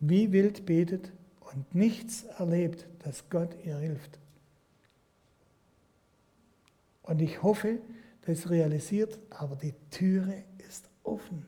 wie 0.00 0.32
wild 0.32 0.66
betet 0.66 1.12
und 1.52 1.74
nichts 1.74 2.24
erlebt, 2.38 2.86
dass 3.00 3.28
Gott 3.30 3.56
ihr 3.64 3.76
hilft. 3.76 4.18
Und 7.02 7.20
ich 7.20 7.42
hoffe, 7.42 7.78
dass 8.22 8.50
realisiert, 8.50 9.18
aber 9.30 9.56
die 9.56 9.74
Türe 9.90 10.44
ist 10.66 10.88
offen. 11.02 11.46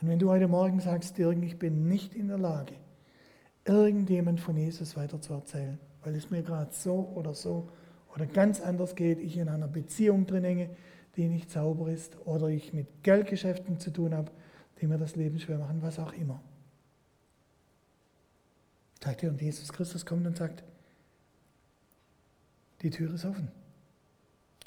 Und 0.00 0.08
wenn 0.08 0.18
du 0.18 0.30
heute 0.30 0.48
Morgen 0.48 0.80
sagst, 0.80 1.18
Dirk, 1.18 1.42
ich 1.42 1.58
bin 1.58 1.88
nicht 1.88 2.14
in 2.14 2.28
der 2.28 2.38
Lage, 2.38 2.74
irgendjemand 3.64 4.40
von 4.40 4.56
Jesus 4.56 4.96
weiter 4.96 5.20
zu 5.20 5.34
erzählen, 5.34 5.78
weil 6.02 6.14
es 6.14 6.30
mir 6.30 6.42
gerade 6.42 6.72
so 6.72 7.12
oder 7.14 7.34
so 7.34 7.68
oder 8.14 8.26
ganz 8.26 8.60
anders 8.60 8.94
geht, 8.94 9.18
ich 9.20 9.36
in 9.36 9.48
einer 9.48 9.68
Beziehung 9.68 10.26
drin 10.26 10.44
hänge, 10.44 10.70
die 11.16 11.28
nicht 11.28 11.50
sauber 11.50 11.90
ist 11.90 12.16
oder 12.26 12.48
ich 12.48 12.72
mit 12.72 13.02
Geldgeschäften 13.02 13.78
zu 13.78 13.90
tun 13.90 14.14
habe, 14.14 14.30
die 14.80 14.86
mir 14.86 14.98
das 14.98 15.16
Leben 15.16 15.38
schwer 15.38 15.58
machen, 15.58 15.82
was 15.82 15.98
auch 15.98 16.12
immer. 16.12 16.40
Und 19.04 19.42
Jesus 19.42 19.72
Christus 19.72 20.06
kommt 20.06 20.26
und 20.26 20.36
sagt, 20.36 20.62
die 22.82 22.90
Tür 22.90 23.12
ist 23.14 23.24
offen. 23.24 23.48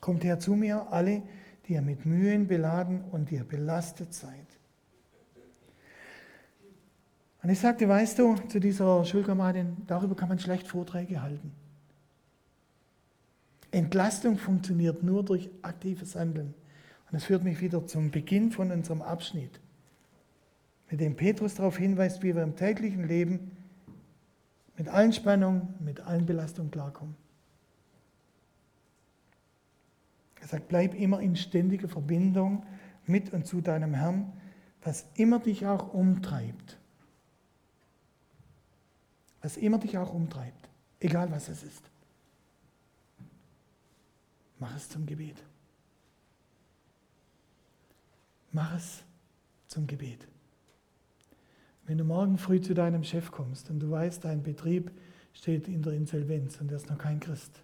Kommt 0.01 0.23
her 0.23 0.39
zu 0.39 0.55
mir, 0.55 0.91
alle, 0.91 1.23
die 1.67 1.73
ihr 1.73 1.81
mit 1.81 2.05
Mühen 2.05 2.47
beladen 2.47 3.03
und 3.11 3.31
die 3.31 3.36
ihr 3.36 3.43
belastet 3.43 4.13
seid. 4.13 4.54
Und 7.45 7.51
ich 7.51 7.59
sagte, 7.59 7.87
weißt 7.87 8.17
du, 8.17 8.33
zu 8.47 8.59
dieser 8.59 9.05
Schulkameradin, 9.05 9.77
darüber 9.85 10.15
kann 10.15 10.29
man 10.29 10.39
schlecht 10.39 10.67
Vorträge 10.67 11.21
halten. 11.21 11.51
Entlastung 13.69 14.39
funktioniert 14.39 15.03
nur 15.03 15.23
durch 15.23 15.51
aktives 15.61 16.15
Handeln. 16.15 16.55
Und 17.05 17.13
das 17.13 17.25
führt 17.25 17.43
mich 17.43 17.61
wieder 17.61 17.85
zum 17.85 18.09
Beginn 18.09 18.51
von 18.51 18.71
unserem 18.71 19.03
Abschnitt, 19.03 19.59
mit 20.89 20.99
dem 21.01 21.15
Petrus 21.15 21.53
darauf 21.53 21.77
hinweist, 21.77 22.23
wie 22.23 22.35
wir 22.35 22.41
im 22.41 22.55
täglichen 22.55 23.07
Leben 23.07 23.51
mit 24.75 24.87
allen 24.87 25.13
Spannungen, 25.13 25.75
mit 25.79 25.99
allen 25.99 26.25
Belastungen 26.25 26.71
klarkommen. 26.71 27.15
Er 30.41 30.47
sagt, 30.47 30.67
bleib 30.67 30.95
immer 30.95 31.19
in 31.19 31.35
ständiger 31.35 31.89
Verbindung 31.89 32.65
mit 33.05 33.33
und 33.33 33.45
zu 33.45 33.61
deinem 33.61 33.93
Herrn, 33.93 34.33
was 34.81 35.05
immer 35.13 35.37
dich 35.37 35.67
auch 35.67 35.93
umtreibt. 35.93 36.79
Was 39.45 39.57
immer 39.57 39.77
dich 39.77 39.95
auch 39.95 40.11
umtreibt, 40.11 40.69
egal 40.99 41.29
was 41.29 41.49
es 41.49 41.61
ist. 41.61 41.83
Mach 44.57 44.75
es 44.75 44.89
zum 44.89 45.05
Gebet. 45.05 45.35
Mach 48.51 48.75
es 48.75 49.03
zum 49.67 49.85
Gebet. 49.85 50.27
Wenn 51.85 51.99
du 51.99 52.03
morgen 52.03 52.39
früh 52.39 52.59
zu 52.59 52.73
deinem 52.73 53.03
Chef 53.03 53.29
kommst 53.29 53.69
und 53.69 53.79
du 53.81 53.91
weißt, 53.91 54.25
dein 54.25 54.41
Betrieb 54.41 54.89
steht 55.31 55.67
in 55.67 55.83
der 55.83 55.93
Insolvenz 55.93 56.59
und 56.59 56.71
er 56.71 56.77
ist 56.77 56.89
noch 56.89 56.97
kein 56.97 57.19
Christ, 57.19 57.61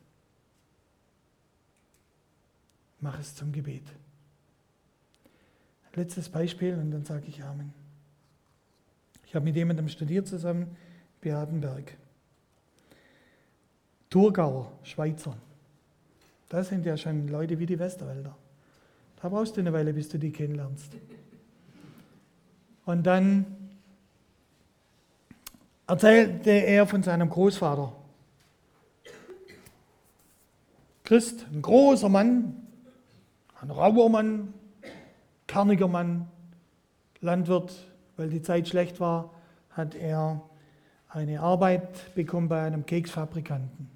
mach 3.00 3.20
es 3.20 3.34
zum 3.34 3.52
Gebet. 3.52 3.92
Letztes 5.96 6.30
Beispiel 6.30 6.76
und 6.76 6.92
dann 6.92 7.06
sage 7.06 7.26
ich 7.26 7.44
Amen. 7.44 7.74
Ich 9.26 9.34
habe 9.34 9.46
mit 9.46 9.56
jemandem 9.56 9.90
studiert 9.90 10.28
zusammen, 10.28 10.78
Beatenberg. 11.22 11.96
Thurgauer, 14.10 14.72
Schweizer. 14.84 15.36
Das 16.50 16.68
sind 16.68 16.86
ja 16.86 16.98
schon 16.98 17.28
Leute 17.30 17.60
wie 17.60 17.66
die 17.66 17.80
Westerwälder. 17.80 18.36
Da 19.22 19.30
brauchst 19.30 19.56
du 19.56 19.62
eine 19.62 19.72
Weile, 19.72 19.94
bis 19.94 20.10
du 20.10 20.20
die 20.20 20.32
kennenlernst. 20.32 20.92
Und 22.86 23.04
dann 23.04 23.46
erzählte 25.88 26.50
er 26.50 26.88
von 26.88 27.04
seinem 27.04 27.30
Großvater. 27.30 27.94
Christ, 31.04 31.46
ein 31.54 31.62
großer 31.62 32.10
Mann, 32.10 32.68
ein 33.62 33.70
rauer 33.70 34.10
Mann, 34.10 34.54
kerniger 35.48 35.88
Mann, 35.88 36.28
Landwirt, 37.20 37.88
weil 38.18 38.30
die 38.30 38.42
Zeit 38.42 38.68
schlecht 38.68 39.00
war, 39.00 39.34
hat 39.70 39.96
er 39.96 40.42
eine 41.14 41.42
Arbeit 41.42 42.16
bekommen 42.16 42.48
bei 42.48 42.62
einem 42.62 42.86
Keksfabrikanten. 42.86 43.90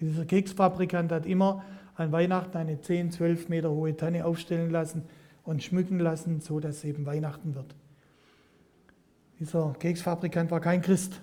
Dieser 0.00 0.24
Keksfabrikant 0.24 1.10
hat 1.10 1.26
immer 1.26 1.64
an 1.96 2.12
Weihnachten 2.12 2.56
eine 2.56 2.80
10, 2.80 3.10
12 3.10 3.48
Meter 3.48 3.70
hohe 3.70 3.96
Tanne 3.96 4.24
aufstellen 4.24 4.70
lassen 4.70 5.02
und 5.44 5.62
schmücken 5.62 5.98
lassen, 5.98 6.40
so 6.40 6.60
dass 6.60 6.84
eben 6.84 7.06
Weihnachten 7.06 7.54
wird. 7.54 7.74
Dieser 9.40 9.72
Keksfabrikant 9.78 10.50
war 10.50 10.60
kein 10.60 10.82
Christ. 10.82 11.20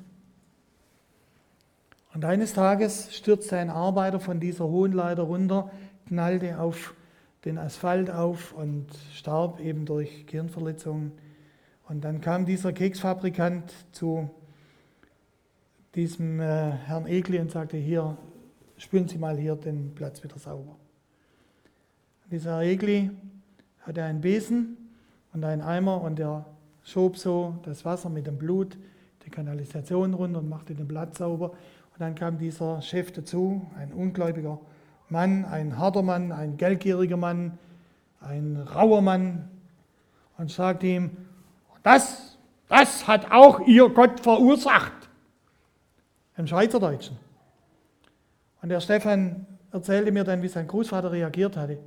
Und 2.13 2.25
eines 2.25 2.53
Tages 2.53 3.15
stürzte 3.15 3.57
ein 3.57 3.69
Arbeiter 3.69 4.19
von 4.19 4.39
dieser 4.39 4.65
hohen 4.65 4.93
Leiter 4.93 5.23
runter, 5.23 5.69
knallte 6.07 6.59
auf 6.59 6.95
den 7.43 7.57
Asphalt 7.57 8.09
auf 8.09 8.53
und 8.53 8.87
starb 9.13 9.59
eben 9.59 9.85
durch 9.85 10.25
Gehirnverletzungen. 10.25 11.11
Und 11.87 12.03
dann 12.03 12.21
kam 12.21 12.45
dieser 12.45 12.73
Keksfabrikant 12.73 13.71
zu 13.91 14.31
diesem 15.95 16.39
äh, 16.39 16.71
Herrn 16.71 17.07
Egli 17.07 17.39
und 17.39 17.51
sagte, 17.51 17.77
hier, 17.77 18.17
spülen 18.77 19.07
Sie 19.07 19.17
mal 19.17 19.37
hier 19.37 19.55
den 19.55 19.95
Platz 19.95 20.23
wieder 20.23 20.37
sauber. 20.37 20.75
Dieser 22.29 22.57
Herr 22.57 22.61
Egli 22.61 23.11
hatte 23.81 24.03
einen 24.03 24.21
Besen 24.21 24.77
und 25.33 25.43
einen 25.43 25.61
Eimer 25.61 26.01
und 26.01 26.19
er 26.19 26.45
schob 26.83 27.17
so 27.17 27.55
das 27.63 27.85
Wasser 27.85 28.09
mit 28.09 28.27
dem 28.27 28.37
Blut 28.37 28.77
die 29.25 29.29
Kanalisation 29.29 30.13
runter 30.13 30.39
und 30.39 30.49
machte 30.49 30.75
den 30.75 30.87
Platz 30.87 31.17
sauber. 31.17 31.51
Und 31.51 31.99
dann 31.99 32.15
kam 32.15 32.37
dieser 32.37 32.81
Chef 32.81 33.11
dazu, 33.11 33.65
ein 33.77 33.93
ungläubiger 33.93 34.59
Mann, 35.09 35.45
ein 35.45 35.77
harter 35.77 36.01
Mann, 36.03 36.31
ein 36.31 36.57
geldgieriger 36.57 37.17
Mann, 37.17 37.57
ein 38.19 38.57
rauer 38.57 39.01
Mann 39.01 39.49
und 40.37 40.51
sagte 40.51 40.87
ihm, 40.87 41.11
das, 41.83 42.37
das 42.67 43.07
hat 43.07 43.31
auch 43.31 43.61
ihr 43.61 43.89
Gott 43.89 44.19
verursacht. 44.19 44.94
Im 46.37 46.47
Schweizerdeutschen. 46.47 47.17
Und 48.61 48.69
der 48.69 48.79
Stefan 48.79 49.45
erzählte 49.71 50.11
mir 50.11 50.23
dann, 50.23 50.41
wie 50.41 50.47
sein 50.47 50.67
Großvater 50.67 51.11
reagiert 51.11 51.55
hatte. 51.55 51.79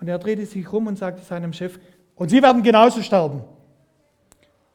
Und 0.00 0.08
er 0.08 0.18
drehte 0.18 0.46
sich 0.46 0.70
rum 0.72 0.86
und 0.86 0.98
sagte 0.98 1.22
seinem 1.22 1.52
Chef, 1.52 1.78
und 2.16 2.28
Sie 2.28 2.42
werden 2.42 2.62
genauso 2.62 3.02
sterben. 3.02 3.42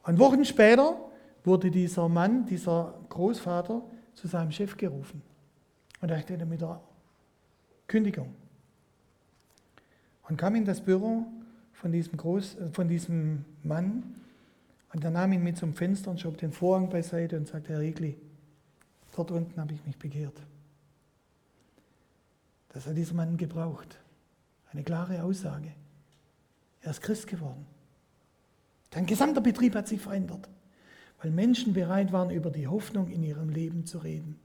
Und 0.03 0.19
Wochen 0.19 0.43
später 0.43 0.95
wurde 1.43 1.71
dieser 1.71 2.09
Mann, 2.09 2.45
dieser 2.45 2.95
Großvater, 3.09 3.81
zu 4.13 4.27
seinem 4.27 4.51
Chef 4.51 4.75
gerufen. 4.75 5.21
Und 6.01 6.09
er 6.09 6.19
stellte 6.19 6.45
mit 6.45 6.61
der 6.61 6.81
Kündigung. 7.87 8.33
Und 10.27 10.37
kam 10.37 10.55
in 10.55 10.65
das 10.65 10.81
Büro 10.81 11.25
von 11.73 11.91
diesem, 11.91 12.17
Groß, 12.17 12.55
äh, 12.55 12.69
von 12.73 12.87
diesem 12.87 13.45
Mann 13.63 14.03
und 14.93 15.03
er 15.03 15.11
nahm 15.11 15.33
ihn 15.33 15.43
mit 15.43 15.57
zum 15.57 15.73
Fenster 15.73 16.11
und 16.11 16.19
schob 16.19 16.37
den 16.37 16.51
Vorhang 16.51 16.89
beiseite 16.89 17.37
und 17.37 17.47
sagte, 17.47 17.73
Herr 17.73 17.79
Riegli, 17.79 18.17
dort 19.19 19.31
unten 19.31 19.59
habe 19.59 19.73
ich 19.73 19.85
mich 19.85 19.97
bekehrt. 19.97 20.41
Das 22.69 22.85
hat 22.85 22.95
dieser 22.95 23.15
Mann 23.15 23.37
gebraucht. 23.37 23.99
Eine 24.71 24.83
klare 24.83 25.23
Aussage. 25.23 25.71
Er 26.81 26.91
ist 26.91 27.01
Christ 27.01 27.27
geworden. 27.27 27.65
Sein 28.93 29.05
gesamter 29.05 29.41
Betrieb 29.41 29.75
hat 29.75 29.87
sich 29.87 30.01
verändert, 30.01 30.49
weil 31.21 31.31
Menschen 31.31 31.73
bereit 31.73 32.11
waren, 32.11 32.31
über 32.31 32.49
die 32.49 32.67
Hoffnung 32.67 33.09
in 33.09 33.23
ihrem 33.23 33.49
Leben 33.49 33.85
zu 33.85 33.99
reden. 33.99 34.39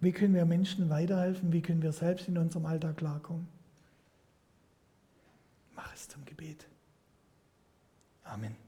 Wie 0.00 0.12
können 0.12 0.34
wir 0.34 0.44
Menschen 0.44 0.90
weiterhelfen? 0.90 1.52
Wie 1.52 1.62
können 1.62 1.82
wir 1.82 1.92
selbst 1.92 2.28
in 2.28 2.38
unserem 2.38 2.66
Alltag 2.66 2.98
klarkommen? 2.98 3.48
Mach 5.74 5.92
es 5.94 6.08
zum 6.08 6.24
Gebet. 6.24 6.66
Amen. 8.24 8.67